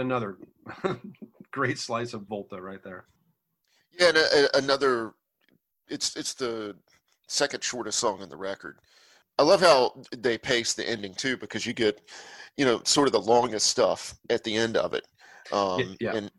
Yet 0.00 0.06
another 0.06 0.38
great 1.52 1.78
slice 1.78 2.14
of 2.14 2.22
Volta 2.22 2.60
right 2.60 2.82
there. 2.82 3.06
Yeah, 3.98 4.08
and 4.08 4.16
a, 4.16 4.20
a- 4.20 4.58
another. 4.58 5.12
It's 5.88 6.16
it's 6.16 6.34
the 6.34 6.76
second 7.28 7.62
shortest 7.62 7.98
song 7.98 8.22
on 8.22 8.28
the 8.28 8.36
record. 8.36 8.78
I 9.38 9.42
love 9.42 9.60
how 9.60 9.94
they 10.16 10.38
pace 10.38 10.74
the 10.74 10.88
ending 10.88 11.14
too, 11.14 11.36
because 11.36 11.64
you 11.64 11.72
get, 11.72 12.00
you 12.56 12.64
know, 12.64 12.82
sort 12.84 13.08
of 13.08 13.12
the 13.12 13.20
longest 13.20 13.68
stuff 13.68 14.14
at 14.28 14.44
the 14.44 14.54
end 14.54 14.76
of 14.76 14.92
it. 14.94 15.06
Um, 15.52 15.96
yeah. 16.00 16.14
And 16.14 16.30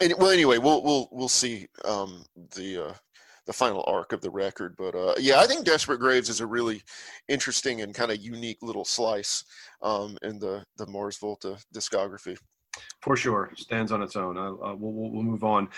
and 0.00 0.14
well, 0.18 0.30
anyway, 0.30 0.58
we'll 0.58 0.82
we'll 0.82 1.08
we'll 1.12 1.28
see 1.28 1.66
um, 1.84 2.24
the 2.54 2.88
uh, 2.88 2.92
the 3.46 3.52
final 3.52 3.84
arc 3.86 4.12
of 4.12 4.20
the 4.20 4.30
record. 4.30 4.74
But 4.78 4.94
uh, 4.94 5.14
yeah, 5.18 5.40
I 5.40 5.46
think 5.46 5.64
Desperate 5.64 6.00
Graves 6.00 6.28
is 6.28 6.40
a 6.40 6.46
really 6.46 6.82
interesting 7.28 7.80
and 7.80 7.94
kind 7.94 8.10
of 8.12 8.18
unique 8.22 8.58
little 8.62 8.84
slice 8.84 9.44
um, 9.82 10.16
in 10.22 10.38
the 10.38 10.64
the 10.76 10.86
Mars 10.86 11.18
Volta 11.18 11.56
discography. 11.74 12.36
For 13.00 13.16
sure, 13.16 13.52
stands 13.56 13.92
on 13.92 14.02
its 14.02 14.16
own. 14.16 14.38
Uh, 14.38 14.52
we'll, 14.52 14.92
we'll, 14.92 15.10
we'll 15.10 15.22
move 15.22 15.44
on. 15.44 15.68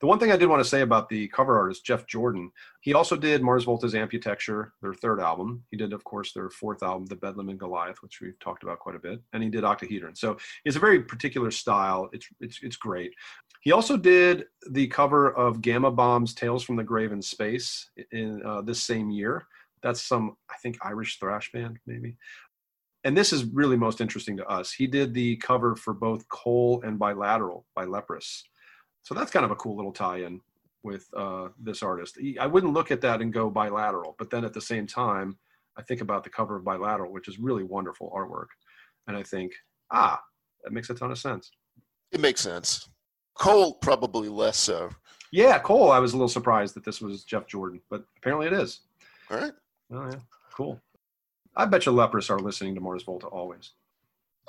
The 0.00 0.06
one 0.06 0.18
thing 0.18 0.32
I 0.32 0.36
did 0.36 0.48
want 0.48 0.62
to 0.62 0.68
say 0.68 0.80
about 0.80 1.08
the 1.08 1.28
cover 1.28 1.58
artist, 1.58 1.84
Jeff 1.84 2.06
Jordan, 2.06 2.50
he 2.80 2.94
also 2.94 3.16
did 3.16 3.42
Mars 3.42 3.64
Volta's 3.64 3.94
Amputecture, 3.94 4.70
their 4.80 4.94
third 4.94 5.20
album. 5.20 5.62
He 5.70 5.76
did, 5.76 5.92
of 5.92 6.04
course, 6.04 6.32
their 6.32 6.50
fourth 6.50 6.82
album, 6.82 7.06
The 7.06 7.16
Bedlam 7.16 7.50
in 7.50 7.58
Goliath, 7.58 8.02
which 8.02 8.20
we've 8.20 8.38
talked 8.40 8.62
about 8.62 8.78
quite 8.78 8.96
a 8.96 9.00
bit. 9.00 9.20
And 9.32 9.42
he 9.42 9.48
did 9.48 9.64
Octahedron. 9.64 10.16
So 10.16 10.36
it's 10.64 10.76
a 10.76 10.80
very 10.80 11.02
particular 11.02 11.50
style. 11.50 12.08
It's, 12.12 12.26
it's, 12.40 12.60
it's 12.62 12.76
great. 12.76 13.12
He 13.60 13.72
also 13.72 13.96
did 13.96 14.46
the 14.70 14.86
cover 14.88 15.32
of 15.34 15.62
Gama 15.62 15.90
Bomb's 15.90 16.34
Tales 16.34 16.62
from 16.62 16.76
the 16.76 16.84
Grave 16.84 17.12
in 17.12 17.22
Space 17.22 17.90
in 18.12 18.42
uh, 18.44 18.60
this 18.62 18.82
same 18.82 19.10
year. 19.10 19.46
That's 19.82 20.02
some, 20.02 20.36
I 20.50 20.56
think, 20.62 20.78
Irish 20.82 21.18
thrash 21.18 21.52
band, 21.52 21.78
maybe 21.86 22.16
and 23.04 23.16
this 23.16 23.32
is 23.32 23.44
really 23.44 23.76
most 23.76 24.00
interesting 24.00 24.36
to 24.38 24.46
us. 24.46 24.72
He 24.72 24.86
did 24.86 25.12
the 25.12 25.36
cover 25.36 25.76
for 25.76 25.92
both 25.92 26.26
Coal 26.28 26.82
and 26.84 26.98
Bilateral 26.98 27.66
by 27.74 27.84
Leprous. 27.84 28.44
So 29.02 29.14
that's 29.14 29.30
kind 29.30 29.44
of 29.44 29.50
a 29.50 29.56
cool 29.56 29.76
little 29.76 29.92
tie-in 29.92 30.40
with 30.82 31.06
uh, 31.16 31.48
this 31.60 31.82
artist. 31.82 32.18
He, 32.18 32.38
I 32.38 32.46
wouldn't 32.46 32.72
look 32.72 32.90
at 32.90 33.02
that 33.02 33.20
and 33.20 33.32
go 33.32 33.50
Bilateral, 33.50 34.16
but 34.18 34.30
then 34.30 34.44
at 34.44 34.54
the 34.54 34.60
same 34.60 34.86
time, 34.86 35.38
I 35.76 35.82
think 35.82 36.00
about 36.00 36.24
the 36.24 36.30
cover 36.30 36.56
of 36.56 36.64
Bilateral, 36.64 37.12
which 37.12 37.28
is 37.28 37.38
really 37.38 37.64
wonderful 37.64 38.12
artwork, 38.14 38.46
and 39.06 39.16
I 39.16 39.22
think, 39.22 39.52
ah, 39.90 40.22
that 40.62 40.72
makes 40.72 40.88
a 40.88 40.94
ton 40.94 41.10
of 41.10 41.18
sense. 41.18 41.50
It 42.12 42.20
makes 42.20 42.40
sense. 42.40 42.88
Coal 43.34 43.74
probably 43.74 44.28
less 44.28 44.56
so. 44.56 44.88
Yeah, 45.32 45.58
Coal. 45.58 45.90
I 45.90 45.98
was 45.98 46.12
a 46.12 46.16
little 46.16 46.28
surprised 46.28 46.74
that 46.76 46.84
this 46.84 47.00
was 47.00 47.24
Jeff 47.24 47.46
Jordan, 47.48 47.80
but 47.90 48.04
apparently 48.18 48.46
it 48.46 48.52
is. 48.52 48.82
All 49.30 49.38
right. 49.38 49.52
Oh 49.92 50.06
yeah, 50.06 50.20
cool. 50.56 50.80
I 51.56 51.64
bet 51.66 51.86
you 51.86 51.92
Leprous 51.92 52.30
are 52.30 52.38
listening 52.38 52.74
to 52.74 52.80
Mars 52.80 53.02
Volta 53.02 53.26
always. 53.26 53.72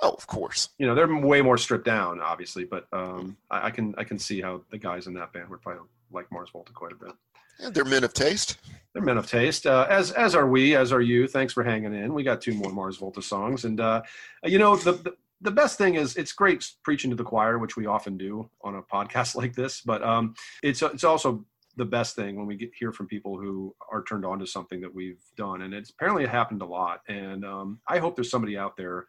Oh, 0.02 0.12
of 0.12 0.28
course. 0.28 0.70
You 0.78 0.88
know, 0.88 0.96
they're 0.96 1.08
way 1.08 1.42
more 1.42 1.58
stripped 1.58 1.86
down, 1.86 2.20
obviously, 2.20 2.66
but 2.66 2.88
um, 2.92 3.38
I, 3.50 3.68
I, 3.68 3.72
can 3.72 3.96
I 3.98 4.04
can 4.04 4.20
see 4.20 4.42
how 4.42 4.62
the 4.70 4.78
guys 4.78 5.08
in 5.08 5.14
that 5.14 5.32
band 5.32 5.50
would 5.50 5.62
probably 5.62 5.84
like 6.12 6.32
Mars 6.32 6.50
Volta 6.52 6.74
quite 6.74 6.92
a 6.92 6.96
bit. 6.96 7.14
Yeah, 7.60 7.70
they're 7.70 7.86
men 7.86 8.04
of 8.04 8.14
taste. 8.14 8.58
They're 8.94 9.04
men 9.04 9.18
of 9.18 9.28
taste, 9.28 9.66
uh, 9.66 9.88
as 9.90 10.12
as 10.12 10.36
are 10.36 10.48
we, 10.48 10.76
as 10.76 10.92
are 10.92 11.02
you. 11.02 11.28
Thanks 11.28 11.54
for 11.54 11.64
hanging 11.64 11.94
in. 11.94 12.14
We 12.14 12.24
got 12.24 12.42
two 12.42 12.54
more 12.54 12.72
Mars 12.72 12.98
Volta 12.98 13.22
songs, 13.22 13.64
and 13.64 13.80
uh, 13.80 14.02
you 14.44 14.60
know 14.60 14.76
the, 14.76 14.94
the 14.94 15.16
the 15.42 15.52
best 15.52 15.78
thing 15.78 15.96
is 15.96 16.18
it's 16.18 16.34
great 16.34 16.70
preaching 16.84 17.10
to 17.12 17.16
the 17.16 17.24
choir, 17.24 17.58
which 17.58 17.78
we 17.78 17.86
often 17.86 18.18
do 18.18 18.50
on 18.62 18.76
a 18.76 18.82
podcast 18.82 19.36
like 19.42 19.54
this. 19.54 19.82
But 19.82 20.04
um, 20.04 20.36
it's 20.64 20.82
it's 20.82 21.06
also 21.06 21.46
the 21.78 21.86
best 21.86 22.16
thing 22.16 22.36
when 22.36 22.46
we 22.46 22.56
get 22.56 22.72
hear 22.78 22.92
from 22.92 23.08
people 23.08 23.38
who 23.38 23.76
are 23.92 24.04
turned 24.04 24.26
on 24.26 24.40
to 24.40 24.48
something 24.48 24.80
that 24.82 24.94
we've 24.94 25.22
done, 25.36 25.64
and 25.64 25.74
it's 25.74 25.90
apparently 25.90 26.24
it 26.24 26.30
happened 26.30 26.62
a 26.62 26.66
lot. 26.66 27.02
And 27.08 27.44
um, 27.46 27.80
I 27.88 28.00
hope 28.00 28.16
there's 28.16 28.32
somebody 28.32 28.58
out 28.58 28.78
there 28.78 29.08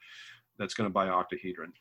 that's 0.58 0.74
going 0.74 0.88
to 0.88 0.92
buy 0.92 1.08
Octahedron. 1.08 1.72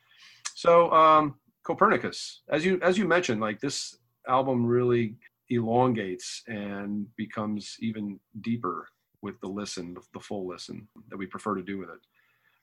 So 0.54 0.92
um, 0.92 1.36
Copernicus, 1.64 2.44
as 2.50 2.66
you 2.66 2.80
as 2.82 2.98
you 2.98 3.08
mentioned, 3.08 3.42
like 3.42 3.60
this 3.60 3.98
album 4.28 4.66
really 4.66 5.16
elongates 5.50 6.44
and 6.48 7.08
becomes 7.18 7.76
even 7.80 8.20
deeper 8.42 8.88
with 9.22 9.40
the 9.42 9.48
listen, 9.48 9.96
the 10.14 10.20
full 10.20 10.48
listen 10.48 10.88
that 11.10 11.18
we 11.18 11.26
prefer 11.26 11.56
to 11.56 11.64
do 11.64 11.78
with 11.80 11.90
it. 11.90 12.00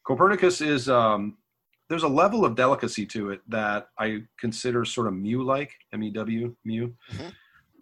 Copernicus 0.07 0.61
is 0.61 0.89
um, 0.89 1.37
there's 1.89 2.03
a 2.03 2.09
level 2.09 2.45
of 2.45 2.55
delicacy 2.55 3.07
to 3.07 3.31
it 3.31 3.41
that 3.49 3.89
I 3.99 4.23
consider 4.39 4.85
sort 4.85 5.09
of 5.09 5.15
Mew 5.15 5.43
like, 5.43 5.73
M 5.93 6.03
E 6.05 6.11
W, 6.11 6.55
Mew. 6.65 6.95
Mm-hmm 7.13 7.29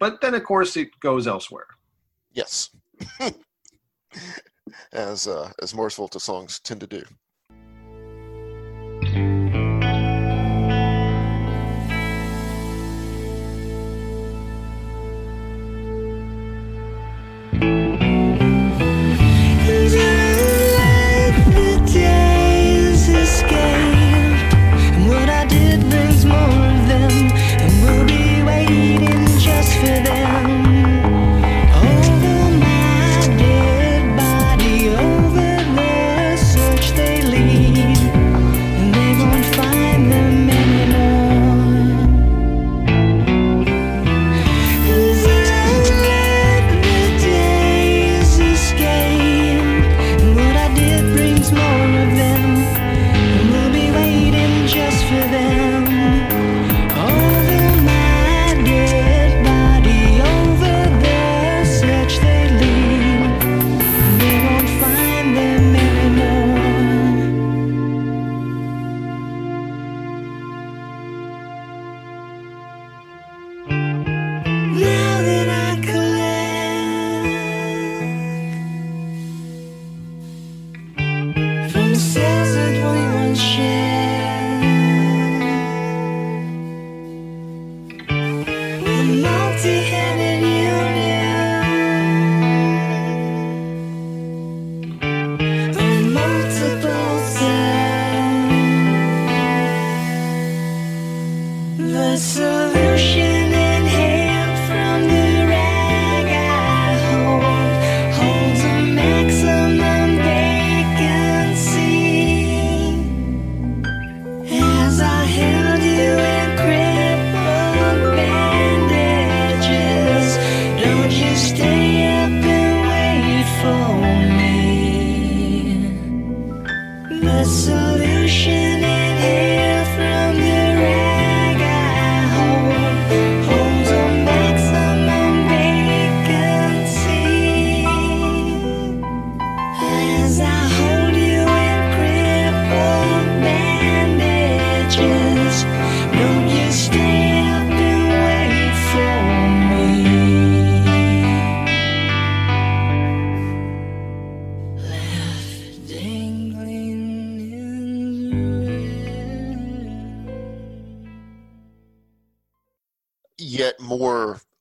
but 0.01 0.19
then 0.19 0.33
of 0.33 0.43
course 0.43 0.75
it 0.75 0.99
goes 0.99 1.27
elsewhere. 1.27 1.67
Yes, 2.33 2.71
as 4.91 5.27
uh, 5.27 5.51
as 5.61 5.75
Mars 5.75 5.95
Volta 5.95 6.19
songs 6.19 6.59
tend 6.59 6.81
to 6.81 6.87
do. 6.87 7.03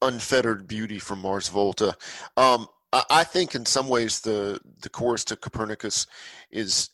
Unfettered 0.02 0.66
beauty 0.66 0.98
from 0.98 1.20
Mars 1.20 1.48
Volta. 1.48 1.96
Um, 2.36 2.66
I, 2.92 3.04
I, 3.10 3.24
think 3.24 3.54
in 3.54 3.66
some 3.66 3.88
ways 3.88 4.20
the 4.20 4.60
the 4.82 4.88
chorus 4.88 5.24
to 5.26 5.36
Copernicus 5.36 6.06
is 6.50 6.90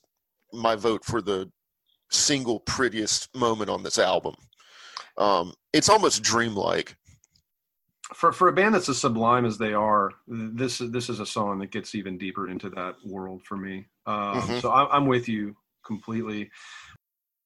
my 0.52 0.76
vote 0.76 1.04
for 1.04 1.22
the 1.22 1.50
single 2.10 2.60
prettiest 2.60 3.34
moment 3.34 3.70
on 3.70 3.82
this 3.82 3.98
album. 3.98 4.34
Um, 5.18 5.52
it's 5.72 5.88
almost 5.88 6.22
dreamlike. 6.22 6.96
for 8.14 8.32
for 8.32 8.48
a 8.48 8.52
band 8.52 8.74
that's 8.74 8.88
as 8.88 8.98
sublime 8.98 9.44
as 9.44 9.58
they 9.58 9.72
are, 9.72 10.12
this 10.28 10.78
this 10.78 11.08
is 11.08 11.20
a 11.20 11.26
song 11.26 11.58
that 11.60 11.70
gets 11.70 11.94
even 11.94 12.18
deeper 12.18 12.48
into 12.48 12.68
that 12.70 12.96
world 13.04 13.42
for 13.44 13.56
me. 13.56 13.86
Um, 14.06 14.40
Mhm. 14.40 14.60
So 14.60 14.72
I'm, 14.72 14.88
I'm 14.90 15.06
with 15.06 15.28
you 15.28 15.56
completely. 15.84 16.50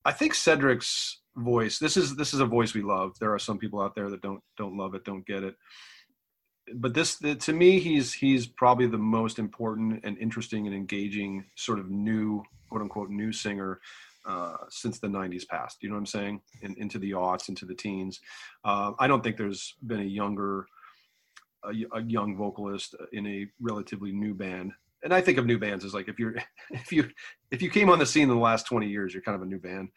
I 0.04 0.12
think 0.12 0.34
Cedric's 0.34 1.20
voice. 1.36 1.78
This 1.78 1.96
is 1.96 2.16
this 2.16 2.34
is 2.34 2.40
a 2.40 2.46
voice 2.46 2.74
we 2.74 2.82
love. 2.82 3.12
There 3.20 3.32
are 3.32 3.38
some 3.38 3.58
people 3.58 3.80
out 3.80 3.94
there 3.94 4.10
that 4.10 4.22
don't 4.22 4.40
don't 4.56 4.76
love 4.76 4.94
it, 4.94 5.04
don't 5.04 5.26
get 5.26 5.42
it. 5.42 5.54
But 6.74 6.94
this, 6.94 7.16
the, 7.16 7.34
to 7.34 7.52
me, 7.52 7.80
he's 7.80 8.12
he's 8.12 8.46
probably 8.46 8.86
the 8.86 8.98
most 8.98 9.38
important 9.38 10.00
and 10.04 10.18
interesting 10.18 10.66
and 10.66 10.74
engaging 10.74 11.44
sort 11.56 11.78
of 11.78 11.90
new 11.90 12.42
quote 12.68 12.82
unquote 12.82 13.10
new 13.10 13.32
singer 13.32 13.80
uh, 14.26 14.56
since 14.68 14.98
the 14.98 15.08
90s 15.08 15.46
passed. 15.46 15.82
You 15.82 15.88
know 15.88 15.94
what 15.94 16.00
I'm 16.00 16.06
saying? 16.06 16.40
In, 16.62 16.74
into 16.78 16.98
the 16.98 17.12
aughts, 17.12 17.48
into 17.48 17.64
the 17.64 17.74
teens. 17.74 18.20
Uh, 18.64 18.92
I 18.98 19.06
don't 19.06 19.22
think 19.22 19.36
there's 19.36 19.74
been 19.86 20.00
a 20.00 20.04
younger, 20.04 20.66
a 21.64 22.02
young 22.02 22.36
vocalist 22.36 22.94
in 23.12 23.26
a 23.26 23.46
relatively 23.60 24.12
new 24.12 24.34
band. 24.34 24.72
And 25.02 25.14
I 25.14 25.20
think 25.22 25.38
of 25.38 25.46
new 25.46 25.58
bands 25.58 25.84
as 25.84 25.94
like 25.94 26.08
if 26.08 26.18
you're, 26.18 26.34
if 26.70 26.92
you, 26.92 27.08
if 27.50 27.62
you 27.62 27.70
came 27.70 27.88
on 27.88 27.98
the 27.98 28.06
scene 28.06 28.24
in 28.24 28.28
the 28.28 28.34
last 28.36 28.66
20 28.66 28.88
years, 28.88 29.14
you're 29.14 29.22
kind 29.22 29.36
of 29.36 29.42
a 29.42 29.46
new 29.46 29.58
band. 29.58 29.88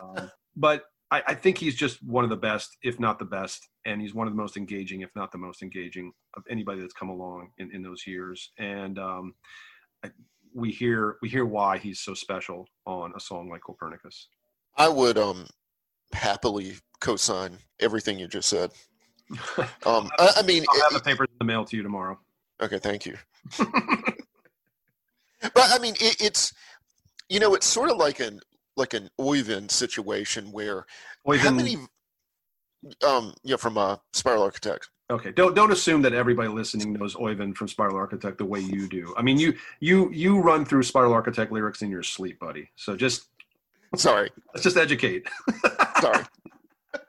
Um, 0.00 0.30
but 0.56 0.84
I, 1.10 1.22
I 1.28 1.34
think 1.34 1.58
he's 1.58 1.74
just 1.74 2.02
one 2.02 2.24
of 2.24 2.30
the 2.30 2.36
best, 2.36 2.76
if 2.82 3.00
not 3.00 3.18
the 3.18 3.24
best, 3.24 3.68
and 3.84 4.00
he's 4.00 4.14
one 4.14 4.26
of 4.26 4.32
the 4.32 4.40
most 4.40 4.56
engaging, 4.56 5.00
if 5.00 5.10
not 5.16 5.32
the 5.32 5.38
most 5.38 5.62
engaging 5.62 6.12
of 6.36 6.44
anybody 6.48 6.80
that's 6.80 6.94
come 6.94 7.08
along 7.08 7.50
in, 7.58 7.70
in 7.72 7.82
those 7.82 8.06
years. 8.06 8.52
And 8.58 8.98
um, 8.98 9.34
I, 10.04 10.10
we 10.54 10.70
hear 10.70 11.16
we 11.22 11.28
hear 11.28 11.44
why 11.44 11.78
he's 11.78 12.00
so 12.00 12.14
special 12.14 12.66
on 12.86 13.12
a 13.16 13.20
song 13.20 13.48
like 13.48 13.62
Copernicus. 13.62 14.28
I 14.76 14.88
would 14.88 15.18
um 15.18 15.46
happily 16.12 16.74
co-sign 17.00 17.58
everything 17.80 18.18
you 18.18 18.28
just 18.28 18.48
said. 18.48 18.70
Um, 19.86 20.10
I, 20.18 20.32
I 20.38 20.42
mean, 20.42 20.64
I'll 20.68 20.82
have 20.82 20.92
the 20.92 21.00
papers 21.00 21.28
in 21.30 21.38
the 21.38 21.44
mail 21.44 21.64
to 21.64 21.76
you 21.76 21.82
tomorrow. 21.82 22.18
okay, 22.60 22.78
thank 22.78 23.06
you. 23.06 23.16
But 25.42 25.70
I 25.70 25.78
mean, 25.78 25.94
it, 26.00 26.16
it's 26.20 26.52
you 27.28 27.40
know, 27.40 27.54
it's 27.54 27.66
sort 27.66 27.90
of 27.90 27.96
like 27.96 28.20
an 28.20 28.40
like 28.76 28.94
an 28.94 29.10
Oyvind 29.20 29.70
situation 29.70 30.52
where 30.52 30.86
how 31.26 31.50
many 31.50 31.76
um 33.06 33.34
yeah 33.42 33.56
from 33.56 33.78
uh 33.78 33.96
Spiral 34.12 34.42
Architect. 34.42 34.88
Okay, 35.10 35.32
don't 35.32 35.54
don't 35.54 35.72
assume 35.72 36.02
that 36.02 36.12
everybody 36.12 36.48
listening 36.48 36.92
knows 36.92 37.16
Oyvind 37.16 37.56
from 37.56 37.68
Spiral 37.68 37.96
Architect 37.96 38.38
the 38.38 38.44
way 38.44 38.60
you 38.60 38.88
do. 38.88 39.12
I 39.16 39.22
mean, 39.22 39.38
you 39.38 39.54
you 39.80 40.10
you 40.12 40.40
run 40.40 40.64
through 40.64 40.84
Spiral 40.84 41.12
Architect 41.12 41.50
lyrics 41.50 41.82
in 41.82 41.90
your 41.90 42.04
sleep, 42.04 42.38
buddy. 42.38 42.70
So 42.76 42.96
just 42.96 43.26
Sorry, 43.96 44.30
let's 44.54 44.62
just 44.62 44.76
educate. 44.76 45.26
sorry. 46.00 46.24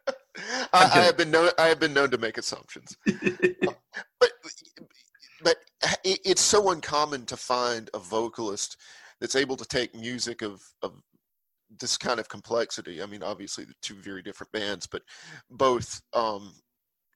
I, 0.73 0.89
I 0.93 1.01
have 1.01 1.17
been 1.17 1.29
known 1.29 1.51
I 1.59 1.67
have 1.67 1.79
been 1.79 1.93
known 1.93 2.09
to 2.11 2.17
make 2.17 2.37
assumptions. 2.37 2.97
but 3.05 4.31
but 5.43 5.55
it, 6.03 6.19
it's 6.25 6.41
so 6.41 6.71
uncommon 6.71 7.25
to 7.27 7.37
find 7.37 7.89
a 7.93 7.99
vocalist 7.99 8.77
that's 9.19 9.35
able 9.35 9.57
to 9.57 9.65
take 9.65 9.93
music 9.93 10.41
of 10.41 10.61
of 10.81 10.93
this 11.79 11.97
kind 11.97 12.19
of 12.19 12.29
complexity. 12.29 13.01
I 13.01 13.05
mean, 13.05 13.23
obviously 13.23 13.65
the 13.65 13.73
two 13.81 13.95
very 13.95 14.21
different 14.21 14.51
bands, 14.51 14.87
but 14.87 15.03
both 15.49 16.01
um, 16.13 16.53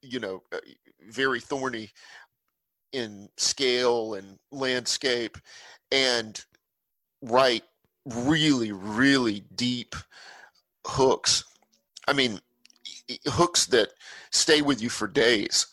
you 0.02 0.20
know 0.20 0.42
uh, 0.52 0.58
very 1.08 1.40
thorny 1.40 1.90
in 2.92 3.28
scale 3.36 4.14
and 4.14 4.38
landscape, 4.50 5.36
and 5.90 6.42
write 7.22 7.64
really 8.04 8.72
really 8.72 9.44
deep 9.54 9.94
hooks. 10.86 11.44
I 12.08 12.12
mean, 12.12 12.40
hooks 13.26 13.66
that 13.66 13.90
stay 14.30 14.62
with 14.62 14.80
you 14.80 14.88
for 14.88 15.08
days. 15.08 15.66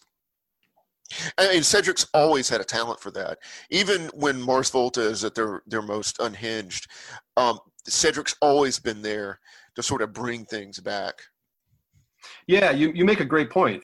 Mean, 1.39 1.61
Cedric's 1.61 2.07
always 2.13 2.49
had 2.49 2.61
a 2.61 2.65
talent 2.65 2.99
for 2.99 3.11
that. 3.11 3.39
Even 3.69 4.09
when 4.13 4.41
Mars 4.41 4.69
Volta 4.69 5.01
is 5.01 5.23
at 5.23 5.35
their, 5.35 5.61
their 5.67 5.81
most 5.81 6.19
unhinged, 6.19 6.89
um, 7.37 7.59
Cedric's 7.87 8.35
always 8.41 8.79
been 8.79 9.01
there 9.01 9.39
to 9.75 9.83
sort 9.83 10.01
of 10.01 10.13
bring 10.13 10.45
things 10.45 10.79
back. 10.79 11.15
yeah, 12.47 12.71
you 12.71 12.91
you 12.93 13.05
make 13.05 13.19
a 13.19 13.25
great 13.25 13.49
point, 13.49 13.83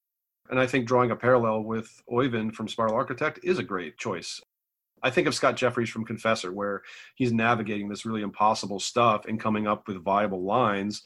and 0.49 0.59
I 0.59 0.67
think 0.67 0.87
drawing 0.87 1.11
a 1.11 1.15
parallel 1.15 1.63
with 1.63 1.89
Oyvind 2.11 2.53
from 2.53 2.67
Spiral 2.67 2.95
Architect 2.95 3.39
is 3.43 3.59
a 3.59 3.63
great 3.63 3.97
choice. 3.97 4.41
I 5.01 5.09
think 5.09 5.27
of 5.27 5.35
Scott 5.35 5.55
Jeffreys 5.55 5.89
from 5.89 6.05
Confessor, 6.05 6.51
where 6.51 6.81
he's 7.15 7.31
navigating 7.31 7.87
this 7.87 8.05
really 8.05 8.21
impossible 8.21 8.79
stuff 8.79 9.25
and 9.27 9.39
coming 9.39 9.67
up 9.67 9.87
with 9.87 10.03
viable 10.03 10.43
lines. 10.43 11.03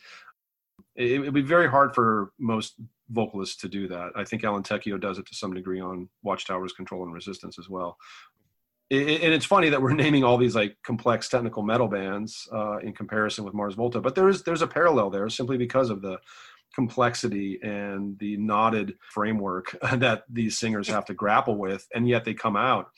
It 0.96 1.22
would 1.22 1.34
be 1.34 1.42
very 1.42 1.70
hard 1.70 1.94
for 1.94 2.32
most 2.40 2.76
vocalists 3.10 3.58
to 3.58 3.70
do 3.70 3.88
that. 3.88 4.12
I 4.16 4.24
think 4.24 4.44
Alan 4.44 4.64
Tecchio 4.64 5.00
does 5.00 5.20
it 5.20 5.28
to 5.28 5.36
some 5.36 5.54
degree 5.54 5.80
on 5.80 6.10
Watchtower's 6.24 6.74
Control 6.74 7.04
and 7.04 7.14
Resistance 7.14 7.60
as 7.60 7.70
well. 7.70 7.98
And 8.94 9.34
it's 9.34 9.46
funny 9.46 9.70
that 9.70 9.82
we're 9.82 9.94
naming 9.96 10.24
all 10.24 10.38
these 10.38 10.56
like 10.56 10.78
complex 10.84 11.28
technical 11.28 11.64
metal 11.64 11.88
bands 11.88 12.48
uh, 12.54 12.78
in 12.78 12.94
comparison 12.94 13.44
with 13.44 13.56
Mars 13.56 13.74
Volta, 13.74 14.00
but 14.00 14.14
there 14.14 14.30
is 14.30 14.44
there's 14.44 14.62
a 14.62 14.68
parallel 14.68 15.10
there 15.10 15.28
simply 15.30 15.58
because 15.58 15.90
of 15.90 16.02
the 16.02 16.20
complexity 16.76 17.60
and 17.64 18.18
the 18.20 18.38
knotted 18.38 18.94
framework 19.12 19.76
that 19.96 20.24
these 20.30 20.58
singers 20.58 20.88
have 20.88 21.06
to 21.06 21.14
grapple 21.14 21.58
with, 21.58 21.88
and 21.96 22.08
yet 22.08 22.24
they 22.24 22.36
come 22.36 22.56
out 22.56 22.92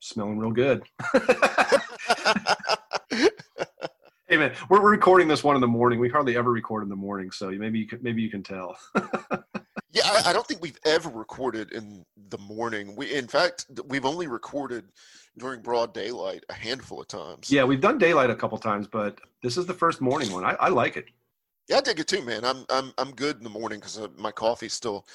smelling 0.00 0.38
real 0.38 0.50
good. 0.50 0.82
hey 4.28 4.36
man, 4.36 4.52
we're, 4.68 4.82
we're 4.82 4.90
recording 4.90 5.28
this 5.28 5.44
one 5.44 5.54
in 5.54 5.60
the 5.60 5.68
morning. 5.68 6.00
We 6.00 6.08
hardly 6.08 6.36
ever 6.36 6.50
record 6.50 6.82
in 6.82 6.88
the 6.88 6.96
morning, 6.96 7.30
so 7.30 7.50
maybe 7.50 7.78
you 7.78 7.86
can, 7.86 8.02
maybe 8.02 8.20
you 8.20 8.30
can 8.30 8.42
tell. 8.42 8.76
Yeah, 9.96 10.02
I, 10.04 10.30
I 10.30 10.32
don't 10.32 10.46
think 10.46 10.60
we've 10.60 10.78
ever 10.84 11.08
recorded 11.08 11.72
in 11.72 12.04
the 12.28 12.38
morning. 12.38 12.94
We, 12.96 13.14
in 13.14 13.26
fact, 13.26 13.66
we've 13.86 14.04
only 14.04 14.26
recorded 14.26 14.84
during 15.38 15.62
broad 15.62 15.94
daylight 15.94 16.44
a 16.50 16.52
handful 16.52 17.00
of 17.00 17.08
times. 17.08 17.50
yeah, 17.50 17.64
we've 17.64 17.80
done 17.80 17.96
daylight 17.96 18.30
a 18.30 18.36
couple 18.36 18.58
times, 18.58 18.86
but 18.86 19.18
this 19.42 19.56
is 19.56 19.64
the 19.64 19.74
first 19.74 20.00
morning 20.00 20.30
one. 20.32 20.44
I, 20.44 20.52
I 20.60 20.68
like 20.68 20.96
it. 20.96 21.06
Yeah, 21.68 21.78
I 21.78 21.80
dig 21.80 21.98
it 21.98 22.06
too, 22.06 22.22
man. 22.22 22.44
I'm 22.44 22.64
I'm 22.70 22.92
I'm 22.96 23.10
good 23.10 23.38
in 23.38 23.42
the 23.42 23.50
morning 23.50 23.80
because 23.80 23.98
uh, 23.98 24.06
my 24.16 24.30
coffee's 24.30 24.72
still 24.72 25.06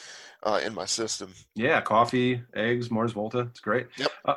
uh, 0.44 0.60
in 0.66 0.74
my 0.74 0.86
system. 0.86 1.34
Yeah, 1.56 1.80
coffee, 1.80 2.42
eggs, 2.56 2.92
Mars 2.92 3.14
Volta. 3.14 3.40
It's 3.52 3.62
great. 3.62 3.88
Yep. 3.98 4.12
Uh, 4.26 4.36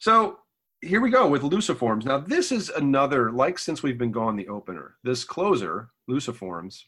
so 0.00 0.40
here 0.80 1.00
we 1.00 1.10
go 1.10 1.28
with 1.28 1.42
Luciforms. 1.42 2.04
Now, 2.04 2.18
this 2.18 2.50
is 2.50 2.70
another, 2.70 3.30
like 3.30 3.58
since 3.58 3.82
we've 3.82 3.98
been 3.98 4.10
gone, 4.12 4.36
the 4.36 4.48
opener. 4.48 4.96
This 5.04 5.22
closer, 5.22 5.90
Luciforms, 6.10 6.82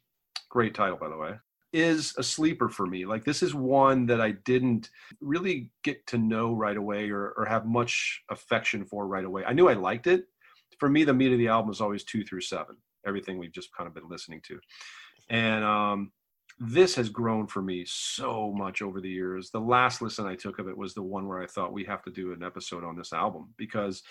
great 0.49 0.74
title, 0.74 0.97
by 0.97 1.09
the 1.09 1.16
way, 1.16 1.34
is 1.73 2.14
a 2.16 2.23
sleeper 2.23 2.69
for 2.69 2.87
me. 2.87 3.05
Like, 3.05 3.25
this 3.25 3.43
is 3.43 3.55
one 3.55 4.07
that 4.07 4.21
I 4.21 4.33
didn't 4.33 4.91
really 5.21 5.71
get 5.85 6.07
to 6.09 6.19
know 6.19 6.53
right 6.55 6.77
away 6.77 7.11
or, 7.11 7.35
or 7.37 7.45
have 7.45 7.66
much 7.66 8.23
affection 8.31 8.85
for 8.85 9.07
right 9.07 9.25
away. 9.25 9.45
I 9.47 9.53
knew 9.53 9.69
I 9.69 9.75
liked 9.75 10.07
it. 10.07 10.25
For 10.79 10.89
me, 10.89 11.05
the 11.05 11.14
meat 11.14 11.33
of 11.33 11.39
the 11.39 11.49
album 11.49 11.71
is 11.71 11.81
always 11.81 12.05
two 12.05 12.25
through 12.25 12.43
seven, 12.43 12.77
everything 13.07 13.39
we've 13.39 13.53
just 13.53 13.75
kind 13.75 13.87
of 13.87 13.95
been 13.95 14.09
listening 14.09 14.41
to. 14.47 14.61
And 15.29 15.64
um, 15.64 16.12
this 16.59 16.95
has 16.95 17.09
grown 17.09 17.47
for 17.47 17.62
me 17.62 17.85
so 17.87 18.53
much 18.57 18.83
over 18.83 19.01
the 19.01 19.11
years. 19.11 19.51
The 19.51 19.61
last 19.61 20.03
listen 20.03 20.27
I 20.27 20.35
took 20.35 20.59
of 20.59 20.69
it 20.69 20.77
was 20.77 20.95
the 20.95 21.03
one 21.03 21.29
where 21.29 21.43
I 21.43 21.47
thought 21.47 21.73
we 21.73 21.85
have 21.85 22.03
to 22.05 22.11
do 22.11 22.33
an 22.33 22.43
episode 22.43 22.85
on 22.85 22.97
this 22.97 23.12
album 23.12 23.55
because 23.57 24.03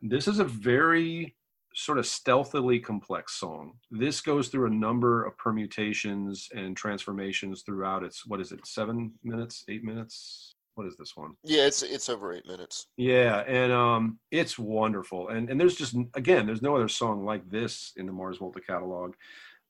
this 0.00 0.28
is 0.28 0.38
a 0.38 0.44
very 0.44 1.34
sort 1.76 1.98
of 1.98 2.06
stealthily 2.06 2.80
complex 2.80 3.38
song. 3.38 3.74
This 3.90 4.20
goes 4.20 4.48
through 4.48 4.66
a 4.66 4.74
number 4.74 5.24
of 5.24 5.36
permutations 5.36 6.48
and 6.54 6.76
transformations 6.76 7.62
throughout 7.62 8.02
its 8.02 8.26
what 8.26 8.40
is 8.40 8.50
it, 8.50 8.66
seven 8.66 9.12
minutes, 9.22 9.62
eight 9.68 9.84
minutes? 9.84 10.54
What 10.74 10.86
is 10.86 10.96
this 10.96 11.12
one? 11.16 11.32
Yeah, 11.42 11.66
it's 11.66 11.82
it's 11.82 12.08
over 12.08 12.32
eight 12.34 12.46
minutes. 12.46 12.88
Yeah, 12.96 13.40
and 13.46 13.72
um, 13.72 14.18
it's 14.30 14.58
wonderful. 14.58 15.28
And 15.28 15.48
and 15.50 15.60
there's 15.60 15.76
just 15.76 15.94
again, 16.14 16.46
there's 16.46 16.62
no 16.62 16.74
other 16.76 16.88
song 16.88 17.24
like 17.24 17.48
this 17.48 17.92
in 17.96 18.06
the 18.06 18.12
Mars 18.12 18.38
Volta 18.38 18.60
catalog. 18.60 19.14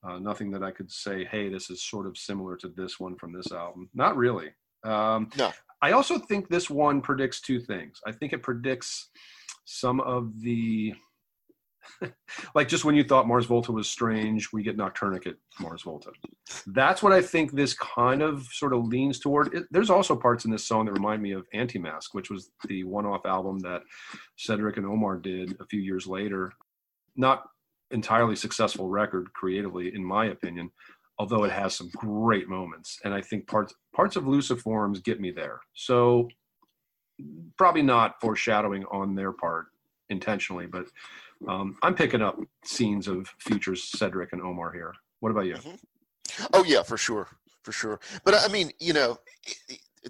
Uh, 0.07 0.19
nothing 0.19 0.51
that 0.53 0.63
I 0.63 0.71
could 0.71 0.91
say, 0.91 1.25
hey, 1.25 1.49
this 1.49 1.71
is 1.71 1.83
sort 1.83 2.07
of 2.07 2.17
similar 2.17 2.57
to 2.59 2.69
this 2.69 3.01
one 3.01 3.17
from 3.17 3.33
this 3.33 3.51
album. 3.51 3.89
Not 3.95 4.17
really. 4.17 4.51
Um, 4.85 5.31
No. 5.37 5.51
I 5.83 5.93
also 5.93 6.19
think 6.19 6.49
this 6.49 6.71
one 6.71 7.01
predicts 7.01 7.41
two 7.41 7.61
things. 7.61 8.01
I 8.07 8.13
think 8.13 8.33
it 8.33 8.43
predicts 8.43 9.11
some 9.65 10.01
of 10.01 10.41
the, 10.41 10.95
like 12.55 12.69
just 12.69 12.85
when 12.85 12.95
you 12.95 13.05
thought 13.05 13.29
Mars 13.29 13.47
Volta 13.47 13.73
was 13.73 13.89
strange, 13.89 14.53
we 14.53 14.63
get 14.63 14.77
Noctourniquet 14.77 15.37
Mars 15.61 15.83
Volta. 15.83 16.11
That's 16.69 17.03
what 17.03 17.13
I 17.13 17.23
think 17.23 17.53
this 17.53 17.75
kind 17.75 18.23
of 18.23 18.45
sort 18.53 18.73
of 18.73 18.85
leans 18.85 19.19
toward. 19.19 19.55
It, 19.55 19.65
there's 19.71 19.91
also 19.91 20.17
parts 20.17 20.45
in 20.45 20.51
this 20.51 20.67
song 20.67 20.87
that 20.87 20.93
remind 20.93 21.23
me 21.23 21.33
of 21.33 21.47
Antemasque, 21.55 22.13
which 22.13 22.31
was 22.31 22.51
the 22.69 22.85
one 22.85 23.07
off 23.07 23.27
album 23.27 23.59
that 23.61 23.83
Cedric 24.37 24.77
and 24.77 24.87
Omar 24.87 25.17
did 25.17 25.57
a 25.61 25.67
few 25.67 25.81
years 25.81 26.07
later. 26.07 26.53
Not 27.17 27.45
entirely 27.91 28.37
successful 28.37 28.89
record 28.89 29.33
creatively, 29.33 29.95
in 29.95 30.05
my 30.05 30.27
opinion, 30.27 30.71
although 31.19 31.45
it 31.45 31.53
has 31.53 31.75
some 31.75 31.91
great 31.97 32.49
moments. 32.49 32.99
And 33.05 33.15
I 33.15 33.21
think 33.21 33.47
parts 33.47 33.75
parts 33.95 34.17
of 34.17 34.25
Luciforms 34.25 35.03
get 35.03 35.21
me 35.21 35.31
there. 35.31 35.61
So 35.75 36.29
probably 37.57 37.83
not 37.83 38.21
foreshadowing 38.21 38.85
on 38.91 39.15
their 39.15 39.33
part 39.33 39.67
intentionally, 40.11 40.67
but 40.67 40.87
um, 41.49 41.77
I'm 41.83 41.95
picking 41.95 42.23
up 42.23 42.39
scenes 42.65 43.09
of 43.09 43.29
futures 43.39 43.85
Cedric 43.85 44.33
and 44.33 44.43
Omar 44.43 44.73
here. 44.73 44.95
What 45.21 45.31
about 45.31 45.47
you? 45.47 45.57
Oh 46.53 46.65
yeah, 46.65 46.83
for 46.83 46.97
sure, 46.97 47.29
for 47.63 47.73
sure. 47.73 48.01
But 48.25 48.35
I 48.35 48.49
mean, 48.49 48.71
you 48.81 48.93
know, 48.93 49.19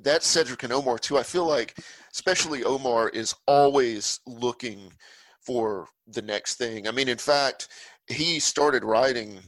that's 0.02 0.26
Cedric 0.26 0.62
and 0.62 0.72
Omar 0.72 0.98
too. 0.98 1.18
I 1.18 1.22
feel 1.22 1.46
like, 1.46 1.78
especially 2.12 2.64
Omar, 2.64 3.08
is 3.10 3.34
always 3.46 4.20
looking 4.26 4.92
for 5.40 5.88
the 6.08 6.22
next 6.22 6.56
thing. 6.56 6.88
I 6.88 6.90
mean, 6.90 7.08
in 7.08 7.18
fact, 7.18 7.68
he 8.08 8.40
started 8.40 8.84
writing 8.84 9.38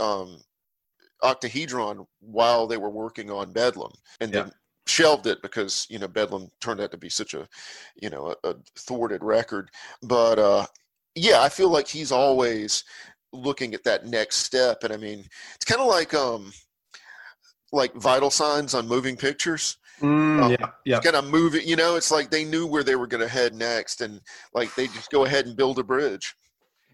um, 0.00 0.38
Octahedron 1.22 2.06
while 2.20 2.66
they 2.66 2.76
were 2.76 2.90
working 2.90 3.30
on 3.30 3.52
Bedlam, 3.52 3.92
and 4.20 4.32
Yeah. 4.32 4.42
then 4.42 4.52
shelved 4.86 5.26
it 5.26 5.42
because 5.42 5.86
you 5.90 5.98
know 5.98 6.08
Bedlam 6.08 6.48
turned 6.60 6.80
out 6.80 6.90
to 6.92 6.98
be 6.98 7.08
such 7.08 7.34
a 7.34 7.48
you 8.00 8.10
know 8.10 8.34
a, 8.44 8.50
a 8.50 8.54
thwarted 8.78 9.22
record. 9.22 9.70
But 10.02 10.38
uh, 10.38 10.66
yeah, 11.16 11.40
I 11.42 11.48
feel 11.48 11.70
like 11.70 11.88
he's 11.88 12.12
always 12.12 12.84
looking 13.32 13.74
at 13.74 13.84
that 13.84 14.06
next 14.06 14.36
step, 14.36 14.84
and 14.84 14.92
I 14.92 14.96
mean, 14.96 15.24
it's 15.56 15.64
kind 15.64 15.80
of 15.80 15.88
like 15.88 16.14
um 16.14 16.52
like 17.72 17.94
vital 17.94 18.30
signs 18.30 18.74
on 18.74 18.86
moving 18.88 19.16
pictures 19.16 19.76
Mm, 20.02 20.42
Oh. 20.44 20.50
yeah, 20.50 20.70
yeah. 20.84 21.00
kind 21.00 21.16
of 21.16 21.24
move 21.26 21.54
it 21.54 21.64
you 21.64 21.74
know 21.74 21.96
it's 21.96 22.10
like 22.10 22.30
they 22.30 22.44
knew 22.44 22.66
where 22.66 22.84
they 22.84 22.96
were 22.96 23.06
going 23.06 23.22
to 23.22 23.28
head 23.28 23.54
next 23.54 24.02
and 24.02 24.20
like 24.52 24.74
they 24.74 24.88
just 24.88 25.10
go 25.10 25.24
ahead 25.24 25.46
and 25.46 25.56
build 25.56 25.78
a 25.78 25.82
bridge 25.82 26.36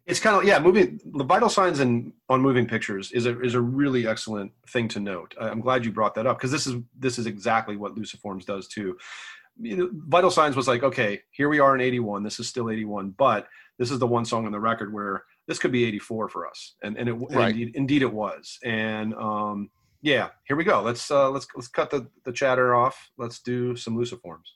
It's 0.07 0.21
kind 0.21 0.37
of 0.37 0.45
yeah. 0.45 0.61
Moving 0.61 1.01
the 1.19 1.25
vital 1.25 1.49
signs 1.49 1.81
in 1.81 2.13
on 2.29 2.41
moving 2.41 2.65
pictures 2.69 3.11
is 3.11 3.27
a 3.27 3.41
is 3.43 3.55
a 3.55 3.61
really 3.61 4.07
excellent 4.07 4.53
thing 4.69 4.87
to 4.89 5.01
note. 5.01 5.35
I'm 5.41 5.61
glad 5.61 5.85
you 5.85 5.91
brought 5.91 6.15
that 6.15 6.29
up 6.29 6.39
because 6.39 6.53
this 6.53 6.69
is 6.69 6.77
this 6.97 7.19
is 7.19 7.27
exactly 7.27 7.77
what 7.77 7.97
Luciforms 7.97 8.47
does 8.47 8.69
too. 8.69 8.97
You 9.61 9.77
know, 9.77 9.91
vital 9.93 10.31
signs 10.31 10.55
was 10.55 10.69
like 10.69 10.85
okay, 10.85 11.23
here 11.33 11.49
we 11.49 11.59
are 11.59 11.75
in 11.75 11.81
'81. 11.81 12.23
This 12.23 12.39
is 12.39 12.49
still 12.49 12.71
'81, 12.71 13.11
but 13.19 13.49
this 13.83 13.91
is 13.91 13.99
the 13.99 14.07
one 14.07 14.25
song 14.25 14.47
on 14.47 14.53
the 14.53 14.61
record 14.61 14.93
where 14.95 15.25
this 15.49 15.59
could 15.59 15.73
be 15.73 15.85
'84 15.85 16.29
for 16.29 16.47
us, 16.47 16.77
and 16.85 16.97
and 16.97 17.09
it 17.09 17.15
Right. 17.15 17.51
indeed, 17.51 17.73
indeed 17.75 18.03
it 18.03 18.13
was. 18.13 18.59
And 18.65 19.13
um, 19.15 19.71
yeah, 20.03 20.29
here 20.45 20.57
we 20.57 20.63
go. 20.63 20.81
Let's 20.83 21.11
uh, 21.11 21.29
let's 21.31 21.49
let's 21.57 21.67
cut 21.67 21.91
the 21.91 22.07
the 22.25 22.33
chatter 22.33 22.77
off. 22.77 23.11
Let's 23.19 23.41
do 23.41 23.75
some 23.75 23.97
Luciforms. 23.97 24.49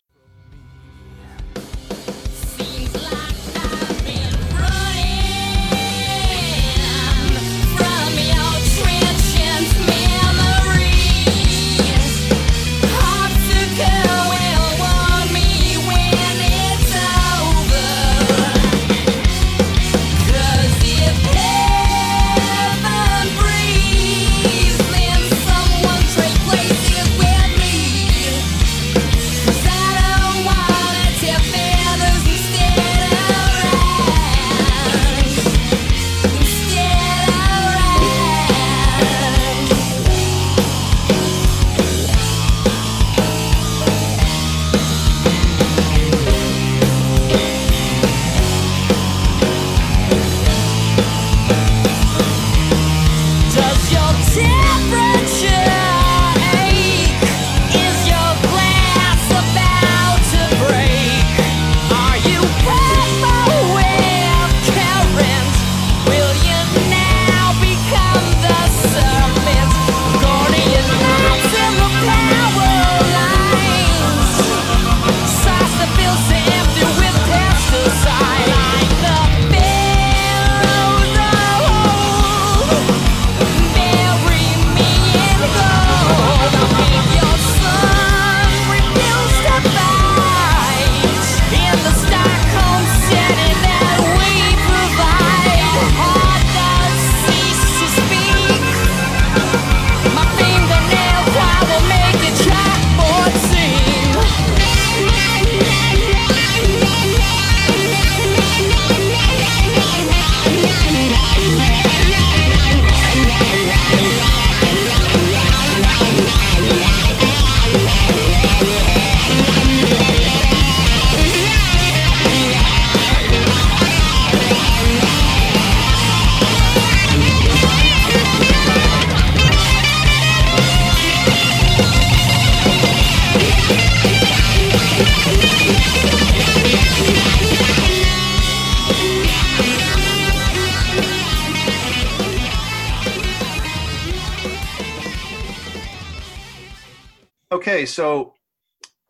Okay, 147.77 147.85
so 147.85 148.33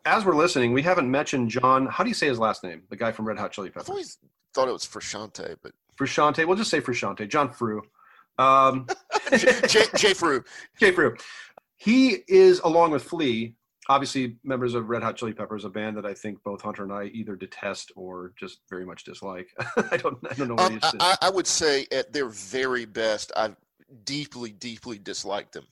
as 0.03 0.25
we're 0.25 0.35
listening, 0.35 0.73
we 0.73 0.81
haven't 0.81 1.09
mentioned 1.09 1.49
John. 1.49 1.85
How 1.85 2.03
do 2.03 2.09
you 2.09 2.13
say 2.13 2.27
his 2.27 2.37
last 2.37 2.65
name? 2.65 2.81
The 2.89 2.97
guy 2.97 3.13
from 3.13 3.25
Red 3.25 3.37
Hot 3.37 3.53
Chili 3.53 3.69
Peppers. 3.69 3.87
always 3.87 4.17
thought 4.53 4.67
it 4.67 4.73
was 4.73 4.85
frashante 4.85 5.55
but 5.63 5.71
Frusciante. 5.97 6.45
We'll 6.45 6.57
just 6.57 6.69
say 6.69 6.81
Frusciante. 6.81 7.29
John 7.29 7.49
Fru. 7.49 7.81
Um, 8.37 8.85
jay, 9.37 9.85
jay 9.95 10.13
Frew. 10.13 10.43
Jay 10.77 10.91
Fru. 10.91 11.15
He 11.77 12.17
is, 12.27 12.59
along 12.59 12.91
with 12.91 13.03
Flea, 13.05 13.55
obviously 13.87 14.35
members 14.43 14.73
of 14.73 14.89
Red 14.89 15.01
Hot 15.01 15.15
Chili 15.15 15.31
Peppers, 15.31 15.63
a 15.63 15.69
band 15.69 15.95
that 15.95 16.05
I 16.05 16.13
think 16.13 16.43
both 16.43 16.61
Hunter 16.61 16.83
and 16.83 16.91
I 16.91 17.05
either 17.05 17.37
detest 17.37 17.93
or 17.95 18.33
just 18.35 18.59
very 18.69 18.85
much 18.85 19.05
dislike. 19.05 19.47
I 19.91 19.95
don't, 19.95 20.17
I 20.29 20.33
don't 20.33 20.49
know 20.49 20.55
what 20.55 20.71
Um, 20.73 20.79
I. 20.99 21.15
I- 21.21 21.27
I 21.27 21.29
would 21.29 21.47
say 21.47 21.87
at 21.93 22.11
their 22.11 22.27
very 22.27 22.83
best 22.83 23.31
i 23.37 23.49
deeply 24.03 24.51
deeply 24.51 24.97
dislike 24.99 25.49
them 25.53 25.63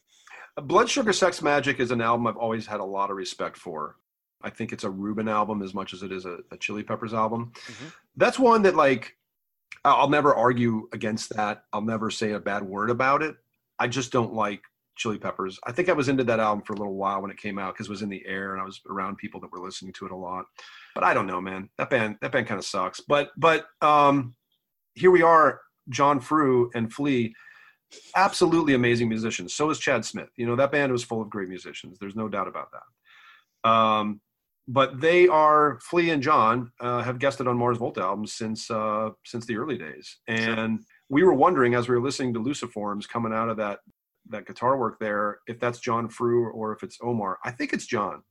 Blood 0.62 0.90
Sugar 0.90 1.14
Sex 1.14 1.42
Magik 1.42 1.80
is 1.80 1.92
an 1.92 2.02
album 2.02 2.28
I've 2.28 2.38
always 2.38 2.66
had 2.66 2.80
a 2.80 2.86
lot 2.86 3.12
of 3.12 3.18
respect 3.18 3.58
for. 3.58 3.98
I 4.42 4.50
think 4.50 4.72
it's 4.72 4.84
a 4.84 4.90
Rubin 4.90 5.28
album 5.28 5.62
as 5.62 5.74
much 5.74 5.94
as 5.94 6.04
it 6.04 6.12
is 6.12 6.26
a, 6.26 6.38
a 6.52 6.58
Chili 6.58 6.84
Peppers 6.84 7.14
album. 7.14 7.52
Mhm. 7.68 7.92
That's 8.16 8.40
one 8.40 8.62
that 8.64 8.76
like 8.76 9.18
I'll 9.84 10.10
never 10.10 10.34
argue 10.34 10.88
against 10.94 11.36
that. 11.36 11.66
I'll 11.74 11.82
never 11.82 12.10
say 12.10 12.32
a 12.32 12.40
bad 12.40 12.64
word 12.64 12.90
about 12.90 13.22
it. 13.22 13.36
I 13.80 13.88
just 13.88 14.12
don't 14.12 14.34
like 14.34 14.62
Chili 14.96 15.18
Peppers. 15.18 15.60
I 15.66 15.72
think 15.74 15.90
I 15.90 15.94
was 15.94 16.08
into 16.10 16.24
that 16.24 16.40
album 16.40 16.64
for 16.64 16.74
a 16.74 16.78
little 16.78 16.96
while 16.96 17.22
when 17.22 17.32
it 17.32 17.38
came 17.38 17.60
out 17.60 17.74
because 17.74 17.88
it 17.88 17.92
was 17.92 18.02
in 18.02 18.10
the 18.10 18.26
air 18.26 18.54
and 18.54 18.62
I 18.62 18.66
was 18.66 18.80
around 18.90 19.18
people 19.18 19.40
that 19.42 19.52
were 19.52 19.60
listening 19.60 19.94
to 19.94 20.06
it 20.06 20.12
a 20.12 20.16
lot. 20.16 20.46
But 20.94 21.04
I 21.04 21.14
don't 21.14 21.28
know, 21.28 21.42
man. 21.42 21.70
That 21.78 21.90
band 21.90 22.18
that 22.22 22.32
band 22.32 22.48
kind 22.48 22.60
of 22.60 22.66
sucks. 22.66 23.02
But 23.02 23.32
but 23.38 23.66
um 23.82 24.36
here 24.94 25.12
we 25.12 25.22
are, 25.22 25.60
John 25.90 26.20
Frew 26.22 26.72
and 26.74 26.92
Flea 26.94 27.36
absolutely 28.16 28.74
amazing 28.74 29.10
musicians. 29.10 29.54
So 29.54 29.70
is 29.70 29.80
Chad 29.80 30.06
Smith. 30.06 30.30
You 30.38 30.46
know, 30.46 30.56
that 30.56 30.72
band 30.72 30.92
was 30.92 31.04
full 31.04 31.22
of 31.22 31.30
great 31.30 31.50
musicians. 31.50 31.98
There's 32.00 32.16
no 32.16 32.28
doubt 32.28 32.48
about 32.48 32.70
that. 32.72 33.70
Um, 33.70 34.22
but 34.68 35.00
they 35.00 35.28
are 35.28 35.80
Flea 35.82 36.10
and 36.10 36.24
John 36.24 36.72
uh, 36.80 37.04
have 37.04 37.20
guested 37.20 37.48
on 37.48 37.58
Mars 37.58 37.78
Volta 37.78 38.02
albums 38.02 38.34
since 38.34 38.70
uh, 38.72 39.12
since 39.24 39.46
the 39.46 39.58
early 39.58 39.78
days, 39.78 40.18
and 40.28 40.80
we 41.10 41.24
were 41.24 41.34
wondering 41.34 41.76
as 41.76 41.88
we 41.88 41.96
were 41.96 42.02
listening 42.02 42.34
to 42.34 42.44
Luciforms 42.44 43.08
coming 43.08 43.34
out 43.34 43.50
of 43.50 43.58
that 43.58 43.80
that 44.30 44.48
guitar 44.48 44.78
work 44.78 44.98
there 45.00 45.40
if 45.48 45.60
that's 45.60 45.80
John 45.80 46.10
Frew 46.10 46.50
or 46.50 46.74
if 46.74 46.82
it's 46.82 46.98
Omar. 47.02 47.38
I 47.44 47.52
think 47.52 47.74
it's 47.74 47.86
John. 47.86 48.24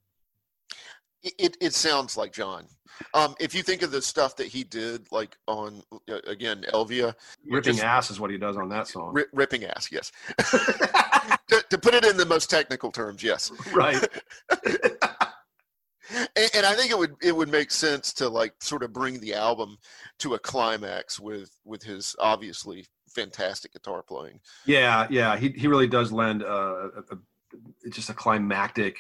It, 1.25 1.57
it, 1.61 1.73
sounds 1.73 2.17
like 2.17 2.33
John. 2.33 2.67
Um, 3.15 3.35
if 3.41 3.55
you 3.55 3.63
think 3.63 3.83
of 3.83 3.91
the 3.91 4.03
stuff 4.03 4.37
that 4.37 4.47
he 4.47 4.63
did, 4.63 5.11
like 5.11 5.37
on 5.49 5.83
uh, 6.09 6.19
again 6.27 6.65
L'Via, 6.73 7.15
Ripping 7.49 7.73
just 7.73 7.85
ass 7.85 8.11
is 8.11 8.21
what 8.21 8.31
he 8.31 8.37
does 8.37 8.57
on 8.57 8.69
that 8.69 8.87
song. 8.89 9.15
ri- 9.15 9.25
ripping 9.33 9.65
ass, 9.65 9.89
yes. 9.91 10.13
to, 11.49 11.65
to 11.71 11.79
put 11.79 11.95
it 11.95 12.05
in 12.05 12.17
the 12.17 12.27
most 12.27 12.51
technical 12.51 12.93
terms, 12.93 13.23
yes. 13.23 13.51
right. 13.73 14.07
and, 16.37 16.51
and 16.55 16.67
I 16.67 16.75
think 16.75 16.91
it 16.91 16.99
would 16.99 17.15
it 17.23 17.35
would 17.35 17.49
make 17.49 17.71
sense 17.71 18.13
to 18.15 18.29
like 18.29 18.55
sort 18.61 18.83
of 18.83 18.93
bring 18.93 19.21
the 19.21 19.35
album 19.35 19.79
to 20.19 20.35
a 20.35 20.39
climax 20.39 21.19
with 21.19 21.51
with 21.65 21.83
his 21.83 22.15
obviously 22.19 22.87
fantastic 23.09 23.73
guitar 23.73 24.03
playing. 24.03 24.41
Yeah, 24.67 25.07
yeah, 25.11 25.37
he 25.37 25.51
he 25.51 25.67
really 25.67 25.87
does 25.87 26.13
lend 26.13 26.43
uh, 26.43 26.47
a, 26.47 27.15
a, 27.15 27.19
just 27.91 28.09
a 28.11 28.15
climactic 28.15 28.97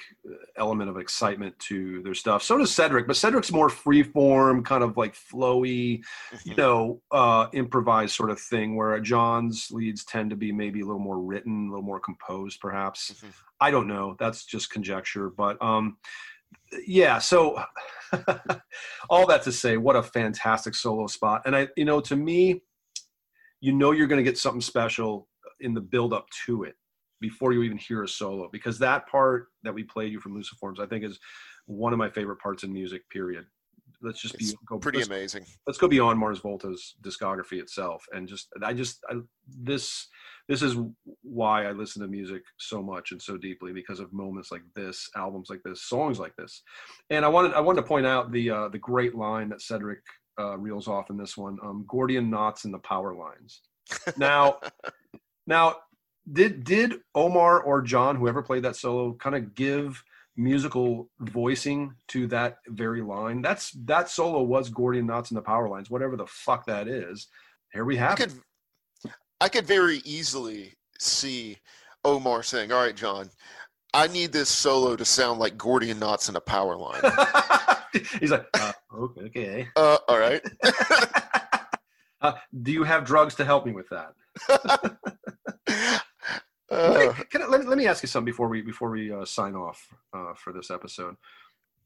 element 0.56 0.90
of 0.90 0.98
excitement 0.98 1.58
to 1.58 2.02
their 2.02 2.14
stuff. 2.14 2.42
So 2.42 2.58
does 2.58 2.74
Cedric, 2.74 3.06
but 3.06 3.16
Cedric's 3.16 3.50
more 3.52 3.68
freeform, 3.68 4.64
kind 4.64 4.82
of 4.84 4.96
like 4.96 5.14
flowy, 5.14 6.02
you 6.44 6.52
Mhm. 6.54 6.56
know, 6.58 7.02
uh, 7.10 7.48
improvised 7.52 8.14
sort 8.14 8.30
of 8.30 8.40
thing. 8.40 8.76
Where 8.76 8.98
John's 9.00 9.70
leads 9.70 10.04
tend 10.04 10.30
to 10.30 10.36
be 10.36 10.52
maybe 10.52 10.80
a 10.80 10.84
little 10.84 11.00
more 11.00 11.18
written, 11.20 11.66
a 11.68 11.70
little 11.70 11.82
more 11.84 12.00
composed, 12.00 12.60
perhaps. 12.60 13.10
Mhm. 13.12 13.32
I 13.60 13.70
don't 13.70 13.88
know. 13.88 14.16
That's 14.18 14.44
just 14.44 14.70
conjecture, 14.70 15.30
but 15.30 15.60
um, 15.62 15.96
yeah. 16.86 17.18
So 17.18 17.62
all 19.10 19.26
that 19.26 19.42
to 19.42 19.52
say, 19.52 19.76
what 19.76 19.96
a 19.96 20.02
fantastic 20.02 20.74
solo 20.74 21.06
spot. 21.06 21.42
And 21.46 21.56
I, 21.56 21.68
you 21.76 21.84
know, 21.84 22.00
to 22.02 22.16
me, 22.16 22.62
you 23.60 23.72
know, 23.72 23.92
you're 23.92 24.06
going 24.06 24.22
to 24.22 24.30
get 24.30 24.38
something 24.38 24.60
special 24.60 25.28
in 25.60 25.72
the 25.72 25.80
build 25.80 26.12
up 26.12 26.26
to 26.46 26.64
it 26.64 26.76
before 27.24 27.54
you 27.54 27.62
even 27.62 27.78
hear 27.78 28.02
a 28.02 28.08
solo, 28.08 28.50
because 28.52 28.78
that 28.78 29.08
part 29.08 29.46
that 29.62 29.72
we 29.72 29.82
played 29.82 30.12
you 30.12 30.20
from 30.20 30.36
Luciforms, 30.38 30.78
I 30.78 30.84
think 30.86 31.04
is 31.04 31.18
one 31.64 31.94
of 31.94 31.98
my 31.98 32.10
favorite 32.10 32.38
parts 32.38 32.64
in 32.64 32.72
music. 32.72 33.08
Period. 33.08 33.46
Let's 34.02 34.20
just 34.20 34.36
be 34.36 34.44
It's 34.44 34.54
go 34.68 34.78
Pretty 34.78 34.98
let's, 34.98 35.08
amazing. 35.08 35.46
let's 35.66 35.78
go 35.78 35.88
beyond 35.88 36.18
Mars 36.18 36.40
Volta's 36.40 36.96
discography 37.02 37.58
itself, 37.60 38.04
and 38.12 38.28
just 38.28 38.48
I 38.62 38.74
just 38.74 38.98
I, 39.08 39.14
this 39.48 40.06
this 40.48 40.60
is 40.60 40.76
why 41.22 41.64
I 41.64 41.72
listen 41.72 42.02
to 42.02 42.08
music 42.08 42.42
so 42.58 42.82
much 42.82 43.12
and 43.12 43.22
so 43.22 43.38
deeply 43.38 43.72
because 43.72 44.00
of 44.00 44.12
moments 44.12 44.52
like 44.52 44.64
this, 44.76 45.08
albums 45.16 45.48
like 45.48 45.62
this, 45.64 45.88
songs 45.88 46.18
like 46.18 46.36
this. 46.36 46.62
And 47.08 47.24
I 47.24 47.28
wanted 47.28 47.54
I 47.54 47.60
wanted 47.60 47.80
to 47.80 47.88
point 47.88 48.04
out 48.04 48.32
the 48.32 48.50
uh, 48.50 48.68
the 48.68 48.78
great 48.78 49.14
line 49.14 49.48
that 49.48 49.62
Cedric 49.62 50.00
uh, 50.38 50.58
reels 50.58 50.88
off 50.88 51.08
in 51.08 51.16
this 51.16 51.38
one: 51.38 51.56
um, 51.62 51.86
Gordian 51.88 52.28
knots 52.28 52.66
in 52.66 52.70
the 52.70 52.80
power 52.80 53.14
lines. 53.14 53.62
Now, 54.18 54.58
now 55.46 55.76
did 56.32 56.64
did 56.64 56.94
Omar 57.14 57.60
or 57.60 57.82
John, 57.82 58.16
whoever 58.16 58.42
played 58.42 58.62
that 58.62 58.76
solo, 58.76 59.14
kind 59.14 59.36
of 59.36 59.54
give 59.54 60.02
musical 60.36 61.08
voicing 61.20 61.94
to 62.08 62.26
that 62.28 62.58
very 62.68 63.02
line? 63.02 63.42
That's 63.42 63.70
that 63.84 64.08
solo 64.08 64.42
was 64.42 64.70
Gordian 64.70 65.06
knots 65.06 65.30
in 65.30 65.34
the 65.34 65.42
power 65.42 65.68
lines, 65.68 65.90
whatever 65.90 66.16
the 66.16 66.26
fuck 66.26 66.66
that 66.66 66.88
is. 66.88 67.28
Here 67.72 67.84
we 67.84 67.96
have 67.96 68.18
it. 68.18 68.28
could 68.28 69.12
I 69.40 69.48
could 69.48 69.66
very 69.66 69.98
easily 70.04 70.74
see 70.98 71.58
Omar 72.04 72.42
saying, 72.42 72.72
"All 72.72 72.82
right, 72.82 72.96
John, 72.96 73.30
I 73.92 74.08
need 74.08 74.32
this 74.32 74.48
solo 74.48 74.96
to 74.96 75.04
sound 75.04 75.40
like 75.40 75.58
Gordian 75.58 75.98
knots 75.98 76.28
in 76.28 76.36
a 76.36 76.40
power 76.40 76.76
line." 76.76 77.02
He's 78.20 78.32
like, 78.32 78.46
uh, 78.54 78.72
okay. 78.92 79.20
okay. 79.22 79.68
uh, 79.76 79.98
all 80.08 80.18
right. 80.18 80.42
Uh, 82.20 82.32
do 82.62 82.72
you 82.72 82.82
have 82.84 83.04
drugs 83.04 83.34
to 83.34 83.44
help 83.44 83.66
me 83.66 83.72
with 83.72 83.86
that? 83.90 84.14
Uh, 86.74 87.12
Can 87.30 87.42
I, 87.42 87.46
let, 87.46 87.60
me, 87.60 87.66
let 87.66 87.78
me 87.78 87.86
ask 87.86 88.02
you 88.02 88.08
something 88.08 88.24
before 88.24 88.48
we 88.48 88.62
before 88.62 88.90
we 88.90 89.12
uh, 89.12 89.24
sign 89.24 89.54
off 89.54 89.88
uh, 90.12 90.34
for 90.34 90.52
this 90.52 90.70
episode, 90.70 91.16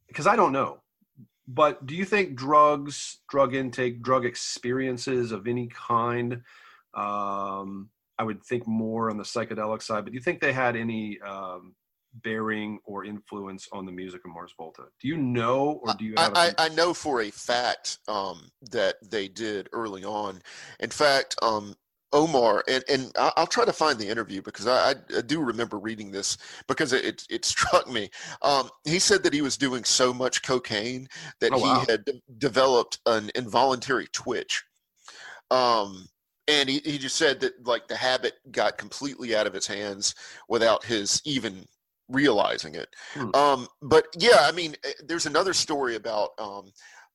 because 0.06 0.26
I 0.26 0.36
don't 0.36 0.52
know. 0.52 0.80
But 1.46 1.86
do 1.86 1.94
you 1.94 2.04
think 2.04 2.34
drugs, 2.34 3.18
drug 3.30 3.54
intake, 3.54 4.02
drug 4.02 4.24
experiences 4.26 5.32
of 5.32 5.46
any 5.46 5.68
kind? 5.68 6.42
Um, 6.94 7.90
I 8.18 8.24
would 8.24 8.42
think 8.42 8.66
more 8.66 9.10
on 9.10 9.16
the 9.16 9.24
psychedelic 9.24 9.82
side, 9.82 10.04
but 10.04 10.12
do 10.12 10.16
you 10.16 10.22
think 10.22 10.40
they 10.40 10.52
had 10.52 10.76
any 10.76 11.18
um, 11.20 11.74
bearing 12.22 12.80
or 12.84 13.04
influence 13.04 13.68
on 13.72 13.86
the 13.86 13.92
music 13.92 14.22
of 14.24 14.32
Mars 14.32 14.52
Volta? 14.56 14.84
Do 15.00 15.08
you 15.08 15.16
know, 15.16 15.80
or 15.82 15.94
do 15.94 16.04
you 16.04 16.14
have? 16.16 16.32
a 16.32 16.38
I, 16.38 16.46
I, 16.46 16.54
I 16.58 16.68
know 16.70 16.92
for 16.92 17.22
a 17.22 17.30
fact 17.30 17.98
um, 18.08 18.50
that 18.70 18.96
they 19.08 19.28
did 19.28 19.68
early 19.72 20.04
on. 20.04 20.42
In 20.80 20.90
fact, 20.90 21.36
um, 21.42 21.74
Omar, 22.12 22.64
and, 22.68 22.82
and 22.88 23.12
I- 23.18 23.32
I'll 23.36 23.46
try 23.46 23.64
to 23.64 23.72
find 23.72 23.98
the 23.98 24.08
interview 24.08 24.40
because 24.42 24.66
I, 24.66 24.94
I, 25.16 25.20
do 25.20 25.40
remember 25.40 25.78
reading 25.78 26.10
this 26.10 26.38
because 26.66 26.92
it, 26.92 27.26
it, 27.28 27.44
struck 27.44 27.90
me. 27.90 28.10
Um, 28.42 28.70
he 28.84 28.98
said 28.98 29.22
that 29.24 29.34
he 29.34 29.42
was 29.42 29.56
doing 29.56 29.84
so 29.84 30.14
much 30.14 30.42
cocaine 30.42 31.08
that 31.40 31.52
Oh, 31.52 31.58
wow. 31.58 31.80
he 31.80 31.92
had 31.92 32.04
de- 32.04 32.22
developed 32.38 33.00
an 33.06 33.30
involuntary 33.34 34.06
twitch. 34.12 34.64
Um, 35.50 36.08
and 36.46 36.68
he, 36.68 36.80
he 36.84 36.98
just 36.98 37.16
said 37.16 37.40
that 37.40 37.66
like 37.66 37.88
the 37.88 37.96
habit 37.96 38.34
got 38.50 38.78
completely 38.78 39.36
out 39.36 39.46
of 39.46 39.52
his 39.52 39.66
hands 39.66 40.14
without 40.48 40.84
his 40.84 41.20
even 41.24 41.66
realizing 42.08 42.74
it. 42.74 42.88
Hmm. 43.12 43.34
Um, 43.34 43.68
but 43.82 44.06
yeah, 44.18 44.38
I 44.40 44.52
mean, 44.52 44.74
eh, 44.84 44.92
there's 45.04 45.26
another 45.26 45.52
story 45.52 45.96
about 45.96 46.30
um, 46.38 46.72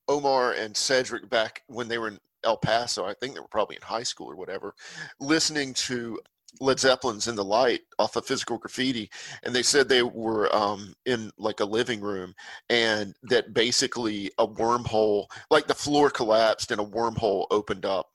Omar 0.08 0.54
and 0.54 0.76
Cedric 0.78 1.30
back 1.30 1.64
when 1.68 1.88
they 1.88 1.98
were 1.98 2.10
in 2.10 2.20
El 2.44 2.58
Paso. 2.58 3.06
I 3.06 3.14
think 3.14 3.34
they 3.34 3.40
were 3.40 3.48
probably 3.48 3.76
in 3.76 3.82
high 3.82 4.04
school 4.04 4.30
or 4.32 4.36
whatever, 4.36 4.74
listening 5.20 5.74
to 5.76 6.20
Led 6.60 6.80
Zeppelin's 6.80 7.28
"In 7.28 7.36
the 7.36 7.44
Light" 7.44 7.82
off 7.98 8.16
of 8.16 8.26
Physical 8.26 8.58
Graffiti, 8.58 9.10
and 9.44 9.56
they 9.56 9.64
said 9.64 9.90
they 9.90 10.04
were 10.04 10.54
um, 10.56 10.94
in 11.06 11.32
like 11.38 11.60
a 11.62 11.66
living 11.66 12.00
room, 12.02 12.36
and 12.70 13.16
that 13.24 13.54
basically 13.54 14.32
a 14.38 14.48
wormhole, 14.48 15.26
like 15.50 15.68
the 15.68 15.74
floor 15.74 16.10
collapsed 16.10 16.72
and 16.72 16.80
a 16.80 16.86
wormhole 16.86 17.48
opened 17.50 17.86
up. 17.86 18.12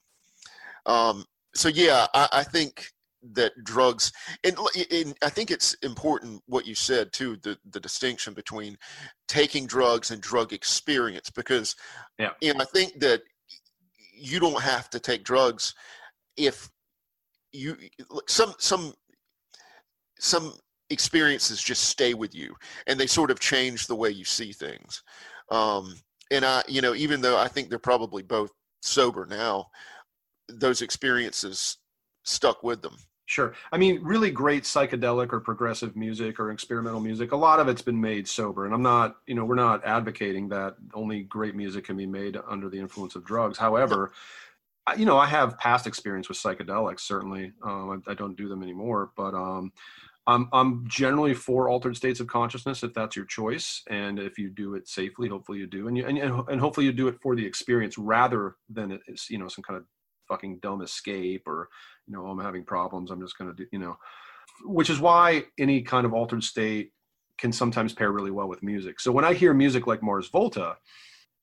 Um, 0.87 1.25
so 1.55 1.69
yeah, 1.69 2.07
I, 2.15 2.29
I 2.33 2.45
think 2.45 2.93
that 3.33 3.53
drugs 3.65 4.13
and, 4.45 4.57
and 4.93 5.17
I 5.23 5.29
think 5.29 5.51
it's 5.51 5.75
important 5.83 6.41
what 6.47 6.67
you 6.67 6.77
said 6.77 7.13
too 7.13 7.37
the 7.43 7.59
the 7.69 7.81
distinction 7.81 8.33
between 8.33 8.79
taking 9.27 9.67
drugs 9.67 10.13
and 10.13 10.23
drug 10.23 10.53
experience 10.53 11.29
because 11.29 11.75
Yeah. 12.19 12.31
you 12.41 12.55
know 12.55 12.61
I 12.61 12.65
think 12.65 13.01
that 13.01 13.23
you 14.19 14.41
don't 14.41 14.63
have 14.63 14.91
to 14.91 15.01
take 15.01 15.25
drugs 15.25 15.75
if 16.37 16.69
you 17.53 17.77
some 18.29 18.55
some 18.59 18.93
some 20.19 20.53
experiences 20.91 21.63
just 21.63 21.85
stay 21.85 22.15
with 22.15 22.35
you 22.35 22.55
and 22.87 22.99
they 22.99 23.07
sort 23.07 23.31
of 23.31 23.39
change 23.39 23.87
the 23.87 23.95
way 23.95 24.11
you 24.11 24.25
see 24.25 24.53
things. 24.53 25.03
Um 25.51 25.95
and 26.31 26.45
i 26.45 26.63
you 26.69 26.81
know 26.81 26.95
even 26.95 27.21
though 27.21 27.39
i 27.39 27.49
think 27.49 27.69
they're 27.69 27.79
probably 27.79 28.23
both 28.23 28.51
sober 28.83 29.27
now 29.27 29.67
those 30.49 30.83
experiences 30.83 31.79
stuck 32.25 32.63
with 32.63 32.83
them 32.83 32.97
Sure. 33.29 33.53
I 33.71 33.77
mean, 33.77 34.03
really 34.03 34.31
great 34.31 34.63
psychedelic 34.63 35.35
or 35.35 35.41
progressive 35.41 35.95
music 35.95 36.41
or 36.41 36.51
experimental 36.51 36.99
music. 36.99 37.33
A 37.33 37.37
lot 37.37 37.61
of 37.61 37.69
it's 37.69 37.83
been 37.83 38.01
made 38.01 38.27
sober, 38.27 38.65
and 38.65 38.73
I'm 38.73 38.81
not, 38.81 39.17
you 39.27 39.35
know, 39.35 39.45
we're 39.45 39.55
not 39.55 39.85
advocating 39.85 40.49
that 40.49 40.77
only 40.95 41.25
great 41.25 41.55
music 41.55 41.85
can 41.85 41.99
be 41.99 42.07
made 42.07 42.39
under 42.49 42.71
the 42.71 42.79
influence 42.79 43.17
of 43.17 43.27
drugs. 43.27 43.59
However, 43.59 44.13
I, 44.87 44.95
you 44.95 45.05
know, 45.05 45.19
I 45.19 45.27
have 45.27 45.59
past 45.59 45.87
experience 45.87 46.31
with 46.31 46.39
psychedelics. 46.39 47.01
Certainly, 47.01 47.53
um, 47.63 48.03
I, 48.09 48.13
I 48.13 48.15
don't 48.15 48.35
do 48.35 48.49
them 48.49 48.63
anymore, 48.63 49.11
but 49.15 49.35
um, 49.35 49.73
I'm 50.27 50.49
I'm 50.53 50.87
generally 50.89 51.35
for 51.35 51.69
altered 51.69 51.97
states 51.99 52.21
of 52.21 52.29
consciousness 52.29 52.83
if 52.83 52.95
that's 52.95 53.15
your 53.15 53.27
choice, 53.27 53.83
and 53.89 54.19
if 54.19 54.39
you 54.39 54.49
do 54.49 54.75
it 54.75 54.89
safely, 54.89 55.29
hopefully 55.29 55.59
you 55.59 55.67
do, 55.67 55.89
and 55.89 55.99
you 55.99 56.07
and, 56.07 56.19
and 56.19 56.61
hopefully 56.61 56.87
you 56.87 56.93
do 56.93 57.09
it 57.09 57.21
for 57.23 57.37
the 57.37 57.45
experience 57.47 57.99
rather 57.99 58.57
than 58.71 58.99
it's 59.07 59.29
you 59.29 59.39
know 59.39 59.49
some 59.49 59.65
kind 59.65 59.77
of 59.77 59.85
fucking 60.29 60.59
dumb 60.61 60.83
escape 60.83 61.45
or 61.47 61.69
you 62.07 62.13
know 62.15 62.27
i'm 62.27 62.39
having 62.39 62.65
problems 62.65 63.11
i'm 63.11 63.21
just 63.21 63.37
going 63.39 63.51
to 63.51 63.57
do 63.57 63.67
you 63.73 63.79
know. 63.79 63.97
Which 64.65 64.91
is 64.91 64.99
why 65.01 65.45
any 65.59 65.83
kind 65.83 66.05
of 66.05 66.13
altered 66.13 66.43
state 66.43 66.93
can 67.37 67.53
sometimes 67.53 67.93
pair 67.93 68.11
really 68.11 68.33
well 68.33 68.49
with 68.49 68.63
music. 68.63 68.99
So 69.01 69.13
when 69.13 69.25
i 69.25 69.33
hear 69.35 69.55
music 69.55 69.87
like 69.87 70.03
mars 70.03 70.29
volta 70.29 70.77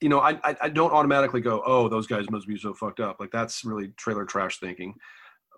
you 0.01 0.09
know 0.09 0.19
i 0.19 0.31
i, 0.43 0.55
I 0.63 0.69
don't 0.69 0.91
automatically 0.91 1.39
go 1.39 1.63
oh 1.65 1.87
those 1.87 2.07
guys 2.07 2.29
must 2.29 2.47
be 2.47 2.57
so 2.57 2.73
fucked 2.73 2.99
up. 2.99 3.17
Like 3.19 3.31
that's 3.31 3.63
really 3.63 3.89
trailer 3.95 4.25
trash 4.25 4.59
thinking. 4.59 4.95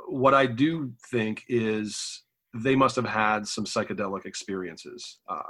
What 0.08 0.34
i 0.34 0.46
do 0.46 0.94
think 1.12 1.44
is 1.50 2.24
they 2.54 2.76
must 2.76 2.96
have 2.96 3.06
had 3.06 3.48
some 3.48 3.66
psychedelic 3.66 4.26
experiences. 4.26 5.20
Uh, 5.28 5.42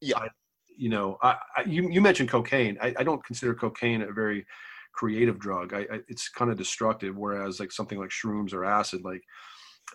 Yeah. 0.00 0.18
I, 0.18 0.28
you 0.76 0.88
know 0.88 1.18
I, 1.22 1.36
I 1.56 1.62
you, 1.66 1.88
you 1.90 2.00
mentioned 2.00 2.28
cocaine. 2.28 2.76
I, 2.82 2.94
I 2.98 3.02
don't 3.04 3.24
consider 3.24 3.54
cocaine 3.54 4.02
a 4.02 4.12
very 4.12 4.44
creative 4.96 5.38
drug. 5.38 5.72
I, 5.72 5.80
I 5.80 6.00
it's 6.08 6.28
kind 6.28 6.50
of 6.50 6.56
destructive. 6.56 7.16
Whereas 7.16 7.60
like 7.60 7.72
something 7.72 7.98
like 7.98 8.10
shrooms 8.10 8.52
or 8.52 8.64
acid, 8.64 9.02
like 9.04 9.22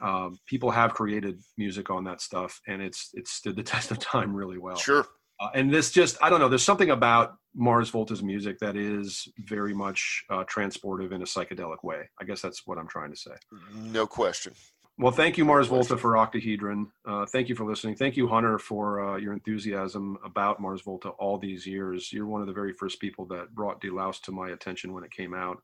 um, 0.01 0.37
people 0.47 0.71
have 0.71 0.93
created 0.93 1.41
music 1.57 1.89
on 1.89 2.03
that 2.05 2.21
stuff, 2.21 2.59
and 2.67 2.81
it's 2.81 3.09
it's 3.13 3.31
stood 3.31 3.55
the 3.55 3.63
test 3.73 3.91
of 3.91 3.99
time 3.99 4.33
really 4.35 4.57
well. 4.57 4.77
sure 4.77 5.05
Uh, 5.39 5.49
and 5.55 5.73
this 5.73 5.91
just 5.91 6.17
I 6.21 6.29
don't 6.29 6.39
know. 6.39 6.49
There's 6.49 6.63
something 6.63 6.91
about 6.91 7.33
Mars 7.55 7.91
Volta's 7.91 8.23
music 8.23 8.59
that 8.59 8.77
is 8.77 9.27
very 9.39 9.73
much 9.73 10.23
uh, 10.29 10.43
transportive 10.45 11.11
in 11.11 11.21
a 11.21 11.25
psychedelic 11.25 11.83
way. 11.83 12.09
I 12.21 12.23
guess 12.23 12.41
that's 12.41 12.61
what 12.65 12.77
I'm 12.77 12.87
trying 12.87 13.11
to 13.11 13.17
say. 13.17 13.31
no 13.73 14.07
question 14.07 14.53
Well, 15.01 15.11
thank 15.11 15.35
you, 15.35 15.45
Mars. 15.45 15.65
Volta, 15.67 15.97
for 15.97 16.15
Octahedron. 16.15 16.85
Uh, 17.07 17.25
thank 17.25 17.49
you 17.49 17.55
for 17.55 17.65
listening. 17.65 17.95
Thank 17.95 18.15
you, 18.15 18.27
Hunter, 18.27 18.59
for 18.59 19.01
uh, 19.01 19.17
your 19.17 19.33
enthusiasm 19.33 20.15
about 20.23 20.61
Mars 20.61 20.81
Volta 20.81 21.09
all 21.17 21.39
these 21.39 21.65
years. 21.65 22.13
You're 22.13 22.27
one 22.27 22.41
of 22.41 22.45
the 22.45 22.53
very 22.53 22.71
first 22.73 22.99
people 22.99 23.25
that 23.25 23.55
brought 23.55 23.81
Deloused 23.81 24.21
to 24.25 24.31
my 24.31 24.51
attention 24.51 24.93
when 24.93 25.03
it 25.03 25.09
came 25.09 25.33
out. 25.33 25.57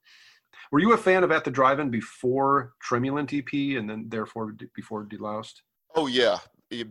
Were 0.72 0.80
you 0.80 0.94
a 0.94 0.98
fan 0.98 1.24
of 1.24 1.32
At 1.32 1.44
the 1.46 1.52
Drive-In 1.52 1.92
before 1.92 2.74
Tremulant 2.84 3.32
EP 3.32 3.78
and 3.78 3.88
then 3.88 4.06
therefore 4.10 4.54
d- 4.54 4.66
before 4.76 5.06
Deloused? 5.06 5.62
oh 5.96 6.08
yeah 6.08 6.38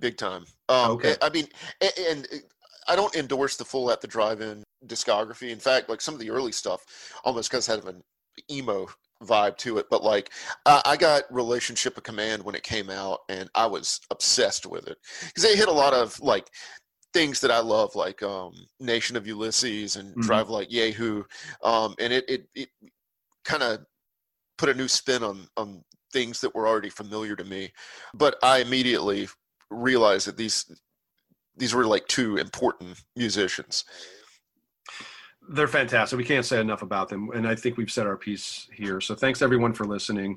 big 0.00 0.16
time 0.16 0.42
um 0.70 0.92
Okay. 0.92 1.14
i 1.20 1.28
mean 1.28 1.46
a- 1.82 2.10
and, 2.10 2.26
I 2.88 2.94
don't 2.96 3.14
endorse 3.16 3.56
the 3.56 3.64
full 3.64 3.90
at 3.90 4.00
the 4.00 4.06
drive-in 4.06 4.62
discography. 4.86 5.50
In 5.50 5.58
fact, 5.58 5.88
like 5.88 6.00
some 6.00 6.14
of 6.14 6.20
the 6.20 6.30
early 6.30 6.52
stuff 6.52 6.84
almost 7.24 7.50
kind 7.50 7.60
of 7.68 7.84
had 7.84 7.94
an 7.94 8.02
emo 8.48 8.86
vibe 9.22 9.56
to 9.58 9.78
it. 9.78 9.86
But 9.90 10.02
like, 10.02 10.30
uh, 10.66 10.82
I 10.84 10.96
got 10.96 11.22
Relationship 11.32 11.96
of 11.96 12.02
Command 12.02 12.42
when 12.42 12.54
it 12.54 12.62
came 12.62 12.90
out, 12.90 13.20
and 13.28 13.50
I 13.54 13.66
was 13.66 14.00
obsessed 14.10 14.66
with 14.66 14.86
it 14.88 14.98
because 15.26 15.42
they 15.42 15.56
hit 15.56 15.68
a 15.68 15.72
lot 15.72 15.94
of 15.94 16.18
like 16.20 16.48
things 17.12 17.40
that 17.40 17.50
I 17.50 17.60
love, 17.60 17.94
like 17.94 18.22
um, 18.22 18.52
Nation 18.80 19.16
of 19.16 19.26
Ulysses 19.26 19.96
and 19.96 20.14
Mhm. 20.16 20.20
Drive 20.20 20.50
Like 20.50 20.68
Jehu, 20.70 21.24
um, 21.62 21.94
and 21.98 22.12
it 22.12 22.24
it, 22.28 22.48
it 22.54 22.68
kind 23.44 23.62
of 23.62 23.84
put 24.58 24.68
a 24.68 24.74
new 24.74 24.88
spin 24.88 25.22
on 25.22 25.48
on 25.56 25.84
things 26.12 26.40
that 26.40 26.54
were 26.54 26.66
already 26.68 26.90
familiar 26.90 27.36
to 27.36 27.44
me. 27.44 27.72
But 28.14 28.36
I 28.42 28.58
immediately 28.58 29.28
realized 29.70 30.26
that 30.28 30.36
these 30.36 30.66
these 31.56 31.74
were 31.74 31.86
like 31.86 32.06
two 32.08 32.36
important 32.36 33.02
musicians. 33.16 33.84
They're 35.48 35.68
fantastic. 35.68 36.16
We 36.16 36.24
can't 36.24 36.44
say 36.44 36.60
enough 36.60 36.82
about 36.82 37.08
them, 37.08 37.30
and 37.32 37.46
I 37.46 37.54
think 37.54 37.76
we've 37.76 37.90
said 37.90 38.06
our 38.06 38.16
piece 38.16 38.68
here. 38.72 39.00
So 39.00 39.14
thanks 39.14 39.42
everyone 39.42 39.74
for 39.74 39.84
listening. 39.84 40.36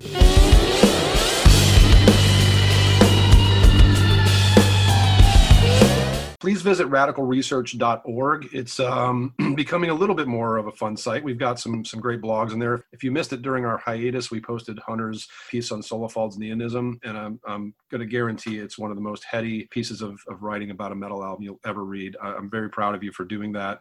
Please 6.40 6.62
visit 6.62 6.88
radicalresearch.org. 6.88 8.50
It's 8.54 8.80
um, 8.80 9.34
becoming 9.56 9.90
a 9.90 9.94
little 9.94 10.16
bit 10.16 10.28
more 10.28 10.58
of 10.58 10.68
a 10.68 10.72
fun 10.72 10.96
site. 10.96 11.24
We've 11.24 11.38
got 11.38 11.60
some 11.60 11.84
some 11.84 12.00
great 12.00 12.22
blogs 12.22 12.54
in 12.54 12.60
there. 12.60 12.86
If 12.94 13.04
you 13.04 13.12
missed 13.12 13.34
it 13.34 13.42
during 13.42 13.66
our 13.66 13.78
hiatus, 13.78 14.32
we 14.32 14.40
posted 14.40 14.80
Hunter's 14.80 15.28
piece 15.50 15.72
on 15.72 15.82
Solefald's 15.82 16.38
Neonism, 16.38 17.00
and 17.04 17.18
I'm, 17.18 17.40
I'm 17.46 17.74
going 17.92 18.00
to 18.00 18.08
guarantee 18.08 18.60
it's 18.60 18.78
one 18.78 18.90
of 18.90 18.96
the 18.96 19.04
most 19.04 19.26
heady 19.26 19.68
pieces 19.72 20.02
of, 20.02 20.22
of 20.28 20.42
writing 20.42 20.72
about 20.72 20.92
a 20.92 20.96
metal 20.96 21.24
album 21.24 21.44
you'll 21.44 21.60
ever 21.66 21.84
read. 21.84 22.16
I, 22.22 22.36
I'm 22.36 22.50
very 22.50 22.70
proud 22.70 22.96
of 22.96 23.04
you 23.04 23.12
for 23.12 23.26
doing 23.26 23.52
that. 23.54 23.80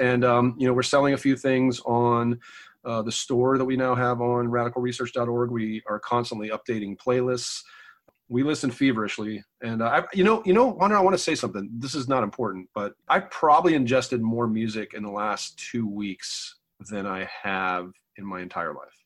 And 0.00 0.24
um, 0.24 0.54
you 0.58 0.66
know, 0.66 0.72
we're 0.72 0.82
selling 0.82 1.14
a 1.14 1.18
few 1.18 1.36
things 1.36 1.80
on 1.80 2.40
uh, 2.84 3.02
the 3.02 3.12
store 3.12 3.58
that 3.58 3.64
we 3.64 3.76
now 3.76 3.94
have 3.94 4.20
on 4.20 4.48
radicalresearch.org. 4.48 5.50
We 5.50 5.82
are 5.88 5.98
constantly 6.00 6.50
updating 6.50 6.96
playlists. 6.96 7.62
We 8.28 8.42
listen 8.42 8.70
feverishly, 8.70 9.44
and 9.60 9.82
uh, 9.82 9.86
I, 9.86 10.04
you 10.14 10.24
know, 10.24 10.42
you 10.46 10.54
know, 10.54 10.78
Hunter, 10.80 10.96
I 10.96 11.00
want 11.00 11.14
to 11.14 11.22
say 11.22 11.34
something. 11.34 11.68
This 11.76 11.94
is 11.94 12.08
not 12.08 12.22
important, 12.22 12.68
but 12.74 12.94
I 13.08 13.20
probably 13.20 13.74
ingested 13.74 14.22
more 14.22 14.46
music 14.46 14.94
in 14.94 15.02
the 15.02 15.10
last 15.10 15.58
two 15.58 15.86
weeks 15.86 16.56
than 16.88 17.06
I 17.06 17.28
have 17.42 17.92
in 18.16 18.24
my 18.24 18.40
entire 18.40 18.72
life. 18.72 19.04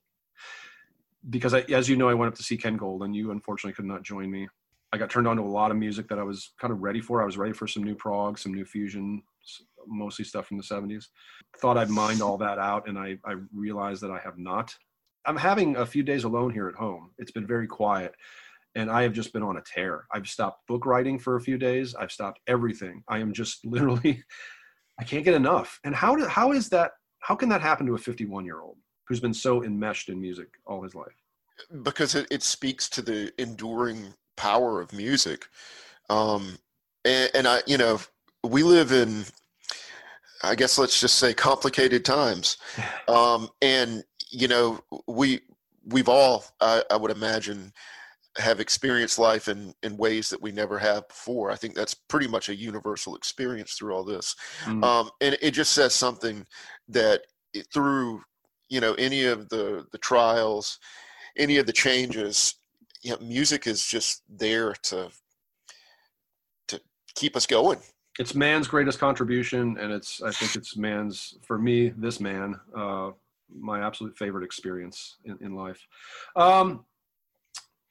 Because, 1.29 1.55
I, 1.55 1.61
as 1.62 1.89
you 1.89 1.97
know, 1.97 2.09
I 2.09 2.14
went 2.14 2.29
up 2.29 2.37
to 2.37 2.43
see 2.45 2.57
Ken 2.57 2.77
Gold, 2.77 3.03
and 3.03 3.16
you 3.16 3.33
unfortunately 3.33 3.74
could 3.74 3.85
not 3.85 4.05
join 4.05 4.31
me. 4.31 4.49
I 4.93 4.99
got 4.99 5.11
turned 5.11 5.27
on 5.27 5.37
to 5.37 5.43
a 5.43 5.45
lot 5.45 5.72
of 5.72 5.77
music 5.77 6.09
that 6.09 6.20
I 6.20 6.22
was 6.22 6.53
kind 6.61 6.72
of 6.72 6.83
ready 6.83 7.01
for. 7.01 7.20
I 7.20 7.27
was 7.27 7.37
ready 7.37 7.53
for 7.53 7.66
some 7.66 7.83
new 7.83 7.97
prog, 7.97 8.39
some 8.39 8.55
new 8.55 8.64
fusion, 8.64 9.22
mostly 9.89 10.24
stuff 10.24 10.47
from 10.47 10.57
the 10.57 10.62
70s. 10.62 11.07
Thought 11.59 11.78
I'd 11.78 11.91
mined 11.91 12.22
all 12.22 12.39
that 12.39 12.59
out, 12.59 12.89
and 12.89 12.99
I, 12.99 13.18
I 13.24 13.34
realized 13.55 14.03
that 14.03 14.11
I 14.11 14.18
have 14.18 14.39
not. 14.39 14.74
I'm 15.24 15.37
having 15.37 15.76
a 15.76 15.87
few 15.87 16.03
days 16.03 16.24
alone 16.24 16.53
here 16.53 16.68
at 16.68 16.74
home. 16.74 17.11
It's 17.18 17.32
been 17.32 17.47
very 17.47 17.66
quiet, 17.66 18.14
and 18.74 18.91
I 18.91 19.03
have 19.03 19.12
just 19.12 19.32
been 19.32 19.43
on 19.43 19.57
a 19.57 19.62
tear. 19.62 20.05
I've 20.12 20.28
stopped 20.28 20.66
book 20.66 20.87
writing 20.87 21.18
for 21.18 21.37
a 21.37 21.41
few 21.41 21.59
days. 21.59 21.95
I've 21.95 22.12
stopped 22.12 22.41
everything. 22.47 23.03
I 23.09 23.18
am 23.18 23.32
just 23.32 23.64
literally, 23.64 24.22
I 25.01 25.05
can't 25.05 25.24
get 25.24 25.34
enough. 25.34 25.80
And 25.84 25.95
how 25.95 26.14
do, 26.16 26.26
how 26.26 26.53
is 26.53 26.68
that? 26.70 26.93
How 27.20 27.34
can 27.34 27.49
that 27.49 27.61
happen 27.61 27.87
to 27.87 27.95
a 27.95 27.99
51 27.99 28.45
year 28.45 28.61
old 28.61 28.76
who's 29.09 29.20
been 29.20 29.34
so 29.34 29.64
enmeshed 29.64 30.09
in 30.09 30.20
music 30.20 30.49
all 30.66 30.82
his 30.82 30.95
life? 30.95 31.14
because 31.82 32.14
it, 32.14 32.26
it 32.30 32.43
speaks 32.43 32.89
to 32.89 33.03
the 33.03 33.32
enduring 33.39 34.14
power 34.37 34.80
of 34.80 34.93
music 34.93 35.47
um 36.11 36.59
and, 37.05 37.30
and 37.34 37.49
i 37.49 37.61
you 37.66 37.78
know 37.78 37.99
we 38.45 38.62
live 38.62 38.93
in 38.93 39.24
i 40.43 40.55
guess 40.55 40.78
let's 40.78 41.01
just 41.01 41.16
say 41.16 41.32
complicated 41.34 42.05
times. 42.05 42.57
Um 43.09 43.49
and 43.62 44.05
you 44.30 44.49
know 44.49 44.80
we 45.07 45.41
we've 45.84 46.09
all 46.09 46.45
i, 46.61 46.82
I 46.91 46.97
would 46.97 47.11
imagine 47.11 47.72
have 48.39 48.61
experienced 48.61 49.18
life 49.18 49.49
in 49.49 49.74
in 49.82 49.97
ways 49.97 50.28
that 50.28 50.43
we 50.43 50.53
never 50.53 50.78
have 50.78 51.09
before. 51.09 51.51
I 51.51 51.57
think 51.57 51.74
that's 51.74 51.95
pretty 51.95 52.28
much 52.28 52.49
a 52.49 52.55
universal 52.55 53.16
experience 53.16 53.74
through 53.74 53.95
all 53.95 54.05
this. 54.05 54.37
Mm. 54.64 54.84
um, 54.84 55.11
and 55.20 55.37
it 55.41 55.53
just 55.53 55.72
says 55.72 55.95
something 55.95 56.47
that 56.89 57.22
it, 57.55 57.66
through 57.72 58.22
you 58.68 58.80
know 58.80 58.95
any 58.95 59.24
of 59.24 59.49
the 59.49 59.87
the 59.93 59.99
trials 59.99 60.78
any 61.37 61.57
of 61.59 61.66
the 61.66 61.72
changes 61.72 62.55
you 63.03 63.11
know 63.11 63.18
music 63.20 63.66
is 63.66 63.84
just 63.84 64.22
there 64.28 64.74
to 64.82 65.09
to 66.68 66.80
keep 67.14 67.37
us 67.37 67.47
going 67.47 67.78
it's 68.19 68.35
man's 68.35 68.67
greatest 68.67 68.99
contribution 68.99 69.77
and 69.79 69.93
it's 69.93 70.23
i 70.23 70.31
think 70.31 70.57
it's 70.57 70.77
man's 70.77 71.37
for 71.43 71.59
me 71.59 71.91
this 71.91 72.21
man 72.21 72.59
uh 72.77 73.11
my 73.55 73.81
absolute 73.81 74.17
favorite 74.17 74.45
experience 74.45 75.17
in, 75.25 75.39
in 75.41 75.55
life. 75.55 75.87
Um 76.35 76.85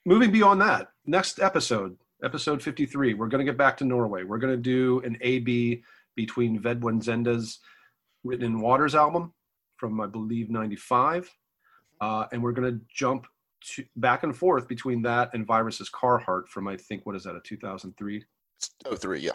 moving 0.06 0.32
beyond 0.32 0.62
that 0.62 0.90
next 1.06 1.40
episode 1.40 1.98
episode 2.24 2.62
53 2.62 3.14
we're 3.14 3.28
going 3.28 3.46
to 3.46 3.50
get 3.50 3.58
back 3.58 3.78
to 3.78 3.86
norway. 3.86 4.24
We're 4.24 4.38
going 4.38 4.54
to 4.54 4.62
do 4.62 5.02
an 5.06 5.18
ab 5.22 5.84
between 6.16 6.60
Ved 6.60 6.80
Buens 6.80 7.08
Ende's 7.08 7.60
written 8.24 8.46
in 8.46 8.60
waters 8.60 8.96
album 8.96 9.34
from 9.78 10.00
i 10.02 10.08
believe 10.08 10.50
95 10.50 11.30
uh, 12.02 12.26
and 12.32 12.42
we're 12.42 12.52
going 12.52 12.74
to 12.74 12.82
jump 12.94 13.28
to, 13.62 13.86
back 13.96 14.24
and 14.24 14.36
forth 14.36 14.68
between 14.68 15.02
that 15.02 15.30
and 15.34 15.46
virus's 15.46 15.90
carheart 15.90 16.48
from 16.48 16.68
i 16.68 16.76
think 16.76 17.06
what 17.06 17.16
is 17.16 17.24
that 17.24 17.36
a 17.36 17.42
2003 17.42 18.24
oh 18.86 18.96
three 18.96 19.20
yeah 19.20 19.32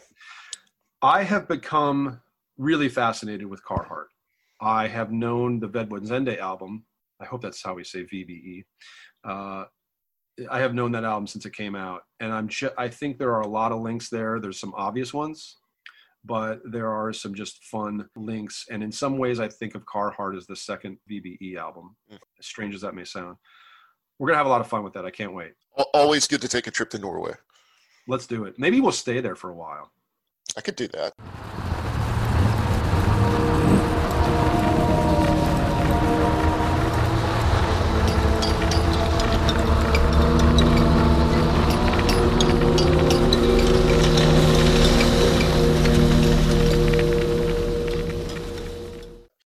I 1.03 1.23
have 1.23 1.49
become 1.49 2.21
really 2.59 2.89
fascinated 2.89 3.47
with 3.47 3.65
Carheart. 3.65 4.07
I 4.61 4.87
have 4.89 5.11
known 5.11 5.59
the 5.59 5.69
Ved 5.69 5.89
Buens 5.89 6.11
Ende 6.11 6.39
album. 6.39 6.85
I 7.21 7.25
hope 7.25 7.41
that's 7.41 7.63
how 7.63 7.75
we 7.75 7.85
say 7.85 8.05
VBE. 8.05 8.65
Uh, 9.25 9.65
I 10.51 10.59
have 10.61 10.75
known 10.75 10.93
that 10.93 11.05
album 11.05 11.27
since 11.27 11.47
it 11.47 11.55
came 11.55 11.75
out, 11.75 12.03
and 12.21 12.33
I'm. 12.33 12.49
Ju- 12.49 12.71
I 12.79 12.89
think 12.89 13.19
there 13.19 13.35
are 13.35 13.43
a 13.43 13.49
lot 13.49 13.73
of 13.73 13.81
links 13.81 14.09
there. 14.09 14.41
There's 14.41 14.59
some 14.59 14.75
obvious 14.75 15.13
ones, 15.13 15.57
but 16.25 16.61
there 16.65 16.89
are 16.89 17.13
some 17.13 17.35
just 17.35 17.65
fun 17.65 18.09
links. 18.17 18.67
And 18.71 18.83
in 18.83 18.93
some 18.93 19.19
ways, 19.19 19.41
I 19.41 19.49
think 19.49 19.75
of 19.75 19.85
Carheart 19.85 20.37
as 20.37 20.47
the 20.47 20.57
second 20.57 20.99
VBE 21.11 21.57
album. 21.57 21.97
Mm. 22.11 22.19
As 22.39 22.47
strange 22.47 22.75
as 22.75 22.81
that 22.83 22.95
may 22.95 23.05
sound, 23.05 23.37
we're 24.19 24.29
gonna 24.29 24.39
have 24.39 24.47
a 24.47 24.51
lot 24.51 24.63
of 24.63 24.69
fun 24.69 24.83
with 24.83 24.95
that. 24.95 25.05
I 25.05 25.11
can't 25.11 25.35
wait. 25.35 25.53
Always 25.95 26.27
good 26.27 26.41
to 26.43 26.49
take 26.49 26.67
a 26.67 26.71
trip 26.71 26.91
to 26.91 26.99
norway 26.99 27.33
Let's 28.07 28.27
do 28.27 28.45
it. 28.45 28.59
Maybe 28.59 28.81
we'll 28.81 28.93
stay 28.93 29.21
there 29.21 29.37
for 29.37 29.51
a 29.51 29.55
while. 29.55 29.93
I 30.57 30.61
could 30.63 30.77
do 30.77 30.89
that 30.89 31.13